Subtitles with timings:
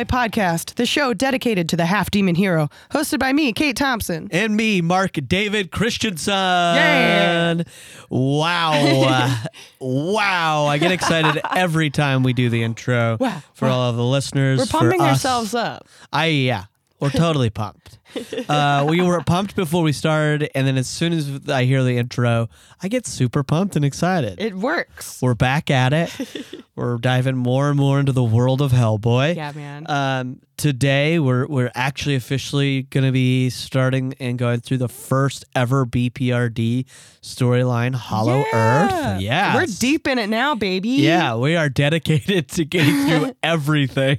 [0.00, 4.28] Hellboy podcast, the show dedicated to the half demon hero, hosted by me, Kate Thompson.
[4.30, 6.32] And me, Mark David Christensen.
[6.32, 7.62] Yeah.
[8.08, 9.44] Wow.
[9.80, 10.66] wow.
[10.66, 13.42] I get excited every time we do the intro Wow.
[13.54, 14.58] for all of the listeners.
[14.58, 15.86] We're pumping ourselves up.
[16.12, 16.64] I, yeah.
[17.00, 17.98] We're totally pumped.
[18.48, 21.96] Uh, we were pumped before we started, and then as soon as I hear the
[21.98, 22.48] intro,
[22.82, 24.40] I get super pumped and excited.
[24.40, 25.20] It works.
[25.22, 26.10] we're back at it.
[26.74, 29.36] we're diving more and more into the world of Hellboy.
[29.36, 29.86] Yeah, man.
[29.88, 35.44] Um, today we're we're actually officially going to be starting and going through the first
[35.54, 36.84] ever BPRD
[37.22, 39.20] storyline, Hollow Earth.
[39.20, 40.88] Yeah, We're deep in it now, baby.
[40.90, 44.18] Yeah, we are dedicated to getting through everything.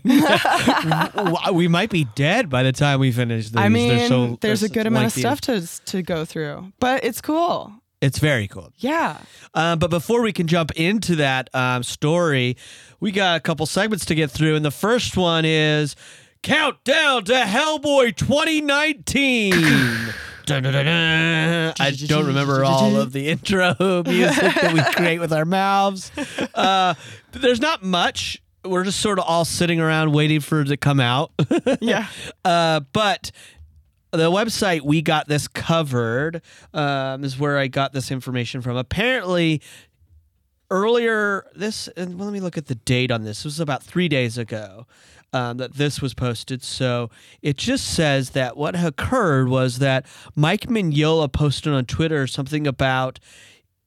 [1.54, 3.58] we might be dead by the time we finish these.
[3.58, 7.04] I mean, They're so- there's a good amount of stuff to to go through, but
[7.04, 7.74] it's cool.
[8.02, 8.72] It's very cool.
[8.78, 9.18] Yeah.
[9.54, 12.58] Um, but before we can jump into that um, story,
[13.00, 15.96] we got a couple segments to get through, and the first one is
[16.42, 19.52] countdown to Hellboy 2019.
[20.48, 21.74] Dun, dun, dun, dun.
[21.80, 26.12] I don't remember all of the intro music that we create with our mouths.
[26.56, 26.96] Uh,
[27.32, 28.42] there's not much.
[28.66, 31.32] We're just sort of all sitting around waiting for it to come out.
[31.80, 32.08] Yeah.
[32.44, 33.32] Uh, but
[34.12, 36.42] the website we got this covered
[36.74, 38.78] um, is where I got this information from.
[38.78, 39.62] Apparently,
[40.70, 43.40] earlier this, and let me look at the date on this.
[43.40, 44.86] This was about three days ago
[45.34, 46.64] um, that this was posted.
[46.64, 47.10] So
[47.42, 50.06] it just says that what occurred was that
[50.36, 53.20] Mike Mignola posted on Twitter something about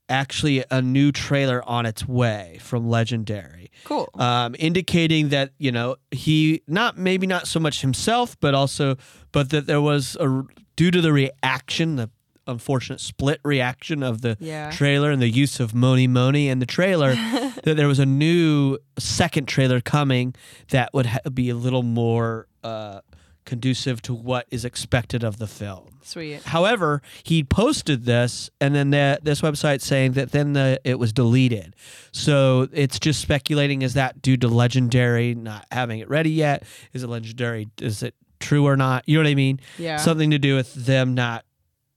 [0.08, 4.08] actually a new trailer on its way from Legendary Cool.
[4.14, 8.96] um, indicating that you know he not maybe not so much himself, but also
[9.32, 10.42] but that there was a
[10.76, 12.10] due to the reaction, the
[12.46, 14.70] unfortunate split reaction of the Yeah.
[14.70, 17.14] trailer and the use of Mony Mony and the trailer,
[17.64, 20.34] that there was a new second trailer coming
[20.68, 23.00] that would ha- be a little more uh,
[23.44, 25.98] conducive to what is expected of the film.
[26.02, 26.42] Sweet.
[26.42, 31.12] However, he posted this, and then the, this website saying that then the, it was
[31.12, 31.74] deleted.
[32.12, 36.64] So it's just speculating: is that due to Legendary not having it ready yet?
[36.92, 37.68] Is it Legendary?
[37.80, 39.04] Is it true or not?
[39.06, 39.60] You know what I mean?
[39.78, 39.96] Yeah.
[39.96, 41.44] Something to do with them not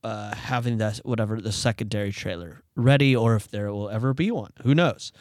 [0.03, 4.51] uh, having that whatever the secondary trailer ready, or if there will ever be one.
[4.63, 5.11] Who knows?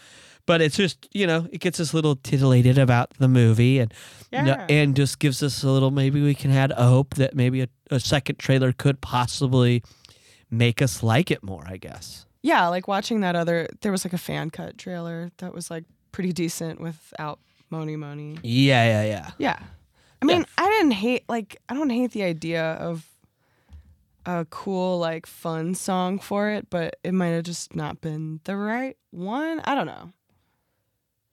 [0.46, 3.92] But it's just you know it gets us a little titillated about the movie and
[4.30, 4.64] Yeah.
[4.68, 7.68] and just gives us a little maybe we can add a hope that maybe a,
[7.90, 9.82] a second trailer could possibly
[10.50, 11.64] make us like it more.
[11.66, 12.26] I guess.
[12.42, 15.84] Yeah, like watching that other there was like a fan cut trailer that was like
[16.12, 17.40] pretty decent without
[17.70, 18.38] Mony Mony.
[18.44, 19.30] Yeah, yeah, yeah.
[19.38, 19.58] Yeah.
[20.22, 23.04] I mean, I didn't hate like I don't hate the idea of
[24.24, 28.56] a cool like fun song for it, but it might have just not been the
[28.56, 29.60] right one.
[29.64, 30.12] I don't know.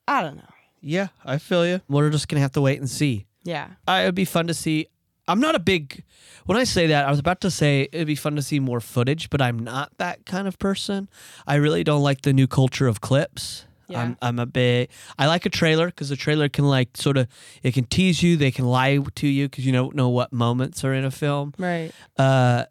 [0.08, 0.44] I don't know.
[0.82, 1.82] Yeah, I feel you.
[1.88, 3.26] We're just gonna have to wait and see.
[3.44, 3.70] Yeah.
[3.88, 4.88] Uh, it'd be fun to see.
[5.28, 6.04] I'm not a big.
[6.46, 8.82] When I say that, I was about to say it'd be fun to see more
[8.82, 11.08] footage, but I'm not that kind of person.
[11.48, 13.66] I really don't like the new culture of clips.
[13.88, 14.02] Yeah.
[14.02, 14.92] I'm, I'm a bit.
[15.18, 17.28] I like a trailer because the trailer can like sort of
[17.62, 18.36] it can tease you.
[18.36, 21.54] They can lie to you because you don't know what moments are in a film.
[21.58, 21.92] Right.
[22.18, 22.66] Uh,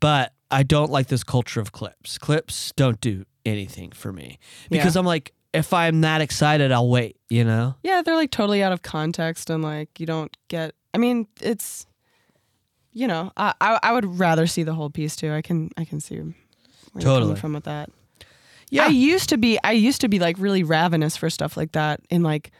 [0.00, 2.18] but I don't like this culture of clips.
[2.18, 4.38] Clips don't do anything for me
[4.70, 7.16] because I'm like, if I'm that excited, I'll wait.
[7.28, 7.74] You know.
[7.82, 11.86] Yeah, they're like totally out of context and like you don't get I mean, it's
[12.92, 15.32] you know, I I, I would rather see the whole piece too.
[15.32, 16.34] I can I can see where
[16.94, 17.20] you're Totally.
[17.30, 17.90] coming from with that.
[18.70, 18.84] Yeah.
[18.84, 22.00] I used to be I used to be like really ravenous for stuff like that
[22.10, 22.50] in like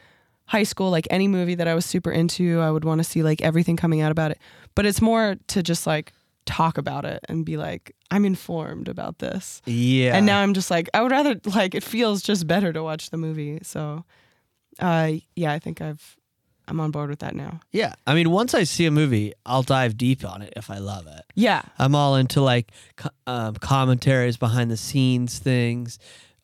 [0.45, 3.23] high school, like any movie that I was super into, I would want to see
[3.23, 4.39] like everything coming out about it.
[4.75, 6.13] But it's more to just like
[6.47, 9.61] talk about it and be like, I'm informed about this.
[9.65, 10.15] Yeah.
[10.15, 13.11] And now I'm just like, I would rather like it feels just better to watch
[13.11, 13.59] the movie.
[13.61, 14.03] So
[14.79, 16.17] uh yeah, I think I've
[16.67, 17.61] I'm on board with that now.
[17.71, 17.93] Yeah.
[18.05, 21.07] I mean, once I see a movie, I'll dive deep on it if I love
[21.07, 21.23] it.
[21.33, 21.61] Yeah.
[21.79, 25.97] I'm all into like co- um, commentaries behind the scenes things.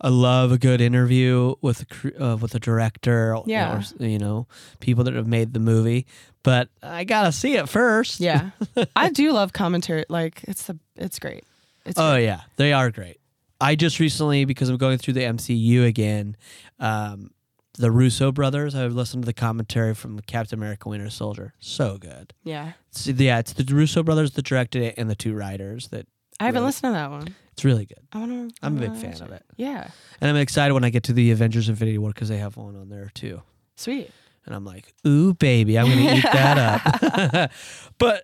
[0.03, 3.81] I love a good interview with a uh, with a director, Yeah.
[3.99, 4.47] or, you know,
[4.81, 6.05] people that have made the movie.
[6.43, 8.19] But I gotta see it first.
[8.19, 8.49] Yeah.
[8.95, 10.03] I do love commentary.
[10.09, 11.45] Like it's the it's great.
[11.85, 13.17] It's Oh yeah, they are great.
[13.61, 16.35] I just recently, because I'm going through the MCU again,
[16.81, 17.31] um,
[17.77, 18.75] the Russo brothers.
[18.75, 21.53] I've listened to the commentary from Captain America: Winter Soldier.
[21.59, 22.33] So good.
[22.43, 22.73] yeah.
[22.89, 25.87] It's, yeah, it's the Russo brothers that directed it and the two writers.
[25.89, 26.07] That
[26.41, 27.35] I haven't listened to that one.
[27.53, 29.43] It's really good, I wanna I'm a big fan of it.
[29.55, 29.89] Yeah.
[30.19, 32.75] and I'm excited when I get to the Avengers Infinity War because they have one
[32.75, 33.41] on there too.
[33.75, 34.11] Sweet.
[34.45, 37.51] And I'm like, ooh, baby, I'm gonna eat that up.
[37.97, 38.23] but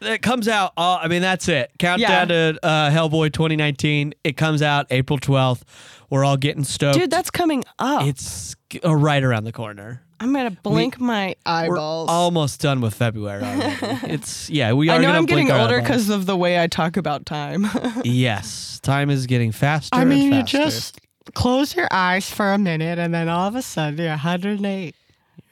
[0.00, 0.72] it comes out.
[0.76, 1.70] Uh, I mean, that's it.
[1.78, 4.14] Countdown to uh, Hellboy 2019.
[4.24, 5.62] It comes out April 12th.
[6.10, 6.98] We're all getting stoked.
[6.98, 8.06] Dude, that's coming up.
[8.06, 8.54] it's
[8.84, 10.02] uh, right around the corner.
[10.18, 12.08] I'm gonna blink my eyeballs.
[12.08, 14.96] We're almost done with February it's yeah, we are.
[14.96, 17.66] I know I'm getting older because of the way I talk about time.
[18.04, 19.94] yes, time is getting faster.
[19.94, 21.00] I mean, and you just
[21.34, 24.94] close your eyes for a minute, and then all of a sudden you're 108.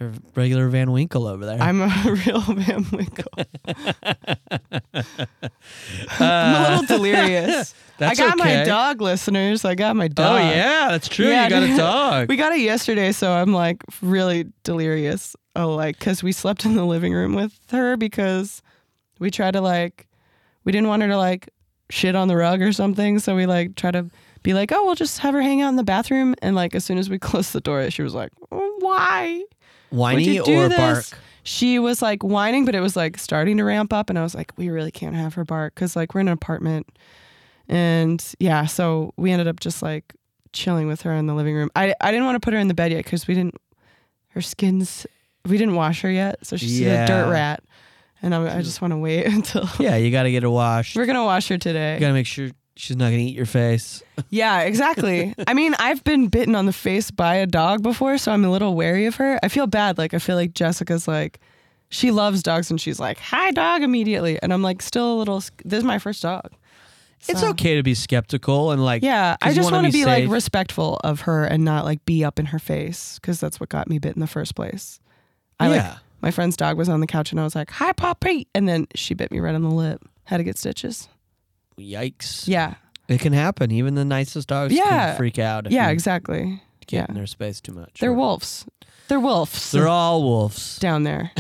[0.00, 1.60] You're regular Van Winkle over there.
[1.60, 1.86] I'm a
[2.26, 3.32] real Van Winkle.
[4.92, 5.04] I'm
[6.20, 7.74] a Uh, little delirious.
[7.98, 8.64] That's I got my okay.
[8.64, 9.64] dog listeners.
[9.64, 10.26] I got my dog.
[10.26, 10.56] oh dog.
[10.56, 11.28] yeah, that's true.
[11.28, 11.76] Yeah, you got a dude.
[11.76, 12.28] dog.
[12.28, 15.36] We got it yesterday, so I'm like really delirious.
[15.54, 18.62] Oh, like because we slept in the living room with her because
[19.20, 20.08] we tried to like
[20.64, 21.50] we didn't want her to like
[21.88, 24.10] shit on the rug or something, so we like try to
[24.42, 26.34] be like, oh, we'll just have her hang out in the bathroom.
[26.42, 29.44] And like as soon as we closed the door, she was like, "Oh, why?
[29.94, 30.78] Whiny Would you do or this?
[31.10, 31.20] bark?
[31.46, 34.34] She was like whining, but it was like starting to ramp up, and I was
[34.34, 36.86] like, we really can't have her bark because like we're in an apartment,
[37.68, 40.14] and yeah, so we ended up just like
[40.52, 41.70] chilling with her in the living room.
[41.76, 43.56] I I didn't want to put her in the bed yet because we didn't.
[44.28, 45.06] Her skin's
[45.46, 47.04] we didn't wash her yet, so she's Yeah.
[47.04, 47.62] a dirt rat,
[48.22, 50.96] and I, I just want to wait until Yeah, you got to get her washed.
[50.96, 51.94] we're gonna wash her today.
[51.94, 54.02] You got to make sure she's not gonna eat your face.
[54.30, 55.34] Yeah, exactly.
[55.46, 58.50] I mean, I've been bitten on the face by a dog before, so I'm a
[58.50, 59.38] little wary of her.
[59.42, 59.96] I feel bad.
[59.98, 61.40] Like, I feel like Jessica's like,
[61.88, 64.40] she loves dogs and she's like, hi, dog, immediately.
[64.42, 66.50] And I'm like, still a little, this is my first dog.
[67.28, 71.00] It's okay to be skeptical and like Yeah, I just wanna be be, like respectful
[71.02, 73.98] of her and not like be up in her face because that's what got me
[73.98, 75.00] bit in the first place.
[75.58, 75.98] I like, yeah.
[76.20, 78.46] my friend's dog was on the couch and I was like, hi, Poppy.
[78.54, 80.02] And then she bit me right on the lip.
[80.24, 81.08] Had to get stitches.
[81.78, 82.46] Yikes.
[82.48, 82.74] Yeah.
[83.08, 83.70] It can happen.
[83.70, 84.82] Even the nicest dogs Yeah.
[85.08, 86.62] can freak out Yeah, exactly.
[86.86, 87.06] get Yeah.
[87.08, 87.98] in their space too much.
[88.00, 88.64] They're Or- wolves.
[89.08, 89.70] They're wolves.
[89.72, 90.78] They're all wolves.
[90.80, 91.30] down there,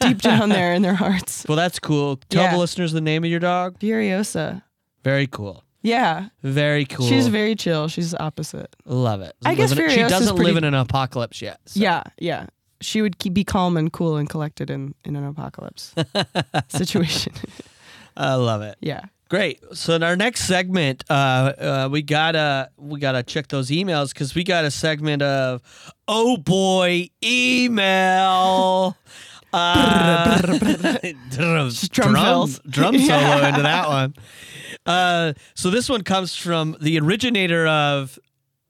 [0.00, 1.44] deep down there in their hearts.
[1.48, 2.20] Well, that's cool.
[2.28, 2.52] Tell Yeah.
[2.52, 3.80] the listeners the name of your dog.
[3.80, 4.62] Furiosa.
[5.02, 5.64] Very cool.
[5.84, 7.08] Yeah, Very cool.
[7.08, 7.88] she's very chill.
[7.88, 8.76] She's opposite.
[8.84, 9.34] love it.
[9.44, 11.58] I guess Living- she doesn't pretty- live in an apocalypse yet.
[11.66, 12.46] so- Yeah, yeah.
[12.80, 15.92] She would keep, be calm and cool and collected in in an apocalypse
[16.68, 17.32] situation.
[18.16, 18.76] I love it.
[18.80, 19.06] yeah.
[19.32, 19.60] Great.
[19.72, 24.34] So in our next segment, uh, uh, we gotta we gotta check those emails because
[24.34, 25.62] we got a segment of
[26.06, 28.94] oh boy email.
[29.54, 34.14] Uh, drum, Drum drum solo into that one.
[34.86, 38.18] Uh, so this one comes from the originator of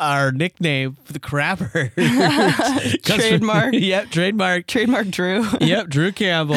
[0.03, 1.95] our nickname, the Crapper.
[3.03, 3.75] Comes from- Trademark.
[3.79, 4.67] yep, trademark.
[4.67, 5.47] Trademark Drew.
[5.61, 6.57] Yep, Drew Campbell.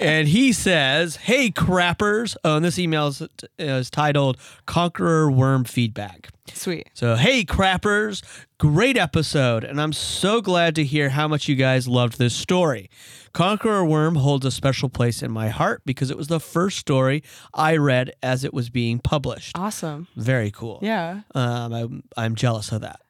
[0.00, 2.36] and he says, Hey, crappers.
[2.44, 3.22] Oh, and this email is,
[3.58, 4.36] is titled
[4.66, 6.28] Conqueror Worm Feedback.
[6.52, 6.88] Sweet.
[6.94, 8.22] So, hey, crappers,
[8.58, 9.64] great episode.
[9.64, 12.90] And I'm so glad to hear how much you guys loved this story.
[13.32, 17.22] Conqueror Worm holds a special place in my heart because it was the first story
[17.54, 19.56] I read as it was being published.
[19.58, 20.08] Awesome.
[20.16, 20.78] Very cool.
[20.82, 21.20] Yeah.
[21.34, 23.00] Um, I'm, I'm jealous of that.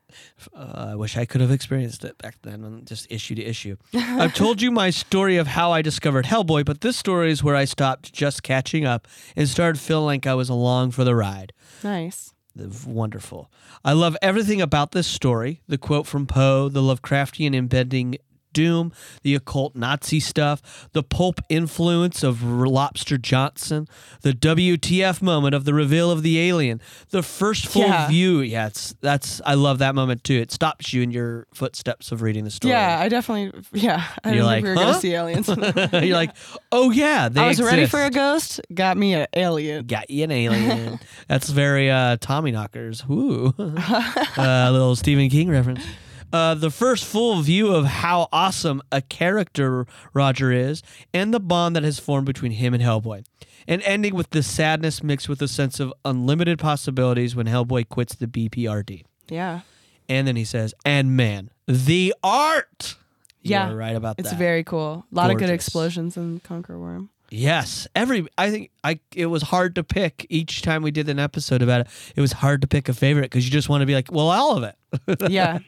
[0.55, 3.77] Uh, I wish I could have experienced it back then, just issue to issue.
[3.95, 7.57] I've told you my story of how I discovered Hellboy, but this story is where
[7.57, 11.53] I stopped just catching up and started feeling like I was along for the ride.
[11.83, 12.35] Nice.
[12.55, 13.51] The- Wonderful.
[13.85, 18.19] I love everything about this story the quote from Poe, the Lovecraftian impending
[18.53, 18.93] doom,
[19.23, 23.89] the occult Nazi stuff, the pulp influence of Lobster Johnson,
[24.23, 26.81] the WTF moment of the reveal of the alien,
[27.11, 28.09] the first full Yeah.
[28.09, 28.41] view.
[28.41, 30.35] Yeah, it's that's I love that moment too.
[30.35, 32.73] It stops you in your footsteps of reading the story.
[32.73, 33.63] Yeah, I definitely.
[33.73, 34.83] Yeah, I You're like, we were huh?
[34.85, 35.49] gonna see aliens.
[35.93, 36.31] You're like,
[36.71, 38.61] oh yeah, they I was ready for a ghost.
[38.73, 39.87] Got me an alien.
[39.87, 40.99] Got you an alien.
[41.29, 43.07] That's very uh, Tommyknockers.
[43.09, 43.55] Woo.
[43.59, 45.85] uh, little Stephen King reference.
[46.33, 51.77] Uh, the first full view of how awesome a character Roger is and the bond
[51.77, 53.25] that has formed between him and Hellboy.
[53.69, 58.15] And ending with the sadness mixed with a sense of unlimited possibilities when Hellboy quits
[58.15, 59.05] the BPRD.
[59.29, 59.61] Yeah.
[60.09, 62.97] And then he says, and man, the art.
[63.43, 63.69] Yeah.
[63.69, 64.35] You're right about It's that.
[64.35, 65.07] It's very cool.
[65.13, 67.11] A lot of good explosions in Conqueror Worm.
[67.33, 71.19] Yes, every I think I it was hard to pick each time we did an
[71.19, 71.87] episode about it.
[72.15, 74.29] It was hard to pick a favorite because you just want to be like, well,
[74.31, 74.77] all of it,
[75.31, 75.61] Yeah.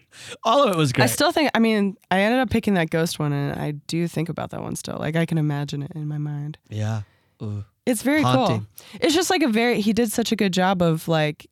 [0.42, 1.04] all of it was great.
[1.04, 4.06] I still think, I mean, I ended up picking that ghost one and I do
[4.06, 4.99] think about that one still.
[4.99, 6.59] Like I can imagine it in my mind.
[6.68, 7.02] yeah,
[7.42, 7.64] Ooh.
[7.87, 8.61] It's very Haunting.
[8.61, 8.99] cool.
[9.00, 11.47] It's just like a very, he did such a good job of like,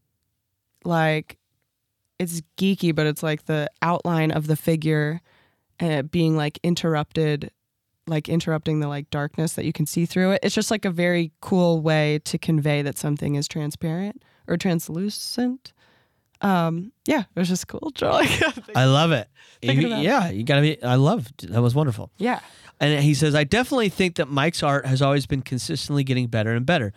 [0.85, 1.38] like,
[2.19, 5.21] it's geeky, but it's like the outline of the figure
[5.81, 7.50] uh, being like interrupted,
[8.06, 10.40] like interrupting the like darkness that you can see through it.
[10.42, 15.73] It's just like a very cool way to convey that something is transparent or translucent.
[16.40, 18.28] um, yeah, it was just cool drawing.
[18.75, 19.28] I love it.
[19.62, 20.02] You- it.
[20.02, 20.82] yeah, you gotta be.
[20.82, 21.28] I love.
[21.38, 22.11] That was wonderful.
[22.18, 22.40] yeah.
[22.80, 26.50] And he says, I definitely think that Mike's art has always been consistently getting better
[26.52, 26.92] and better,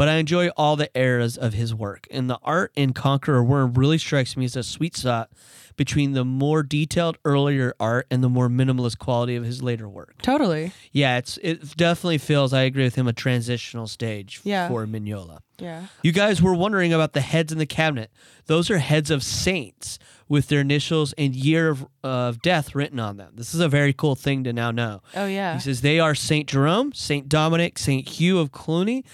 [0.00, 2.06] but I enjoy all the eras of his work.
[2.10, 5.28] And the art in Conqueror Worm really strikes me as a sweet spot
[5.76, 10.22] between the more detailed earlier art and the more minimalist quality of his later work.
[10.22, 10.72] Totally.
[10.90, 14.68] Yeah, it's it definitely feels, I agree with him, a transitional stage Yeah.
[14.68, 15.40] for Mignola.
[15.58, 15.88] Yeah.
[16.02, 18.10] You guys were wondering about the heads in the cabinet.
[18.46, 19.98] Those are heads of saints
[20.30, 23.32] with their initials and year of, of death written on them.
[23.34, 25.02] This is a very cool thing to now know.
[25.14, 25.52] Oh yeah.
[25.56, 29.04] He says they are Saint Jerome, Saint Dominic, Saint Hugh of Cluny,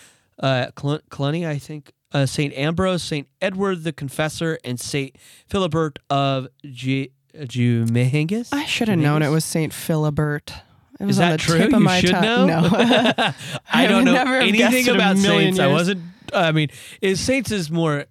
[0.40, 5.16] uh, Cl- Cluny, I think, uh, Saint Ambrose, Saint Edward the Confessor, and Saint
[5.50, 8.48] Philibert of G- Jumehingus.
[8.52, 10.50] I should have known it was Saint Philibert.
[10.98, 11.58] It was Is on that the true?
[11.58, 12.46] tip of you my should tongue.
[12.46, 12.60] know.
[12.62, 12.68] No.
[13.72, 15.58] I don't know anything guessed in a about saints.
[15.58, 16.02] I wasn't.
[16.32, 16.68] I mean,
[17.02, 18.06] is saints is more.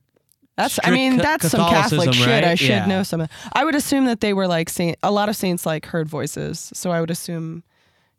[0.55, 2.43] That's I mean that's some Catholic Catholicism, shit.
[2.45, 2.85] I should Yeah.
[2.85, 3.27] know some.
[3.53, 4.97] I would assume that they were like saint.
[5.03, 7.63] A lot of saints like heard voices, so I would assume,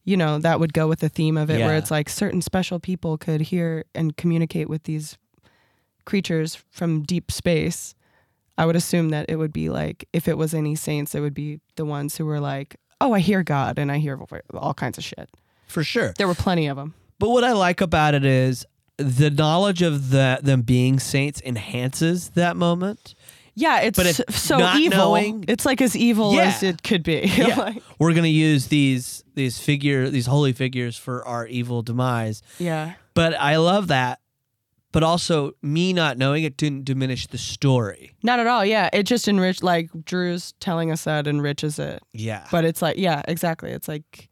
[0.06, 1.66] you know, that would go with the theme of it, Yeah.
[1.66, 5.18] where it's like certain special people could hear and communicate with these
[6.06, 7.94] creatures from deep space.
[8.56, 11.34] I would assume that it would be like if it was any saints, it would
[11.34, 14.18] be the ones who were like, "Oh, I hear God and I hear
[14.54, 15.28] all kinds of shit."
[15.66, 16.14] For sure.
[16.16, 16.94] There were plenty of them.
[17.18, 18.64] But what I like about it is
[18.98, 23.14] the knowledge of the, them being saints enhances that moment.
[23.58, 24.98] Yeah, it's But if s- so evil.
[24.98, 26.42] knowing- it's like as evil Yeah.
[26.44, 27.20] as it could be.
[27.36, 27.56] Yeah.
[27.56, 32.42] Like- We're gonna use these these figure these holy figures for our evil demise.
[32.58, 32.94] yeah.
[33.14, 34.20] But I love that.
[34.92, 38.12] But also me not knowing it didn't diminish the story.
[38.22, 38.64] Not at all.
[38.64, 39.62] Yeah, it just enriched.
[39.62, 42.02] Like Drew's telling us that enriches it.
[42.12, 42.46] Yeah.
[42.50, 43.70] But it's like, yeah, exactly.
[43.72, 44.28] It's like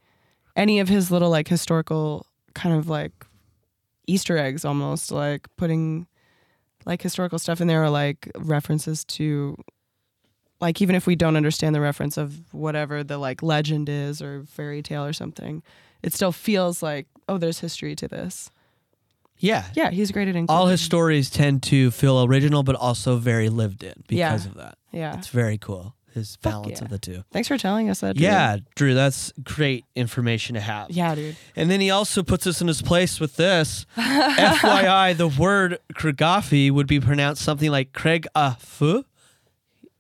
[0.57, 3.13] any of his little like historical kind of like
[4.07, 6.07] Easter eggs, almost like putting
[6.87, 9.57] like historical stuff in there, or like references to,
[10.61, 14.45] like even if we don't understand the reference of whatever the like legend is or
[14.45, 15.63] fairy tale or something,
[16.03, 18.51] it still feels like oh, there's history to this.
[19.39, 19.65] yeah.
[19.75, 20.51] Yeah, he's great at including.
[20.61, 24.51] All his stories tend to feel original but also very lived in because Yeah.
[24.51, 24.79] of that.
[24.93, 25.17] Yeah.
[25.19, 25.95] It's very cool.
[26.15, 26.85] His Fuck balance yeah.
[26.85, 27.25] of the two.
[27.33, 28.17] Thanks for telling us that.
[28.17, 28.25] Drew.
[28.25, 30.91] Yeah, Drew, that's great information to have.
[30.91, 31.37] Yeah, dude.
[31.57, 33.85] And then he also puts us in his place with this.
[33.97, 39.05] FYI, the word Kragafi would be pronounced something like Craig Afu.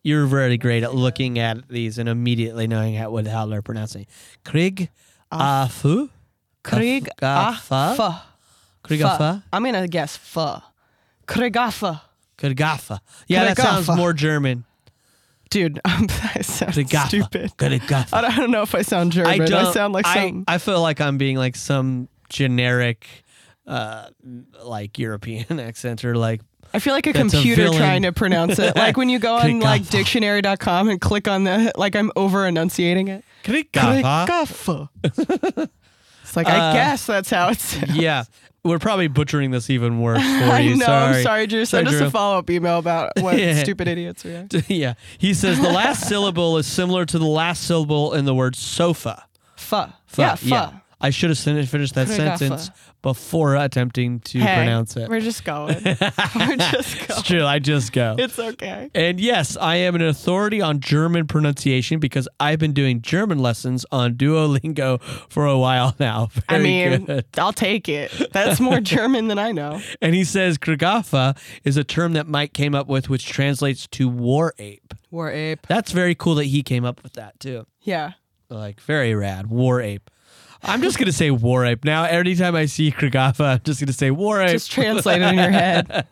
[0.05, 4.07] You're very great at looking at these and immediately knowing how, what, how they're pronouncing.
[4.45, 4.91] Craig
[5.33, 6.11] Afu?
[6.63, 7.99] Krieg Gafa?
[7.99, 8.23] Afa.
[8.85, 9.43] Krigafa?
[9.53, 10.63] I'm gonna guess pho.
[11.27, 12.01] Krigafa.
[12.39, 13.01] Kragafa.
[13.29, 14.65] Yeah, that sounds more German.
[15.51, 16.75] Dude, I sound
[17.09, 17.53] stupid.
[18.13, 19.41] I don't, I don't know if I sound German.
[19.41, 19.73] I I, don't.
[19.73, 20.45] sound like I, some.
[20.49, 23.07] I feel like I'm being like some generic,
[23.67, 24.09] uh,
[24.63, 26.41] like European accent or like
[26.73, 27.79] I feel like a That's a computer villain.
[27.79, 28.75] trying to pronounce it.
[28.75, 33.07] Like when you go on like dictionary.com and click on the like I'm over enunciating
[33.09, 33.25] it.
[35.05, 37.77] It's like I Uh, guess that's how it's.
[37.93, 38.25] yeah,
[38.65, 40.77] we're probably butchering this even worse for I you.
[40.77, 40.87] know.
[40.87, 41.17] sorry.
[41.19, 41.65] I'm sorry, Drew.
[41.65, 43.63] Send us a follow up email about what Yeah.
[43.63, 44.47] stupid idiots we are.
[44.69, 48.57] yeah, he says the last syllable is similar to the last syllable in the word
[48.57, 49.27] sofa.
[49.57, 50.73] Fa- Yeah, pho.
[51.01, 52.71] I should have finished that sentence
[53.05, 55.11] before attempting to Hey, pronounce it.
[55.11, 55.75] We're just going.
[55.85, 57.23] we're just It's going.
[57.23, 57.45] true.
[57.45, 58.17] I just go.
[58.25, 58.91] It's okay.
[58.95, 63.85] And yes, I am an authority on German pronunciation because I've been doing German lessons
[63.93, 66.29] on Duolingo for a while now.
[66.49, 67.27] I mean, good.
[67.37, 68.11] I'll take it.
[68.33, 69.83] That's more German than I know.
[70.01, 74.09] And he says Kriegaffe is a term that Mike came up with, which translates to
[74.09, 74.95] war ape.
[75.11, 75.67] War ape.
[75.67, 77.67] That's very cool that he came up with that too.
[77.83, 78.13] Yeah.
[78.49, 79.49] Like very rad.
[79.49, 80.09] War ape.
[80.65, 82.05] I'm just gonna say war ape now.
[82.05, 84.51] Every time I see Kriegaffe, I'm just gonna say war ape.
[84.51, 86.07] Just translate it in your head.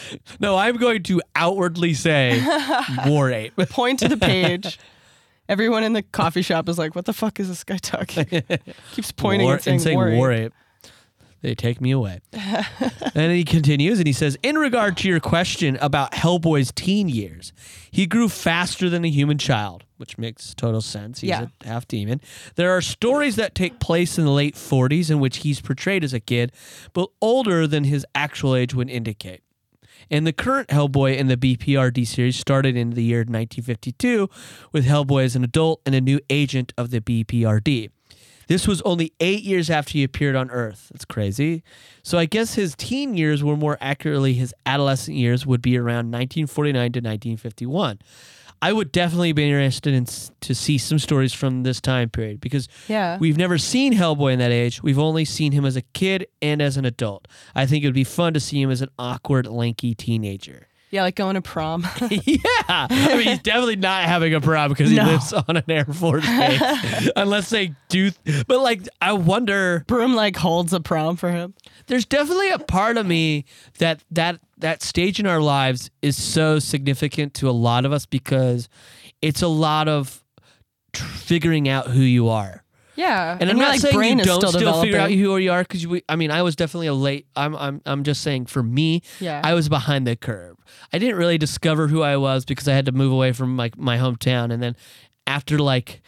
[0.40, 2.42] no, I'm going to outwardly say
[3.06, 3.54] war ape.
[3.70, 4.78] Point to the page.
[5.48, 8.42] Everyone in the coffee shop is like, "What the fuck is this guy talking?"
[8.92, 10.46] Keeps pointing war, and saying, war, war, ape.
[10.46, 10.54] ape.
[11.40, 12.20] They take me away.
[12.32, 17.52] and he continues and he says, In regard to your question about Hellboy's teen years,
[17.90, 21.20] he grew faster than a human child, which makes total sense.
[21.20, 21.46] He's Yeah.
[21.64, 22.20] a half demon.
[22.56, 26.12] There are stories that take place in the late 40s in which he's portrayed as
[26.12, 26.52] a kid,
[26.92, 29.42] but older than his actual age would indicate.
[30.10, 34.28] And the current Hellboy in the BPRD series started in the year 1952
[34.72, 37.90] with Hellboy as an adult and a new agent of the BPRD.
[38.48, 40.88] This was only eight years after he appeared on Earth.
[40.92, 41.62] That's crazy.
[42.02, 46.10] So I guess his teen years were more accurately his adolescent years would be around
[46.10, 47.98] 1949 to 1951.
[48.60, 50.06] I would definitely be interested in
[50.40, 53.16] to see some stories from this time period because Yeah.
[53.18, 54.82] we've never seen Hellboy in that age.
[54.82, 57.28] We've only seen him as a kid and as an adult.
[57.54, 60.66] I think it would be fun to see him as an awkward, lanky teenager.
[60.90, 61.86] Yeah, like going to prom.
[62.10, 62.38] yeah.
[62.66, 65.04] I mean, he's definitely not having a prom because he No.
[65.04, 67.10] lives on an Air Force base.
[67.14, 68.10] Unless they do.
[68.46, 69.84] But, like, I wonder.
[69.86, 71.54] Broom like holds a prom for him.
[71.88, 73.44] There's definitely a part of me
[73.78, 78.06] that that that stage in our lives is so significant to a lot of us
[78.06, 78.68] because
[79.22, 80.24] it's a lot of
[80.92, 82.64] tr- figuring out who you are.
[82.98, 85.62] Yeah, And, I'm not like, saying you don't still, still, figure out who you are
[85.62, 87.26] because I mean I was definitely a late.
[87.36, 89.40] I'm I'm I'm just saying for me, Yeah.
[89.44, 90.56] I was behind the curve.
[90.92, 93.78] I didn't really discover who I was because I had to move away from like
[93.78, 94.74] my hometown, and then
[95.26, 96.02] after like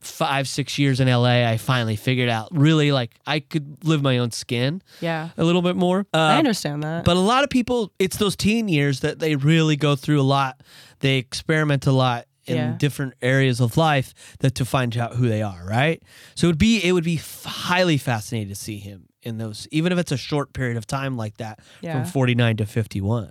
[0.00, 4.18] five six years in LA, I finally figured out really like I could live my
[4.18, 6.06] own skin Yeah, a little bit more.
[6.12, 7.04] I Uh, understand that.
[7.04, 10.26] but a lot of people, it's those teen years that they really go through a
[10.26, 10.60] lot.
[11.00, 12.74] They experiment a lot in Yeah.
[12.78, 16.02] different areas of life that to find out who they are, right?
[16.34, 19.66] So it would be it would be f- highly fascinating to see him in those,
[19.70, 21.92] even if it's a short period of time like that, Yeah.
[22.02, 23.30] from forty nine to fifty one.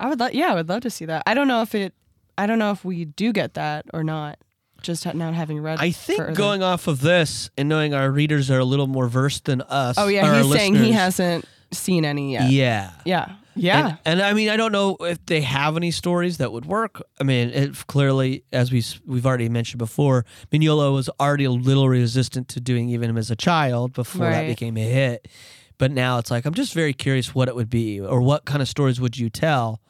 [0.00, 1.22] I would, lo- yeah, I would love to see that.
[1.26, 1.94] I don't know if it,
[2.36, 4.38] I don't know if we do get that or not.
[4.82, 5.78] Just not having read.
[5.80, 6.32] I think further.
[6.34, 9.96] going off of this and knowing our readers are a little more versed than us.
[9.98, 12.50] Oh yeah, he's saying he hasn't seen any yet.
[12.50, 12.90] Yeah.
[13.06, 13.86] Yeah, yeah.
[14.04, 17.02] And, and I mean, I don't know if they have any stories that would work.
[17.20, 21.88] I mean, it clearly, as we, we've already mentioned before, Mignola was already a little
[21.88, 25.28] resistant to doing even him as a child before that became a hit.
[25.78, 28.62] But now it's like I'm just very curious what it would be, or what kind
[28.62, 29.80] of stories would you tell?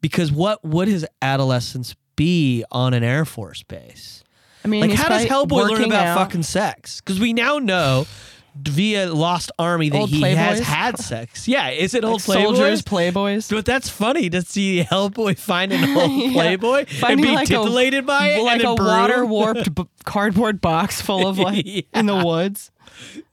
[0.00, 4.24] Because what would his adolescence be on an Air Force base?
[4.64, 6.18] I mean, Like, how does Hellboy learn about out.
[6.18, 7.00] fucking sex?
[7.00, 8.06] Because we now know
[8.54, 11.48] via Lost Army that Old he has had sex.
[11.48, 13.12] Yeah, is it Like old soldiers, Playboys?
[13.12, 13.50] playboys?
[13.50, 16.32] But that's funny to see Hellboy find an old Yeah.
[16.32, 20.60] Playboy and Finding be like a- by it, like and a water warped b- cardboard
[20.60, 22.70] box full of like in the woods.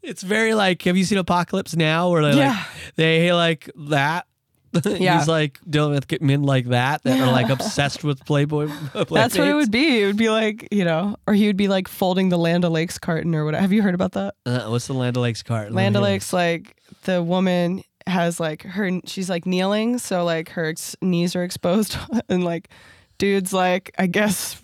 [0.01, 0.81] It's very like.
[0.83, 2.09] Have you seen Apocalypse Now?
[2.09, 2.51] Where they Yeah.
[2.51, 4.25] like they like that.
[4.85, 5.17] Yeah.
[5.17, 8.67] He's like dealing with men like that that are like obsessed with Playboy.
[8.93, 10.03] That's what it would be.
[10.03, 12.97] It would be like you know, or he would be like folding the Land O'Lakes
[12.97, 13.61] carton or whatever.
[13.61, 14.35] Have you heard about that?
[14.45, 15.71] Uh, what's the Land O'Lakes cart?
[15.71, 20.95] Land O'Lakes, like the woman has like her, she's like kneeling, so like her ex-
[21.01, 21.97] knees are exposed,
[22.29, 22.69] and like
[23.17, 24.61] dudes like I guess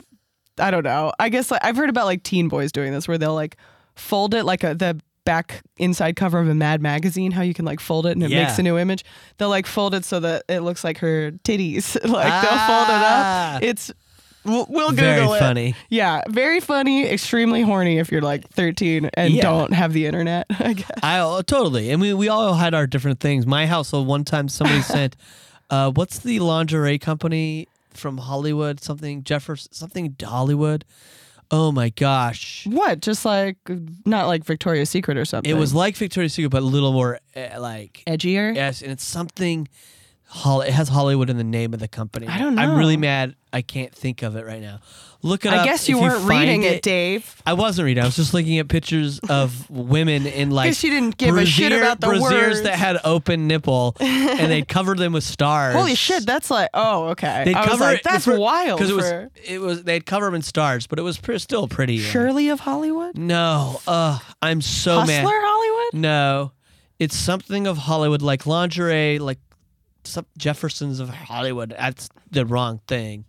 [0.60, 1.12] I don't know.
[1.20, 3.58] I guess like I've heard about like teen boys doing this where they'll like
[3.96, 7.66] fold it like a the back inside cover of a Mad magazine, how you can
[7.66, 8.44] like fold it and it Yeah.
[8.46, 9.04] makes a new image.
[9.38, 11.96] They'll like fold it so that it looks like her titties.
[12.08, 13.56] like they'll fold it Ah.
[13.58, 13.64] up.
[13.64, 13.92] It's
[14.46, 15.40] we'll, we'll Very Google it.
[15.40, 15.76] funny.
[15.90, 19.42] Yeah, very funny, extremely horny if you're like 13 and Yeah.
[19.42, 20.46] don't have the internet.
[20.60, 20.92] I guess.
[21.02, 23.46] I uh, totally, and we we all had our different things.
[23.48, 25.16] My household one time somebody sent,
[25.72, 28.80] uh, what's the lingerie company from Hollywood?
[28.84, 30.86] Something Jeffers something Hollywood.
[31.52, 32.66] Oh my gosh.
[32.70, 33.02] What?
[33.02, 33.58] Just like
[34.06, 35.50] not like Victoria's Secret or something.
[35.50, 38.56] It was like Victoria's Secret, but a little more uh, like edgier.
[38.56, 39.68] yes, and it's something.
[40.36, 42.28] Hol- It has Hollywood in the name of the company.
[42.28, 42.62] I don't know.
[42.62, 43.36] I'm really mad.
[43.54, 44.80] I can't think of it right now.
[45.22, 45.66] Look it I up.
[45.66, 47.42] guess you if weren't find reading it, Dave.
[47.48, 48.04] I wasn't reading.
[48.04, 51.46] I was just looking at pictures of women in like Because you didn't give a
[51.46, 52.62] shit about the brassieres words.
[52.64, 55.74] that had open nipple, and they covered them with stars.
[55.74, 57.44] Holy shit, that's like oh okay.
[57.46, 58.78] They'd I was cover like, it that's for- wild.
[58.78, 61.40] because it was for it was they'd cover them in stars, but it was pre-
[61.40, 61.98] still pretty.
[61.98, 65.26] uh, Shirley of Hollywood, No, uh, I'm so Hustler mad.
[65.28, 66.02] Hollywood.
[66.02, 66.52] No,
[67.00, 69.40] it's something of Hollywood, like lingerie, like
[70.08, 71.76] some Jeffersons of Hollywood.
[71.78, 73.26] That's the wrong thing.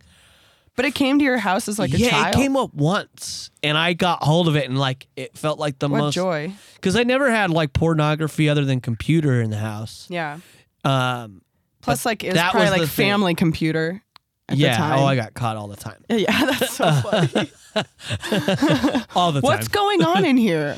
[0.75, 2.35] But it came to your house as like a yeah, child.
[2.35, 5.79] it came up once, and I got hold of it, and like it felt like
[5.79, 6.51] the what most joy.
[6.75, 10.05] because I never had like pornography other than computer in the house.
[10.09, 10.37] Yeah.
[10.83, 11.41] Um,
[11.81, 13.05] Plus, like it was that probably was the like thing.
[13.09, 14.03] family computer.
[14.49, 14.73] At yeah.
[14.73, 14.99] The time.
[14.99, 16.03] Oh, I got caught all the time.
[16.09, 17.51] Yeah, that's so funny.
[19.15, 19.41] All the time.
[19.41, 20.77] What's going on in here?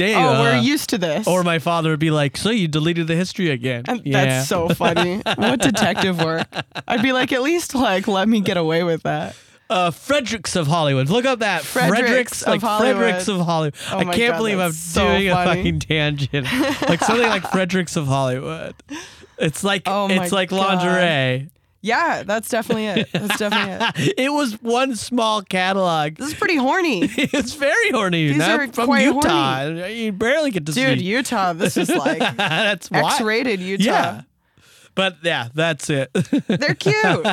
[0.00, 1.26] Dang, Oh, uh, we're used to this.
[1.26, 4.24] Or my father would be like, "So you deleted the history again?" And yeah.
[4.24, 5.20] That's so funny.
[5.36, 6.46] what detective work?
[6.88, 9.36] I'd be like, at least like let me get away with that.
[9.68, 11.10] uh, Fredericks of Hollywood.
[11.10, 12.96] Look up that Fredericks of like Hollywood.
[12.96, 13.74] Fredericks of Hollywood.
[13.92, 16.46] Oh I can't God, believe I'm so doing a fucking tangent,
[16.88, 18.74] like something like Fredericks of Hollywood.
[19.38, 20.82] It's like Oh it's like God.
[20.82, 21.50] lingerie.
[21.82, 23.08] Yeah, that's definitely it.
[23.12, 24.14] That's definitely it.
[24.18, 26.16] it was one small catalog.
[26.16, 27.00] This is pretty horny.
[27.16, 28.32] it's very horny.
[28.32, 29.64] These are from quite Utah.
[29.86, 31.06] You barely get to see Dude, see.
[31.06, 32.90] Utah, this is like that's.
[32.92, 33.82] X-rated Utah.
[33.84, 34.20] Yeah.
[34.94, 36.12] But yeah, that's it.
[36.12, 37.24] They're cute.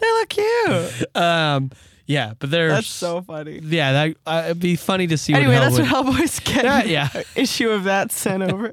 [0.00, 1.16] they look cute.
[1.16, 1.70] um,
[2.06, 3.60] yeah, but they're That's so funny.
[3.62, 3.92] yeah.
[3.92, 5.34] That uh, it'd be funny to see.
[5.34, 6.90] Anyway, what that's Hellboy- what Hellboy's getting.
[6.90, 7.22] Yeah, yeah.
[7.36, 8.72] Issue of that sent over.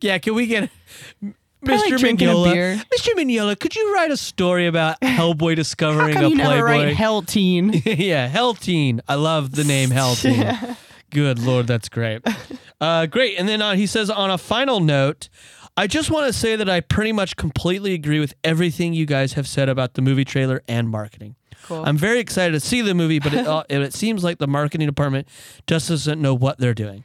[0.00, 0.70] Yeah, can we get
[1.64, 1.98] Probably Mr.
[1.98, 2.52] drinking a Mignola?
[2.52, 2.82] beer.
[2.96, 3.14] Mr.
[3.14, 6.94] Mignola, could you write a story about Hellboy How discovering come a you never write
[6.94, 7.72] Hell Teen?
[7.84, 9.00] yeah, Hell Teen.
[9.08, 10.46] I love the name Hell Teen.
[11.10, 12.22] Good lord, that's great.
[12.80, 13.38] Uh, great.
[13.38, 15.28] And then uh, he says on a final note,
[15.76, 19.32] I just want to say that I pretty much completely agree with everything you guys
[19.34, 21.36] have said about the movie trailer and marketing.
[21.64, 21.82] Cool.
[21.84, 24.86] I'm very excited to see the movie, but it, uh, it seems like the marketing
[24.86, 25.28] department
[25.66, 27.04] just doesn't know what they're doing.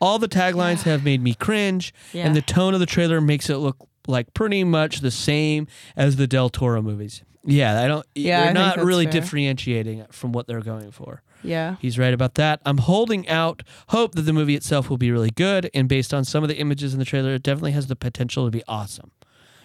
[0.00, 2.26] All the taglines have made me cringe, Yeah.
[2.26, 6.16] and the tone of the trailer makes it look like pretty much the same as
[6.16, 7.22] the Del Toro movies.
[7.44, 8.06] Yeah, I don't.
[8.14, 9.12] Yeah, I they're think not really fair.
[9.12, 11.22] differentiating from what they're going for.
[11.42, 11.76] yeah.
[11.80, 12.60] He's right about that.
[12.66, 16.24] I'm holding out hope that the movie itself will be really good, and based on
[16.24, 19.10] some of the images in the trailer, it definitely has the potential to be awesome.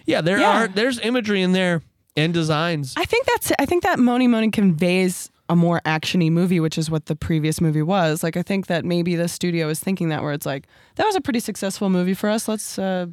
[0.06, 0.64] Yeah, there Yeah.
[0.64, 1.82] are there's imagery in there
[2.16, 2.94] and designs.
[2.96, 6.90] I think that's I think that Mony Mony conveys a more actiony movie, which is
[6.90, 8.22] what the previous movie was.
[8.22, 11.14] Like I think that maybe the studio is thinking that where it's like that was
[11.16, 12.48] a pretty successful movie for us.
[12.48, 13.06] Let's uh,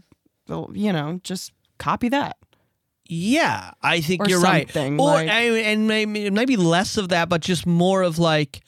[0.48, 2.38] you know, just copy that.
[3.06, 4.68] Yeah, I think Or you're right.
[4.72, 8.62] something, Or like- I, and maybe maybe less of that, but just more of like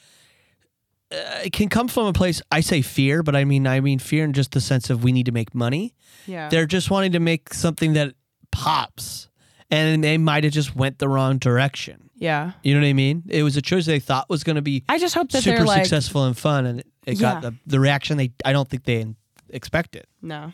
[1.12, 2.42] uh, it can come from a place.
[2.52, 5.12] I say fear, but I mean I mean fear in just the sense of we
[5.12, 5.94] need to make money.
[6.28, 6.50] Yeah.
[6.50, 8.14] They're just wanting to make something that
[8.52, 9.30] pops,
[9.72, 12.05] and they might have just went the wrong direction.
[12.18, 12.54] Yeah.
[12.64, 13.24] You know what I mean?
[13.28, 15.58] It was a choice they thought was going to be I just hope that super
[15.58, 17.50] they're like successful and fun, and it, it got Yeah.
[17.50, 19.06] the the reaction they I don't think they
[19.50, 20.06] expected.
[20.22, 20.54] No.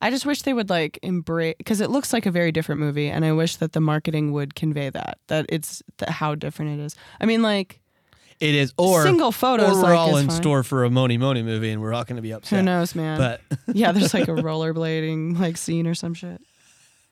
[0.00, 3.08] I just wish they would like embrace because it looks like a very different movie,
[3.08, 6.94] and I wish that the marketing would convey that that it's how different it is.
[7.20, 7.80] I mean, like
[8.38, 9.70] It is, or single photos.
[9.70, 10.36] or we're like, all is in fine.
[10.36, 12.58] store for a Mony Mony movie, and we're all going to be upset.
[12.58, 13.16] Who knows, man?
[13.18, 13.40] But
[13.74, 16.42] yeah, there's like a rollerblading like scene or some shit.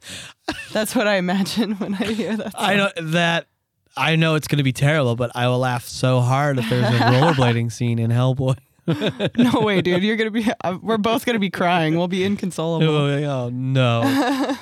[0.72, 2.52] That's what I imagine when I hear that.
[2.56, 3.46] I know that
[3.96, 6.84] I know it's going to be terrible, but I will laugh so hard if there's
[6.84, 8.56] a rollerblading scene in Hellboy.
[9.36, 10.02] no way, dude.
[10.02, 10.46] You're gonna be.
[10.62, 11.96] Uh, we're both gonna be crying.
[11.96, 12.86] We'll be inconsolable.
[12.86, 14.56] Oh, no!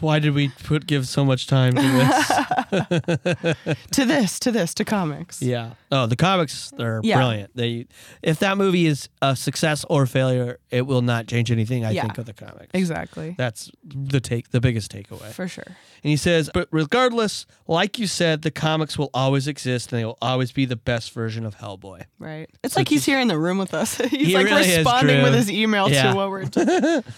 [0.00, 3.56] Why did we put give so much time to this?
[3.92, 5.40] to this, to this, to comics.
[5.42, 5.70] yeah.
[5.90, 7.16] Oh, the comics are Yeah.
[7.16, 7.56] brilliant.
[7.56, 7.86] They,
[8.22, 11.84] if that movie is a success or failure, it will not change anything.
[11.84, 12.02] I Yeah.
[12.02, 12.70] think of the comics.
[12.74, 13.34] Exactly.
[13.38, 15.30] That's the take, the biggest takeaway.
[15.32, 15.64] For sure.
[15.66, 20.04] And he says, but regardless, like you said, the comics will always exist and they
[20.04, 22.02] will always be the best version of Hellboy.
[22.18, 22.50] Right.
[22.62, 23.96] It's So like he's here in the room with us.
[24.10, 26.10] he's He like really responding with his email Yeah.
[26.10, 27.04] to what we're doing.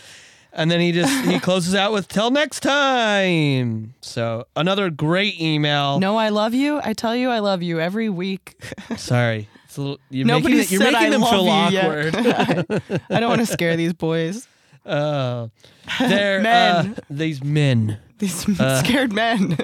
[0.53, 6.01] And then he just he closes out with "Till next time." So another great email.
[6.01, 6.81] no, I love you.
[6.83, 8.57] I tell you I love you every week.
[8.97, 12.15] sorry, it's a little, you're Nobody making, it- you're making I them feel awkward.
[12.15, 13.03] yet.
[13.11, 14.49] I don't want to scare these boys.
[14.87, 15.49] Uh,
[16.01, 16.87] they're Men.
[16.99, 17.99] uh, these men.
[18.19, 19.57] These Uh, scared men.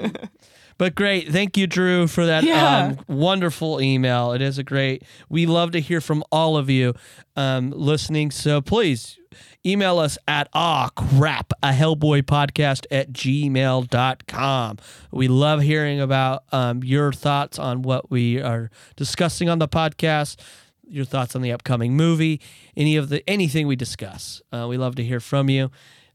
[0.77, 2.93] But great, thank you, Drew, for that Yeah.
[3.07, 4.33] um, wonderful email.
[4.33, 5.03] It is a great.
[5.29, 6.93] We love to hear from all of you
[7.37, 8.29] um, listening.
[8.31, 9.17] So please
[9.65, 14.77] email us at ah crap a Hellboy podcast at gmail.com.
[15.11, 20.39] We love hearing about um, your thoughts on what we are discussing on the podcast.
[20.87, 22.39] Your thoughts on the upcoming movie,
[22.77, 24.41] any of the anything we discuss.
[24.51, 25.71] Uh, we love to hear from you.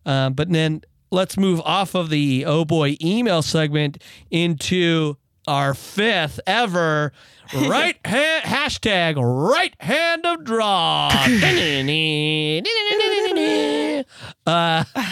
[0.07, 5.17] Um, but then let's move off of the oh boy email segment into
[5.49, 7.13] our fifth ever
[7.55, 11.11] right hand hashtag right hand of draw.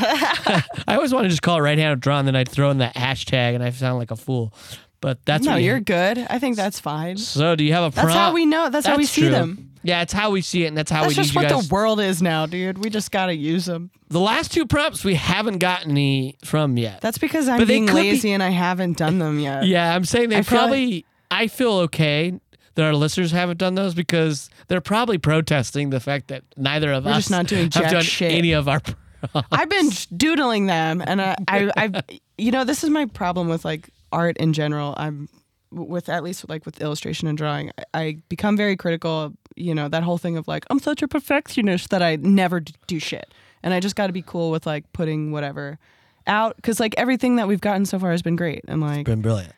[0.88, 2.70] I always want to just call it right hand of draw, and then I'd throw
[2.70, 4.52] in that hashtag, and I sound like a fool.
[5.00, 6.18] But that's no, you're good.
[6.28, 7.16] I think that's fine.
[7.18, 8.08] So, do you have a prompt?
[8.08, 8.68] That's how we know.
[8.68, 9.30] That's, how we see true.
[9.30, 9.70] them.
[9.84, 11.62] Yeah, it's how we see it, and that's how That's we just need you what
[11.68, 12.82] the world is now, dude.
[12.82, 13.92] We just gotta use them.
[14.08, 17.00] the last two prompts we haven't gotten any from yet.
[17.00, 19.66] That's because I'm But being could be- lazy and I haven't done them yet.
[19.66, 21.06] Yeah, I'm saying they I feel probably.
[21.30, 22.38] I feel okay
[22.74, 27.04] that our listeners haven't done those because they're probably protesting the fact that neither of
[27.04, 28.32] We're us just not doing have done shit.
[28.32, 28.80] any of our.
[29.52, 32.02] I've been doodling them, and I, I, I,
[32.36, 34.94] you know, this is my problem with like art in general.
[34.96, 35.28] I'm
[35.70, 37.70] with at least like with illustration and drawing.
[37.78, 39.24] I, I become very critical.
[39.24, 42.60] Of, you know, that whole thing of like I'm such a perfectionist that I never
[42.60, 45.78] d- do shit, and I just got to be cool with like putting whatever
[46.26, 49.22] out because like everything that we've gotten so far has been great, and like Been
[49.22, 49.52] brilliant.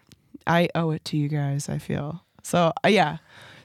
[0.47, 1.69] I owe it to you guys.
[1.69, 2.73] I feel so.
[2.85, 3.19] Uh, yeah.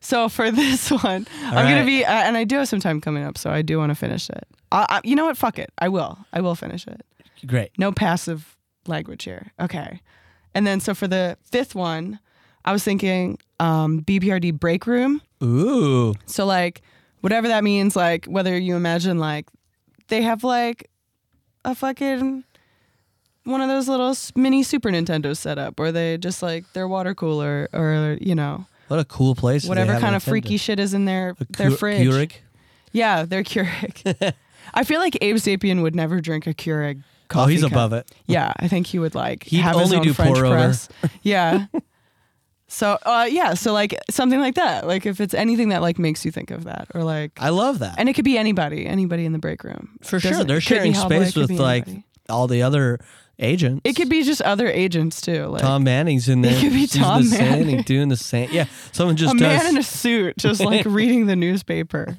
[0.06, 1.70] So for this one, I'm right.
[1.70, 3.90] gonna be, uh, and I do have some time coming up, so I do want
[3.90, 4.48] to finish it.
[4.72, 5.36] I, I, you know what?
[5.36, 5.72] Fuck it.
[5.80, 6.20] I will.
[6.32, 7.02] I will finish it.
[7.48, 7.72] Great.
[7.80, 9.52] No passive language here.
[9.60, 10.00] Okay.
[10.54, 12.20] And then so for the fifth one,
[12.64, 15.22] I was thinking um, BPRD break room.
[15.44, 16.14] Ooh.
[16.28, 16.84] So like
[17.22, 19.48] whatever that means, like whether you imagine like
[20.10, 20.88] they have like
[21.64, 22.44] a fucking
[23.44, 27.16] one of those little mini Super Nintendos set up, or they just like their water
[27.16, 29.66] cooler, or you know What a cool place.
[29.66, 32.08] whatever kind in of freaky shit is in their A their fridge.
[32.08, 32.32] Keurig?
[32.92, 34.34] Yeah, their Keurig.
[34.74, 37.04] I feel like Abe Sapien would never drink a Keurig.
[37.28, 37.72] Coffee Oh, he's cup.
[37.72, 38.12] above it.
[38.28, 40.56] Yeah, I think he would like He'd have his only own do French pour over.
[40.56, 40.90] press.
[41.24, 41.66] Yeah.
[42.68, 44.88] So uh, yeah, so like something like that.
[44.88, 47.80] Like if it's anything that like makes you think of that, or like, I love
[47.80, 47.96] that.
[48.00, 49.98] and it could be anybody, anybody in the break room.
[50.02, 50.32] For sure.
[50.32, 51.88] Doesn't- They're sharing space with like
[52.28, 53.00] all the other
[53.40, 53.82] agents.
[53.84, 55.46] It could be just other agents too.
[55.48, 56.54] Like Tom Manning's in there.
[56.56, 57.82] It could be Tom the same, Manning.
[57.84, 58.50] doing the same.
[58.52, 59.64] Yeah, someone just a does.
[59.64, 62.18] man in a suit, just like reading the newspaper.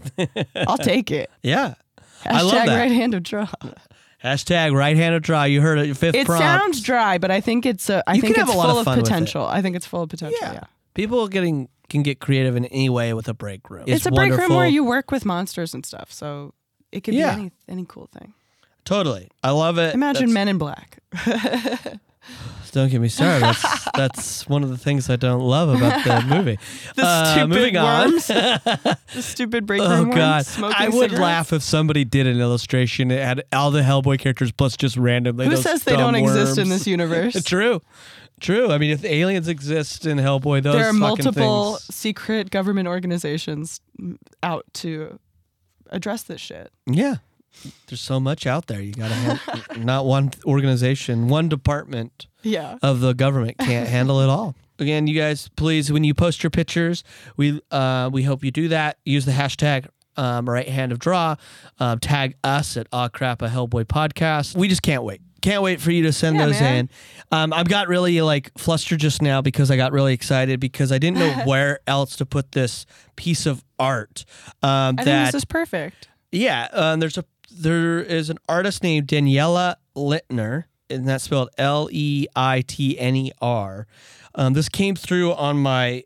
[0.54, 1.30] I'll take it.
[1.42, 1.74] yeah.
[2.24, 2.76] Hashtag I love that.
[2.78, 3.46] right hand of draw.
[4.24, 5.44] Hashtag right handed draw.
[5.44, 5.96] You heard it.
[5.96, 6.42] Fifth It prompt.
[6.42, 8.84] sounds dry, but I think it's uh, I You think it's a full of of,
[8.84, 9.10] fun with it.
[9.10, 9.44] potential.
[9.46, 10.38] I think it's full of potential.
[10.40, 10.52] Yeah.
[10.54, 10.64] Yeah.
[10.94, 13.84] People getting can get creative in any way with a break room.
[13.86, 16.10] It's, a break room where you work with monsters and stuff.
[16.10, 16.54] So
[16.90, 17.34] it could Yeah.
[17.36, 18.32] be any any cool thing.
[18.86, 19.28] Totally.
[19.42, 19.92] I love it.
[19.94, 20.98] Imagine That's- Men in Black.
[22.72, 23.40] Don't get me started.
[23.42, 26.58] That's that's one of the things I don't love about the movie.
[26.94, 28.10] The Uh, stupid moving on.
[28.10, 28.26] worms.
[28.26, 30.18] the stupid break Oh room God!
[30.44, 30.46] worms.
[30.48, 31.20] Smoking I would cigarettes.
[31.22, 35.46] laugh if somebody did an illustration that had all the Hellboy characters plus just randomly.
[35.46, 37.42] Who says they don't exist in this universe?
[37.44, 37.80] True,
[38.40, 38.70] true.
[38.70, 43.80] I mean, if aliens exist in Hellboy, those there are multiple things- secret government organizations
[44.42, 45.18] out to
[45.88, 46.70] address this shit.
[46.86, 47.16] Yeah,
[47.88, 48.80] there's so much out there.
[48.80, 52.78] You gotta have not one organization, one department Yeah.
[52.82, 54.54] of the government can't handle it all.
[54.78, 57.02] Again, you guys, please, when you post your pictures,
[57.36, 58.98] we uh, we hope you do that.
[59.04, 59.86] Use the hashtag
[60.18, 61.36] um, right hand of draw.
[61.78, 64.54] Um, tag us at Aw Crap a Hellboy podcast.
[64.56, 65.22] We just can't wait.
[65.42, 66.76] Can't wait for you to send Yeah, those man.
[66.76, 66.90] in.
[67.30, 70.98] Um, I've got really like flustered just now because I got really excited because I
[70.98, 72.84] didn't know where else to put this
[73.16, 74.24] piece of art.
[74.62, 76.08] Um, I that think this is perfect.
[76.32, 81.88] yeah, um, there's a there is an artist named Daniela Leitner, and that's spelled L
[81.90, 83.86] E I T N E R.
[84.34, 86.04] Um, this came through on my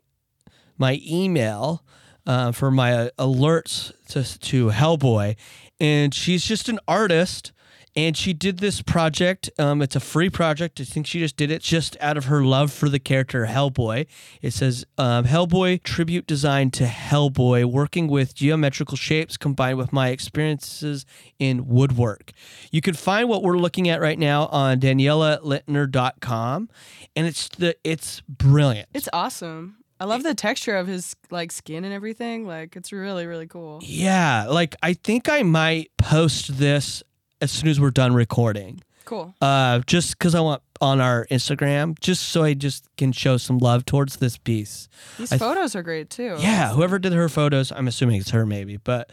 [0.77, 1.83] my email
[2.25, 5.35] uh, for my uh, alerts to to Hellboy,
[5.79, 7.51] and she's just an artist.
[7.95, 9.49] And she did this project.
[9.59, 10.79] Um, it's a free project.
[10.79, 14.07] I think she just did it just out of her love for the character Hellboy.
[14.41, 20.09] It says um, Hellboy tribute design to Hellboy, working with geometrical shapes combined with my
[20.09, 21.05] experiences
[21.37, 22.31] in woodwork.
[22.71, 26.69] You can find what we're looking at right now on DanielaLeitner.com,
[27.15, 28.87] and it's the it's brilliant.
[28.93, 29.77] It's awesome.
[29.99, 32.47] I love the texture of his like skin and everything.
[32.47, 33.81] Like it's really really cool.
[33.83, 37.03] Yeah, like I think I might post this
[37.41, 38.81] as soon as we're done recording.
[39.05, 39.33] Cool.
[39.41, 43.57] Uh, just because I want on our Instagram, just so I just can show some
[43.57, 44.87] love towards this piece.
[45.17, 46.35] These I th- photos are great too.
[46.39, 49.11] Yeah, whoever did her photos, I'm assuming it's her maybe, but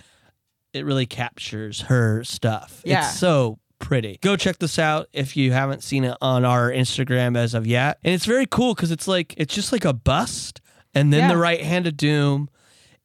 [0.73, 2.83] it really captures her stuff.
[2.85, 3.01] Yeah.
[3.09, 4.19] It's so pretty.
[4.23, 7.99] Go check this out if you haven't seen it on our Instagram as of yet.
[8.05, 10.61] And it's very cool because it's like it's just like a bust
[10.95, 11.29] and then Yeah.
[11.29, 12.49] the right hand of doom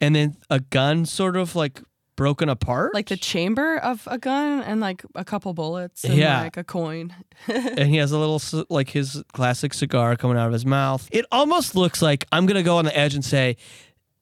[0.01, 1.81] and then a gun sort of like
[2.15, 2.93] broken apart.
[2.93, 6.41] Like the chamber of a gun and like a couple bullets and Yeah.
[6.41, 7.13] like a coin.
[7.47, 11.07] and he has a little like his classic cigar coming out of his mouth.
[11.11, 13.57] It almost looks like I'm gonna go on the edge and say,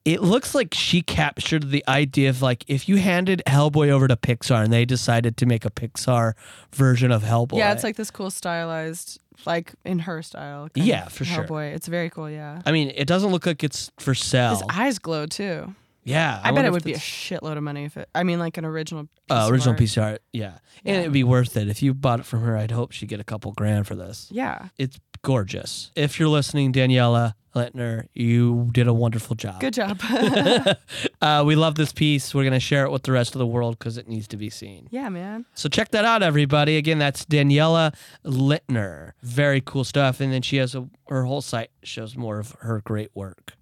[0.03, 4.15] it looks like she captured the idea of like if you handed Hellboy over to
[4.15, 6.33] Pixar and they decided to make a Pixar
[6.73, 7.57] version of Hellboy.
[7.59, 10.69] Yeah, it's like this cool stylized, like in her style.
[10.73, 11.43] Yeah, for sure.
[11.43, 11.75] Hellboy.
[11.75, 12.29] It's very cool.
[12.31, 12.61] Yeah.
[12.65, 14.51] I mean, it doesn't look like it's for sale.
[14.55, 15.75] His eyes glow too.
[16.03, 18.09] Yeah, I, bet it would be a shitload of money if it.
[18.15, 19.03] I mean, like an original.
[19.03, 19.79] Piece uh, of original art.
[19.79, 20.21] piece of art.
[20.33, 21.01] Yeah, and Yeah.
[21.01, 22.57] it'd be worth it if you bought it from her.
[22.57, 24.27] I'd hope she'd get a couple grand for this.
[24.31, 24.69] Yeah.
[24.77, 25.91] It's gorgeous.
[25.95, 29.59] If you're listening, Daniela Leitner, you did a wonderful job.
[29.59, 29.99] Good job.
[31.21, 32.33] uh, we love this piece.
[32.33, 34.37] We're going to share it with the rest of the world because it needs to
[34.37, 34.87] be seen.
[34.89, 35.45] yeah, man.
[35.53, 36.77] So check that out, everybody.
[36.77, 37.93] Again, that's Daniela
[38.25, 39.11] Leitner.
[39.21, 40.19] Very cool stuff.
[40.19, 43.53] And then she has a her whole site shows more of her great work.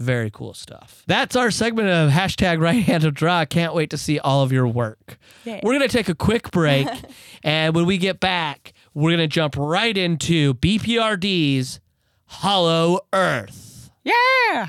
[0.00, 1.04] Very cool stuff.
[1.06, 3.44] That's our segment of hashtag right hand of draw.
[3.44, 5.18] Can't wait to see all of your work.
[5.44, 5.60] Yeah.
[5.62, 6.88] We're going to take a quick break.
[7.44, 11.80] and when we get back, we're going to jump right into BPRD's
[12.24, 13.90] Hollow Earth.
[14.02, 14.68] Yeah.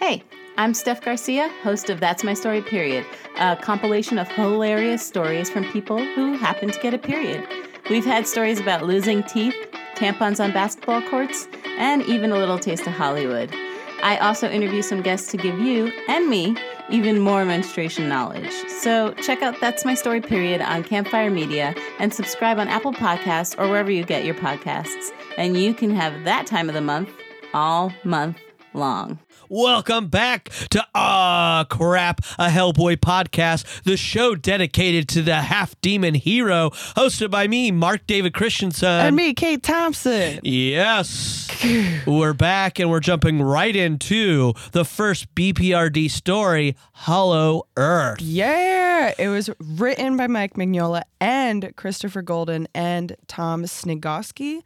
[0.00, 0.24] Hey,
[0.58, 3.06] I'm Steph Garcia, host of That's My Story Period,
[3.38, 7.46] a compilation of hilarious stories from people who happen to get a period.
[7.88, 9.54] We've had stories about losing teeth,
[9.94, 11.46] tampons on basketball courts,
[11.78, 13.54] and even a little taste of Hollywood.
[14.02, 16.56] I also interview some guests to give you and me
[16.90, 18.52] even more menstruation knowledge.
[18.68, 23.58] So check out That's My Story Period on Campfire Media and subscribe on Apple Podcasts
[23.58, 25.10] or wherever you get your podcasts.
[25.36, 27.10] And you can have that time of the month
[27.52, 28.38] all month
[28.74, 29.18] long.
[29.48, 36.14] Welcome back to Ah Crap, a Hellboy podcast, the show dedicated to the half demon
[36.14, 38.88] hero, hosted by me, Mark David Christensen.
[38.88, 40.40] And me, Kate Thompson.
[40.42, 41.48] Yes.
[42.06, 48.20] we're back and we're jumping right into the first BPRD story, Hollow Earth.
[48.20, 54.62] Yeah, it was written by Mike Mignola and Christopher Golden and Tom Sniegoski.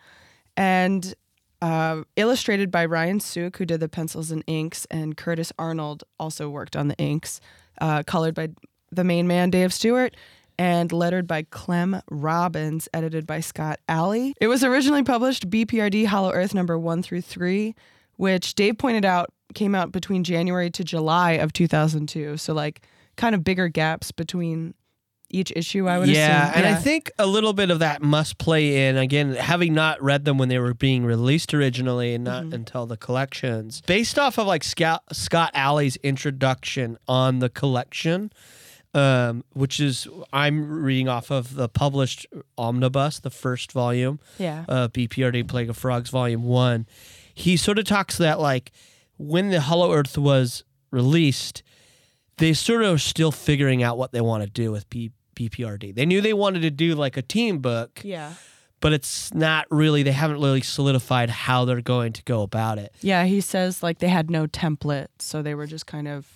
[0.56, 1.14] And
[1.62, 6.48] Uh, illustrated by Ryan Sook, who did the pencils and inks, and Curtis Arnold also
[6.48, 7.40] worked on the inks.
[7.80, 8.48] Uh, colored by
[8.90, 10.16] the main man, Dave Stewart,
[10.58, 14.34] and lettered by Clem Robins, edited by Scott Allie.
[14.40, 17.74] It was originally published BPRD Hollow Earth number one through three,
[18.16, 22.36] which Dave pointed out came out between January to July of 2002.
[22.36, 22.82] So, like,
[23.16, 24.74] kind of bigger gaps between
[25.30, 26.64] each issue, I would yeah, assume.
[26.64, 30.24] and I think a little bit of that must play in again, having not read
[30.24, 33.80] them when they were being released originally, and not until the collections.
[33.86, 38.32] Based off of like Scott, Scott Allie's introduction on the collection,
[38.92, 42.26] um, which is I'm reading off of the published
[42.58, 44.64] omnibus, the first volume, Yeah.
[44.68, 46.86] uh, BPRD Plague of Frogs Volume One.
[47.34, 48.72] He sort of talks that like
[49.16, 51.62] when the Hollow Earth was released,
[52.38, 55.12] they sort of are still figuring out what they want to do with B-
[55.48, 55.94] BPRD.
[55.94, 58.34] They knew they wanted to do like a team book, Yeah.
[58.80, 60.02] but it's not really.
[60.02, 62.92] They haven't really solidified how they're going to go about it.
[63.00, 66.26] Yeah, he says like they had no template, so they were just kind of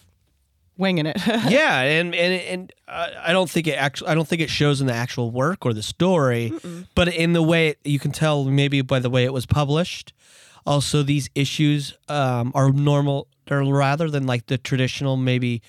[0.76, 1.16] winging it.
[1.26, 4.08] yeah, and and and uh, I don't think it actually.
[4.10, 6.52] I don't think it shows in the actual work or the story,
[6.94, 10.12] but in the way it, you can tell maybe by the way it was published.
[10.66, 15.60] Also, these issues um, are normal, or rather than like the traditional maybe.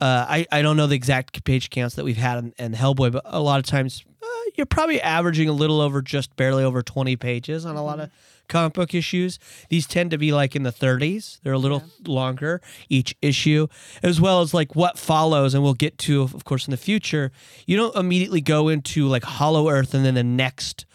[0.00, 3.12] Uh, I I don't know the exact page counts that we've had in, in Hellboy,
[3.12, 4.26] but a lot of times uh,
[4.56, 8.10] you're probably averaging a little over just barely over 20 pages on a lot of
[8.48, 9.38] comic book issues.
[9.68, 11.40] These tend to be like in the 30s.
[11.42, 13.68] They're a little longer each issue,
[14.02, 17.30] as well as like what follows, and we'll get to, of course, in the future.
[17.66, 20.86] You don't immediately go into like Hollow Earth and then the next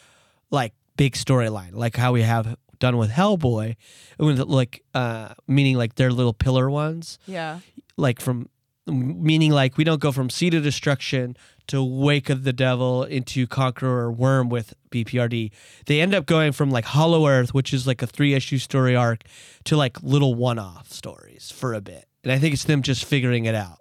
[0.51, 3.75] like big storyline, like how we have done with Hellboy,
[4.17, 7.59] like uh, meaning like their little pillar ones yeah.
[7.97, 8.49] like from
[8.91, 11.35] meaning like we don't go from seed of destruction
[11.67, 15.51] to wake of the devil into conqueror worm with bprd
[15.85, 18.95] they end up going from like hollow earth which is like a three issue story
[18.95, 19.23] arc
[19.63, 23.45] to like little one-off stories for a bit and i think it's them just figuring
[23.45, 23.79] it out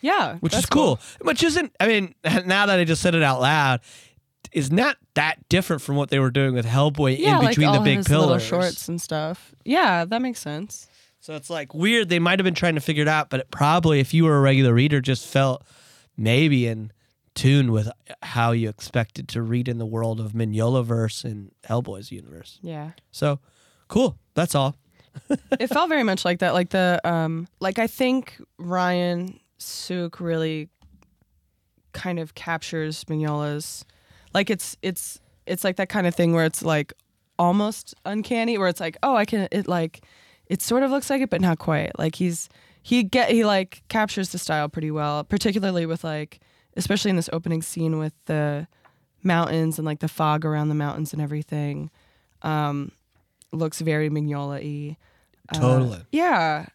[0.00, 0.36] Yeah.
[0.38, 1.00] which that's is cool.
[1.22, 2.14] which isn't i mean
[2.46, 3.80] now that i just said it out loud
[4.52, 7.78] is not that different from what they were doing with hellboy Yeah, in between like
[7.80, 9.52] the big his pillars little shorts and stuff.
[9.64, 10.88] Yeah, that makes sense.
[11.20, 12.08] So it's like weird.
[12.08, 14.36] They might have been trying to figure it out, but it probably, if you were
[14.36, 15.64] a regular reader, just felt
[16.16, 16.92] maybe in
[17.34, 17.88] tune with
[18.22, 22.58] how you expected to read in the world of Mignolaverse and Hellboy's universe.
[22.62, 22.92] Yeah.
[23.12, 23.38] So
[23.88, 24.18] cool.
[24.34, 24.76] That's all.
[25.60, 26.54] it felt very much like that.
[26.54, 30.68] Like the um like I think Ryan Sook really
[31.92, 33.84] kind of captures Mignola's
[34.34, 36.92] like it's it's it's like that kind of thing where it's like
[37.38, 40.04] almost uncanny where it's like, oh I can it like
[40.48, 41.98] it sort of looks like it but not quite.
[41.98, 42.48] Like he's
[42.82, 46.40] he get he like captures the style pretty well, particularly with like
[46.76, 48.66] especially in this opening scene with the
[49.22, 51.90] mountains and like the fog around the mountains and everything.
[52.42, 52.92] Um
[53.52, 54.96] looks very Mignola-y.
[55.48, 56.00] Uh, Totally.
[56.12, 56.66] yeah.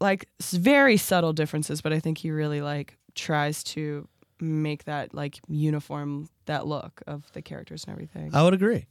[0.00, 4.08] Like very subtle differences, but I think he really like tries to
[4.40, 8.30] make that like uniform that look of the characters and everything.
[8.34, 8.86] I would agree.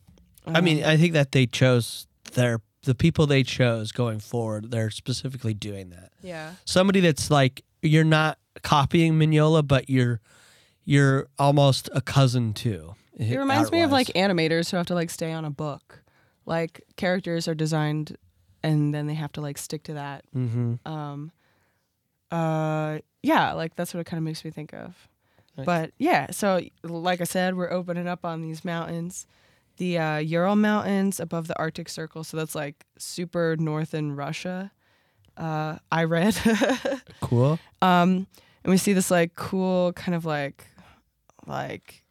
[0.45, 4.71] I mean, Um, I think that they chose their the people they chose going forward.
[4.71, 6.11] They're specifically doing that.
[6.21, 6.53] yeah.
[6.65, 10.19] Somebody that's like you're not copying Mignola, but you're
[10.85, 12.95] you're almost a cousin too.
[13.17, 16.03] It reminds me of like animators who have to like stay on a book.
[16.45, 18.17] Like characters are designed
[18.63, 20.23] and then they have to like stick to that.
[20.35, 20.79] Mhm.
[20.85, 21.31] Um
[22.31, 25.07] uh yeah, like that's what it kind of makes me think of.
[25.57, 25.65] Nice.
[25.65, 29.27] But yeah, so like I said, we're opening up on these mountains.
[29.79, 34.71] The uh, Ural Mountains above the Arctic Circle, so that's like super north in Russia.
[35.37, 36.37] Uh, I read.
[37.21, 37.57] cool.
[37.81, 38.27] Um,
[38.63, 40.65] and we see this like cool kind of like
[41.47, 42.03] like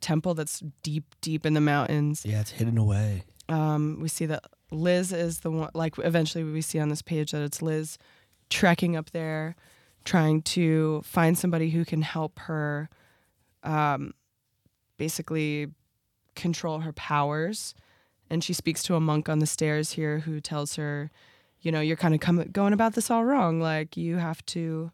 [0.00, 2.24] temple that's deep, deep in the mountains.
[2.24, 3.22] Yeah, it's hidden away.
[3.48, 5.70] Um, we see that Liz is the one.
[5.74, 7.98] Like eventually, we see on this page that it's Liz
[8.50, 9.54] trekking up there,
[10.04, 12.88] trying to find somebody who can help her,
[13.62, 14.12] um,
[14.98, 15.68] basically
[16.36, 17.74] control her powers.
[18.30, 21.10] And she speaks to a monk on the stairs here who tells her,
[21.60, 23.60] you know, you're kind of com- going about this all wrong.
[23.60, 24.90] Like you have to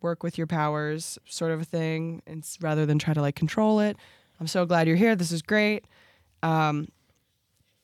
[0.00, 3.80] work with your powers, sort of a thing, and rather than try to like control
[3.80, 3.96] it.
[4.40, 5.14] I'm so glad you're here.
[5.16, 5.84] This is great.
[6.42, 6.88] Um,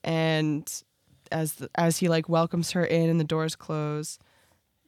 [0.04, 0.70] and
[1.32, 4.18] as the, as he like welcomes her in and the doors close,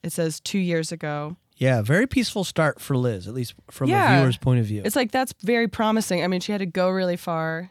[0.02, 1.36] it says two years ago.
[1.56, 4.16] Yeah, very peaceful start for Liz, at least from Yeah.
[4.16, 4.82] a viewer's point of view.
[4.84, 6.24] It's like that's very promising.
[6.24, 7.70] I mean, she had to go really far,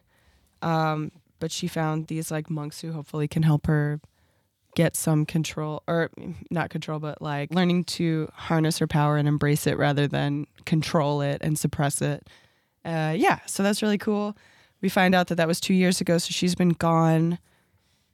[0.62, 4.00] um, but she found these like monks who hopefully can help her
[4.76, 6.10] get some control, or
[6.50, 11.22] not control, but like learning to harness her power and embrace it rather than control
[11.22, 12.28] it and suppress it.
[12.86, 14.36] Uh, yeah, so that's really cool.
[14.82, 17.38] We find out that that was two years ago, so she's been gone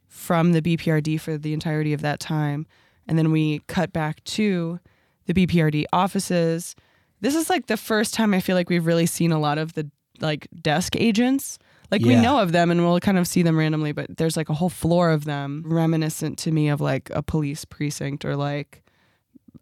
[0.07, 2.65] from the BPRD for the entirety of that time.
[3.07, 4.79] And then we cut back to
[5.25, 6.75] the BPRD offices.
[7.21, 9.73] This is like the first time I feel like we've really seen a lot of
[9.73, 9.89] the
[10.19, 11.59] like desk agents.
[11.91, 14.49] Like we know of them and we'll kind of see them randomly, but there's like
[14.49, 18.83] a whole floor of them reminiscent to me of like a police precinct or like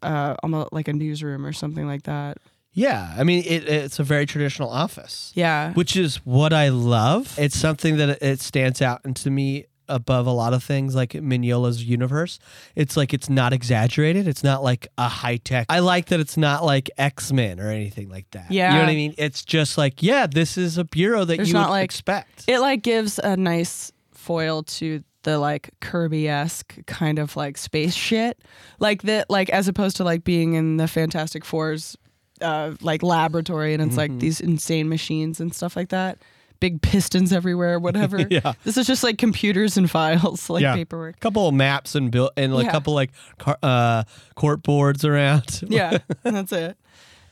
[0.02, 2.38] uh almost like a newsroom or something like that.
[2.72, 5.72] Yeah, I mean, it, it's a very traditional office, Yeah.
[5.72, 7.34] which is what I love.
[7.38, 11.12] It's something that it stands out and to me above a lot of things like
[11.12, 12.38] Mignola's universe.
[12.74, 14.26] It's like it's not exaggerated.
[14.28, 15.66] It's not like a high tech.
[15.68, 18.50] I like that it's not like X Men or anything like that.
[18.50, 19.14] Yeah, you know what I mean.
[19.18, 22.44] It's just like yeah, this is a bureau that There's you would like- expect.
[22.46, 27.94] It like gives a nice foil to the like Kirby esque kind of like space
[27.94, 28.38] shit,
[28.78, 31.96] like that, like as opposed to like being in the Fantastic Four's
[32.40, 34.12] uh, like laboratory and it's Mm-hmm.
[34.12, 36.18] like these insane machines and stuff like that,
[36.60, 38.18] big pistons everywhere, whatever.
[38.30, 38.52] Yeah.
[38.64, 40.74] This is just like computers and files, like Yeah.
[40.74, 41.20] paperwork.
[41.20, 42.72] couple of maps and bill and like a Yeah.
[42.72, 44.04] couple like car, uh,
[44.34, 45.62] court boards around.
[45.68, 46.76] yeah, that's it.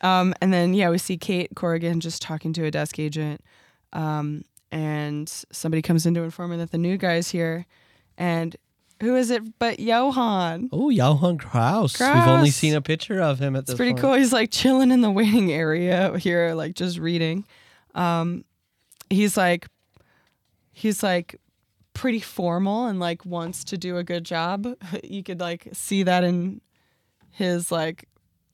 [0.01, 3.41] Um, and then yeah, we see Kate Corrigan just talking to a desk agent,
[3.93, 7.65] um, and somebody comes in to inform her that the new guy's here,
[8.19, 8.57] and
[9.01, 10.69] who is it but Johann?
[10.73, 11.99] Oh, Johann Kraus.
[11.99, 14.01] We've only seen a picture of him at It's this pretty point.
[14.03, 14.15] cool.
[14.15, 17.45] He's like chilling in the waiting area here, like just reading.
[17.95, 18.45] Um,
[19.11, 19.69] he's like,
[20.73, 21.37] he's like
[21.95, 24.67] pretty formal and like wants to do a good job.
[25.05, 26.61] You could like see that in
[27.31, 28.09] his like,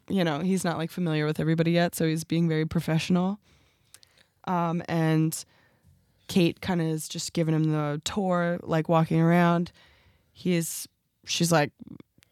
[0.09, 3.39] you know, he's not like familiar with everybody yet, so he's being very professional.
[4.45, 5.45] Um, and
[6.29, 9.71] Kate kind of is just giving him the tour, like walking around.
[10.33, 10.89] He's,
[11.25, 11.73] she's like,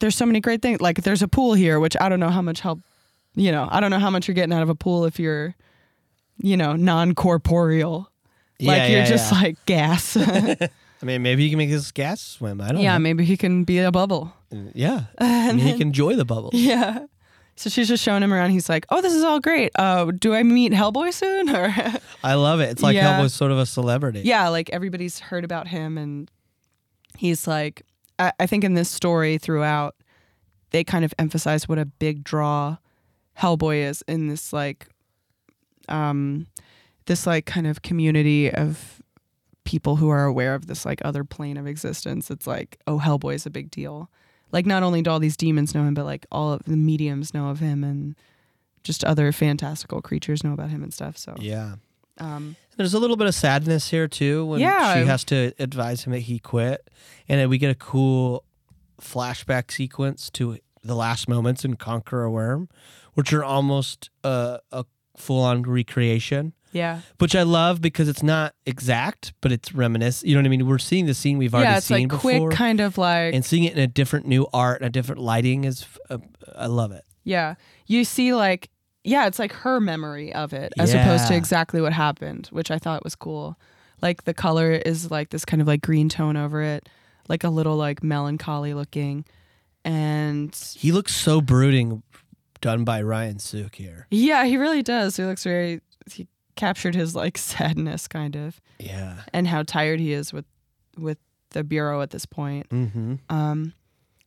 [0.00, 0.80] there's so many great things.
[0.80, 2.80] Like there's a pool here, which I don't know how much help,
[3.34, 5.54] you know, I don't know how much you're getting out of a pool if you're,
[6.40, 8.10] you know, non corporeal.
[8.60, 9.40] Like Yeah, you're yeah, just yeah.
[9.40, 10.16] like gas.
[11.00, 12.60] I mean, maybe he can make his gas swim.
[12.60, 12.80] I don't know.
[12.82, 12.98] yeah, know.
[13.00, 14.32] maybe he can be a bubble.
[14.74, 15.04] Yeah.
[15.18, 16.50] I mean, he can enjoy the bubble.
[16.52, 17.06] Yeah.
[17.54, 18.50] So she's just showing him around.
[18.50, 19.72] He's like, "Oh, this is all great.
[19.76, 21.74] Uh, do I meet Hellboy soon?" Or
[22.22, 22.70] I love it.
[22.70, 23.20] It's like Yeah.
[23.20, 24.20] Hellboy's sort of a celebrity.
[24.24, 26.30] yeah, like everybody's heard about him, and
[27.16, 27.82] he's like,
[28.18, 29.96] I, I think in this story throughout,
[30.70, 32.76] they kind of emphasize what a big draw
[33.38, 34.86] Hellboy is in this like,
[35.88, 36.46] um,
[37.06, 39.00] this like kind of community of
[39.64, 42.30] people who are aware of this like other plane of existence.
[42.30, 44.10] It's like, oh, Hellboy is a big deal.
[44.50, 47.34] Like not only do all these demons know him, but like all of the mediums
[47.34, 48.14] know of him, and
[48.82, 51.18] just other fantastical creatures know about him and stuff.
[51.18, 51.74] So, Yeah.
[52.18, 54.94] um, There's a little bit of sadness here too when Yeah.
[54.94, 56.88] she has to advise him that he quit,
[57.28, 58.44] and then we get a cool
[59.00, 62.68] flashback sequence to the last moments in Conqueror Worm,
[63.14, 64.84] which are almost uh, a
[65.18, 66.52] full-on recreation.
[66.72, 67.00] yeah.
[67.18, 70.28] Which I love because it's not exact, but it's reminiscent.
[70.28, 70.66] You know what I mean?
[70.66, 73.34] We're seeing the scene we've already yeah, it's seen like before, quick, kind of like
[73.34, 75.86] and seeing it in a different new art a different lighting is.
[76.10, 76.18] Uh,
[76.56, 77.04] I love it.
[77.24, 77.54] yeah.
[77.86, 78.68] You see, like
[79.04, 82.78] yeah, it's like her memory of it as opposed to exactly what happened, which I
[82.78, 83.58] thought was cool.
[84.02, 86.88] Like the color is like this kind of like green tone over it,
[87.28, 89.24] like a little like melancholy looking,
[89.84, 92.02] and He looks so brooding,
[92.60, 94.06] done by Ryan Sook here.
[94.10, 95.16] yeah, he really does.
[95.16, 95.80] He looks very.
[96.10, 99.18] He captured his like sadness kind of, Yeah.
[99.32, 100.44] and how tired he is with
[100.96, 101.18] with
[101.50, 102.68] the bureau at this point.
[102.70, 103.14] Mm-hmm.
[103.30, 103.72] Um,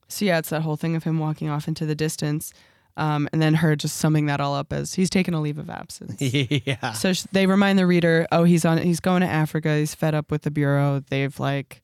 [0.08, 2.52] so yeah, it's that whole thing of him walking off into the distance,
[2.98, 5.70] um, and then her just summing that all up as he's taken a leave of
[5.70, 6.22] absence.
[6.22, 6.92] yeah.
[6.94, 9.76] so sh- they remind the reader, oh, he's on, he's going to Africa.
[9.78, 11.02] He's fed up with the bureau.
[11.10, 11.82] They've like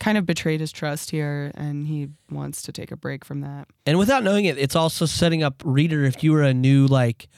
[0.00, 3.68] kind of betrayed his trust here, and he wants to take a break from that.
[3.86, 7.28] And without knowing it, it's also setting up reader if you were a new like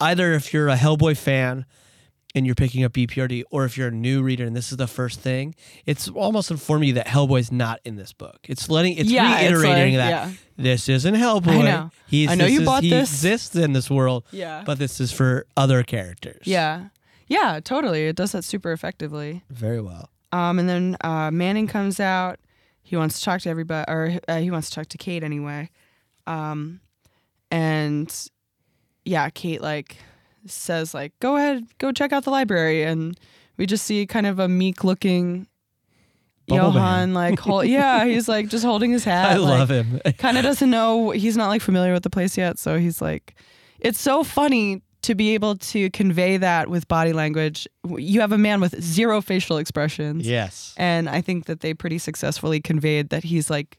[0.00, 1.66] either if you're a Hellboy fan
[2.34, 4.86] and you're picking up BPRD or if you're a new reader and this is the
[4.88, 5.54] first thing,
[5.86, 8.38] it's almost informing you that Hellboy's not in this book.
[8.48, 10.32] It's letting it's Yeah, it's reiterating like- that yeah.
[10.56, 11.60] this isn't Hellboy.
[11.60, 11.90] I know.
[12.08, 13.08] He's, I know you is- bought he this.
[13.10, 14.62] exists in this world, Yeah.
[14.66, 16.42] but this is for other characters.
[16.46, 16.88] Yeah.
[17.28, 18.06] Yeah, totally.
[18.08, 19.44] It does that super effectively.
[19.48, 20.10] Very well.
[20.34, 22.40] Um, and then uh, Manning comes out.
[22.82, 25.70] He wants to talk to everybody, or uh, he wants to talk to Kate anyway.
[26.26, 26.80] Um,
[27.50, 28.12] and
[29.04, 29.96] yeah, Kate like
[30.46, 33.18] says like, "Go ahead, go check out the library," and
[33.56, 35.46] we just see kind of a meek looking
[36.46, 39.32] Bubble Johann, like, hold, yeah, he's like just holding his hat.
[39.32, 40.00] I like, love him.
[40.18, 43.34] kind of doesn't know he's not like familiar with the place yet so he's like
[43.80, 48.38] it's so funny to be able to convey that with body language you have a
[48.38, 50.74] man with zero facial expressions yes.
[50.76, 53.78] and i think that they pretty successfully conveyed that he's like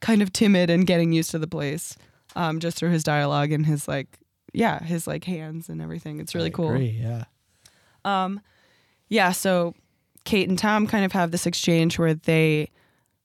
[0.00, 1.96] kind of timid and getting used to the place
[2.34, 4.18] um, just through his dialogue and his like
[4.52, 7.24] yeah his like hands and everything it's really I cool agree, yeah.
[8.04, 8.40] um,
[9.08, 9.74] yeah, so
[10.24, 12.70] Kate and Tom kind of have this exchange where they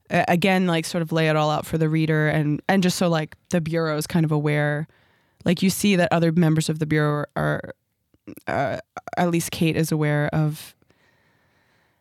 [0.10, 3.08] again like sort of lay it all out for the reader and and just so
[3.08, 4.88] like the bureau is kind of aware
[5.46, 7.74] like you see that other members of the bureau are,
[8.48, 8.78] uh,
[9.18, 10.76] at least Kate is aware of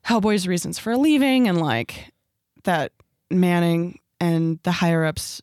[0.06, 2.12] Hellboy's reasons for leaving and like
[2.64, 2.92] that
[3.30, 5.40] Manning and the higher ups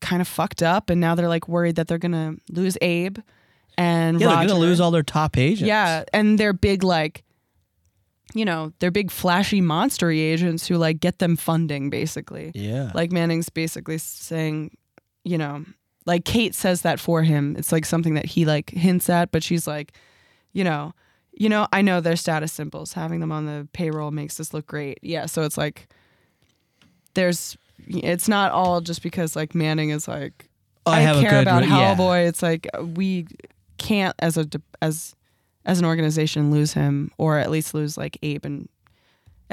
[0.00, 3.18] kind of fucked up and now they're like worried that they're gonna lose Abe
[3.76, 5.66] and Yeah, they're gonna lose all their top agents.
[5.66, 7.24] Yeah, and they're big like
[8.34, 12.50] you know, they're big flashy monstery agents who like get them funding basically.
[12.54, 12.90] Yeah.
[12.92, 14.76] Like Manning's basically saying,
[15.22, 15.64] you know,
[16.06, 17.56] like Kate says that for him.
[17.58, 19.92] It's like something that he like hints at, but she's like,
[20.52, 20.92] you know,
[21.32, 22.92] you know, I know their status symbols.
[22.92, 24.98] Having them on the payroll makes this look great.
[25.02, 25.88] Yeah, so it's like
[27.14, 30.48] there's it's not all just because like Manning is like
[30.86, 32.28] oh, I, have a care good about re- yeah.
[32.28, 33.26] It's like we
[33.78, 34.46] can't as a
[34.80, 35.14] as
[35.64, 38.68] as an organization lose him or at least lose like Abe and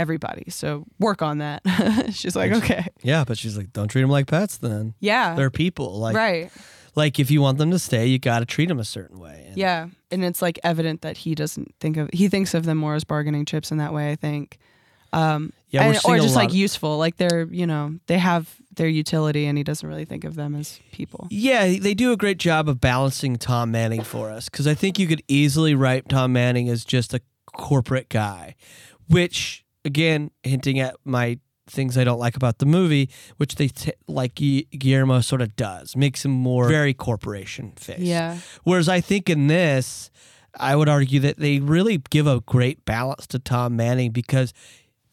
[0.01, 0.45] everybody.
[0.49, 1.61] So work on that.
[2.11, 4.57] She's like, okay, Yeah, but she's like, don't treat them like pets.
[4.57, 5.99] Then yeah, they're people.
[5.99, 6.51] Like, right,
[6.95, 9.45] like if you want them to stay, you got to treat them a certain way.
[9.47, 9.87] And yeah.
[10.11, 13.03] And it's like evident that he doesn't think of he thinks of them more as
[13.05, 14.11] bargaining chips in that way.
[14.11, 14.57] I think.
[15.13, 19.45] Um, Yeah, and- or just like useful, like they're you know they have their utility,
[19.45, 21.27] and he doesn't really think of them as people.
[21.29, 24.97] Yeah, they do a great job of balancing Tom Manning for us because I think
[24.99, 27.19] you could easily write Tom Manning as just a
[27.53, 28.55] corporate guy,
[29.09, 33.93] which again, hinting at my things I don't like about the movie, which they t-
[34.07, 37.99] like Guillermo sort of does, makes him more very corporation face.
[37.99, 40.11] Yeah, Whereas I think in this,
[40.59, 44.53] I would argue that they really give a great balance to Tom Manning because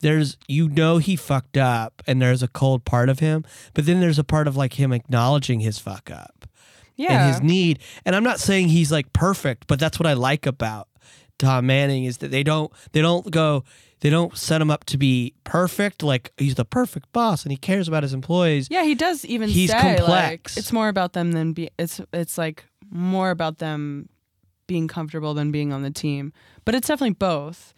[0.01, 3.45] there's you know he fucked up and there's a cold part of him,
[3.75, 6.47] but then there's a part of like him acknowledging his fuck up
[6.99, 7.79] yeah, and his need.
[8.05, 10.89] And I'm not saying he's like perfect, but that's what I like about
[11.39, 13.65] Tom Manning is that they don't they don't go
[14.01, 17.57] they don't set him up to be perfect like he's the perfect boss and he
[17.57, 18.69] cares about his employees.
[18.71, 20.57] Yeah, he does even He's say complex.
[20.57, 24.09] like it's more about them than be it's it's like more about them
[24.67, 26.33] being comfortable than being on the team.
[26.65, 27.75] But it's definitely both.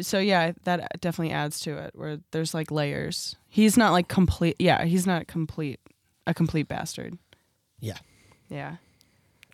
[0.00, 3.36] So yeah, that definitely adds to it where there's like layers.
[3.48, 5.80] He's not like complete yeah, he's not complete
[6.26, 7.18] a complete bastard.
[7.80, 7.98] Yeah.
[8.48, 8.76] Yeah.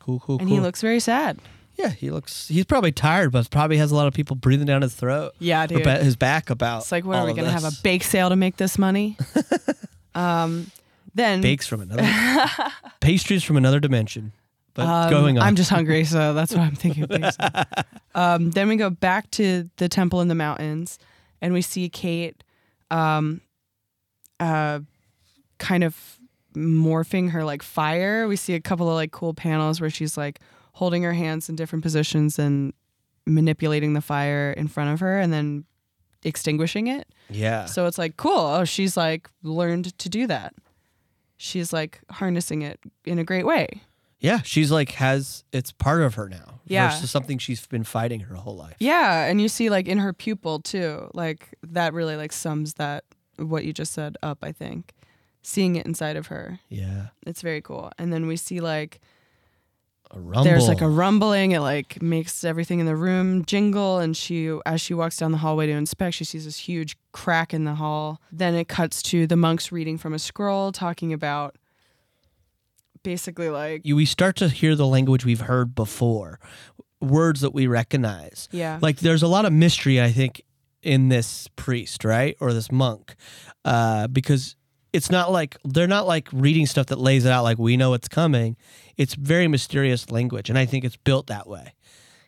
[0.01, 0.57] Cool, cool, And cool.
[0.57, 1.39] he looks very sad.
[1.79, 4.83] Yeah, he looks he's probably tired, but probably has a lot of people breathing down
[4.83, 5.33] his throat.
[5.39, 5.85] Yeah, dude.
[5.85, 8.37] ba- his back about It's like what are we gonna have a bake sale to
[8.37, 9.16] make this money?
[10.14, 10.70] um
[11.14, 12.03] then bakes from another
[13.01, 14.33] pastries from another dimension.
[14.74, 15.45] But Um, going on.
[15.45, 17.05] I'm just hungry, so that's what I'm thinking.
[17.05, 17.37] of
[18.14, 21.01] um, then we go back to the temple in the mountains,
[21.43, 22.45] and we see Kate,
[22.93, 23.41] um,
[24.39, 24.79] uh,
[25.59, 25.97] kind of
[26.55, 28.29] morphing her like fire.
[28.29, 30.39] We see a couple of like cool panels where she's like
[30.79, 32.72] holding her hands in different positions and
[33.26, 35.64] manipulating the fire in front of her, and then
[36.24, 37.09] extinguishing it.
[37.29, 37.64] yeah.
[37.66, 38.39] So it's like cool.
[38.39, 40.55] Oh, she's like learned to do that.
[41.37, 43.83] She's like harnessing it in a great way.
[44.20, 46.61] Yeah, she's like has it's part of her now.
[46.66, 46.91] Yeah.
[46.91, 48.76] Versus something she's been fighting her whole life.
[48.79, 51.11] Yeah, and you see like in her pupil too.
[51.12, 53.05] Like that really like sums that
[53.37, 54.93] what you just said up, I think.
[55.43, 56.61] Seeing it inside of her.
[56.68, 57.09] Yeah.
[57.26, 57.91] It's very cool.
[57.99, 59.01] And then we see like.
[60.43, 64.81] There's like a rumbling, it like makes everything in the room jingle and she as
[64.81, 68.21] she walks down the hallway to inspect, she sees this huge crack in the hall.
[68.33, 71.57] Then it cuts to the monks reading from a scroll talking about
[73.03, 76.39] basically like you, we start to hear the language we've heard before,
[77.01, 78.49] words that we recognize.
[78.51, 78.79] yeah.
[78.81, 80.43] Like there's a lot of mystery, I think,
[80.83, 83.15] in this priest, right, or this monk,
[83.65, 84.57] uh, because
[84.93, 87.95] it's not like they're not like reading stuff that lays it out like we know
[87.95, 88.57] it's coming.
[88.97, 91.74] It's very mysterious language, and I think it's built that way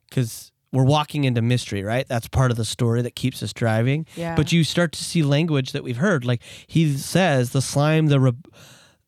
[0.09, 2.07] because we're walking into mystery, right?
[2.07, 4.07] That's part of the story that keeps us driving.
[4.15, 4.37] Yeah.
[4.37, 8.21] But you start to see language that we've heard, like he says, the slime, the
[8.21, 8.33] re-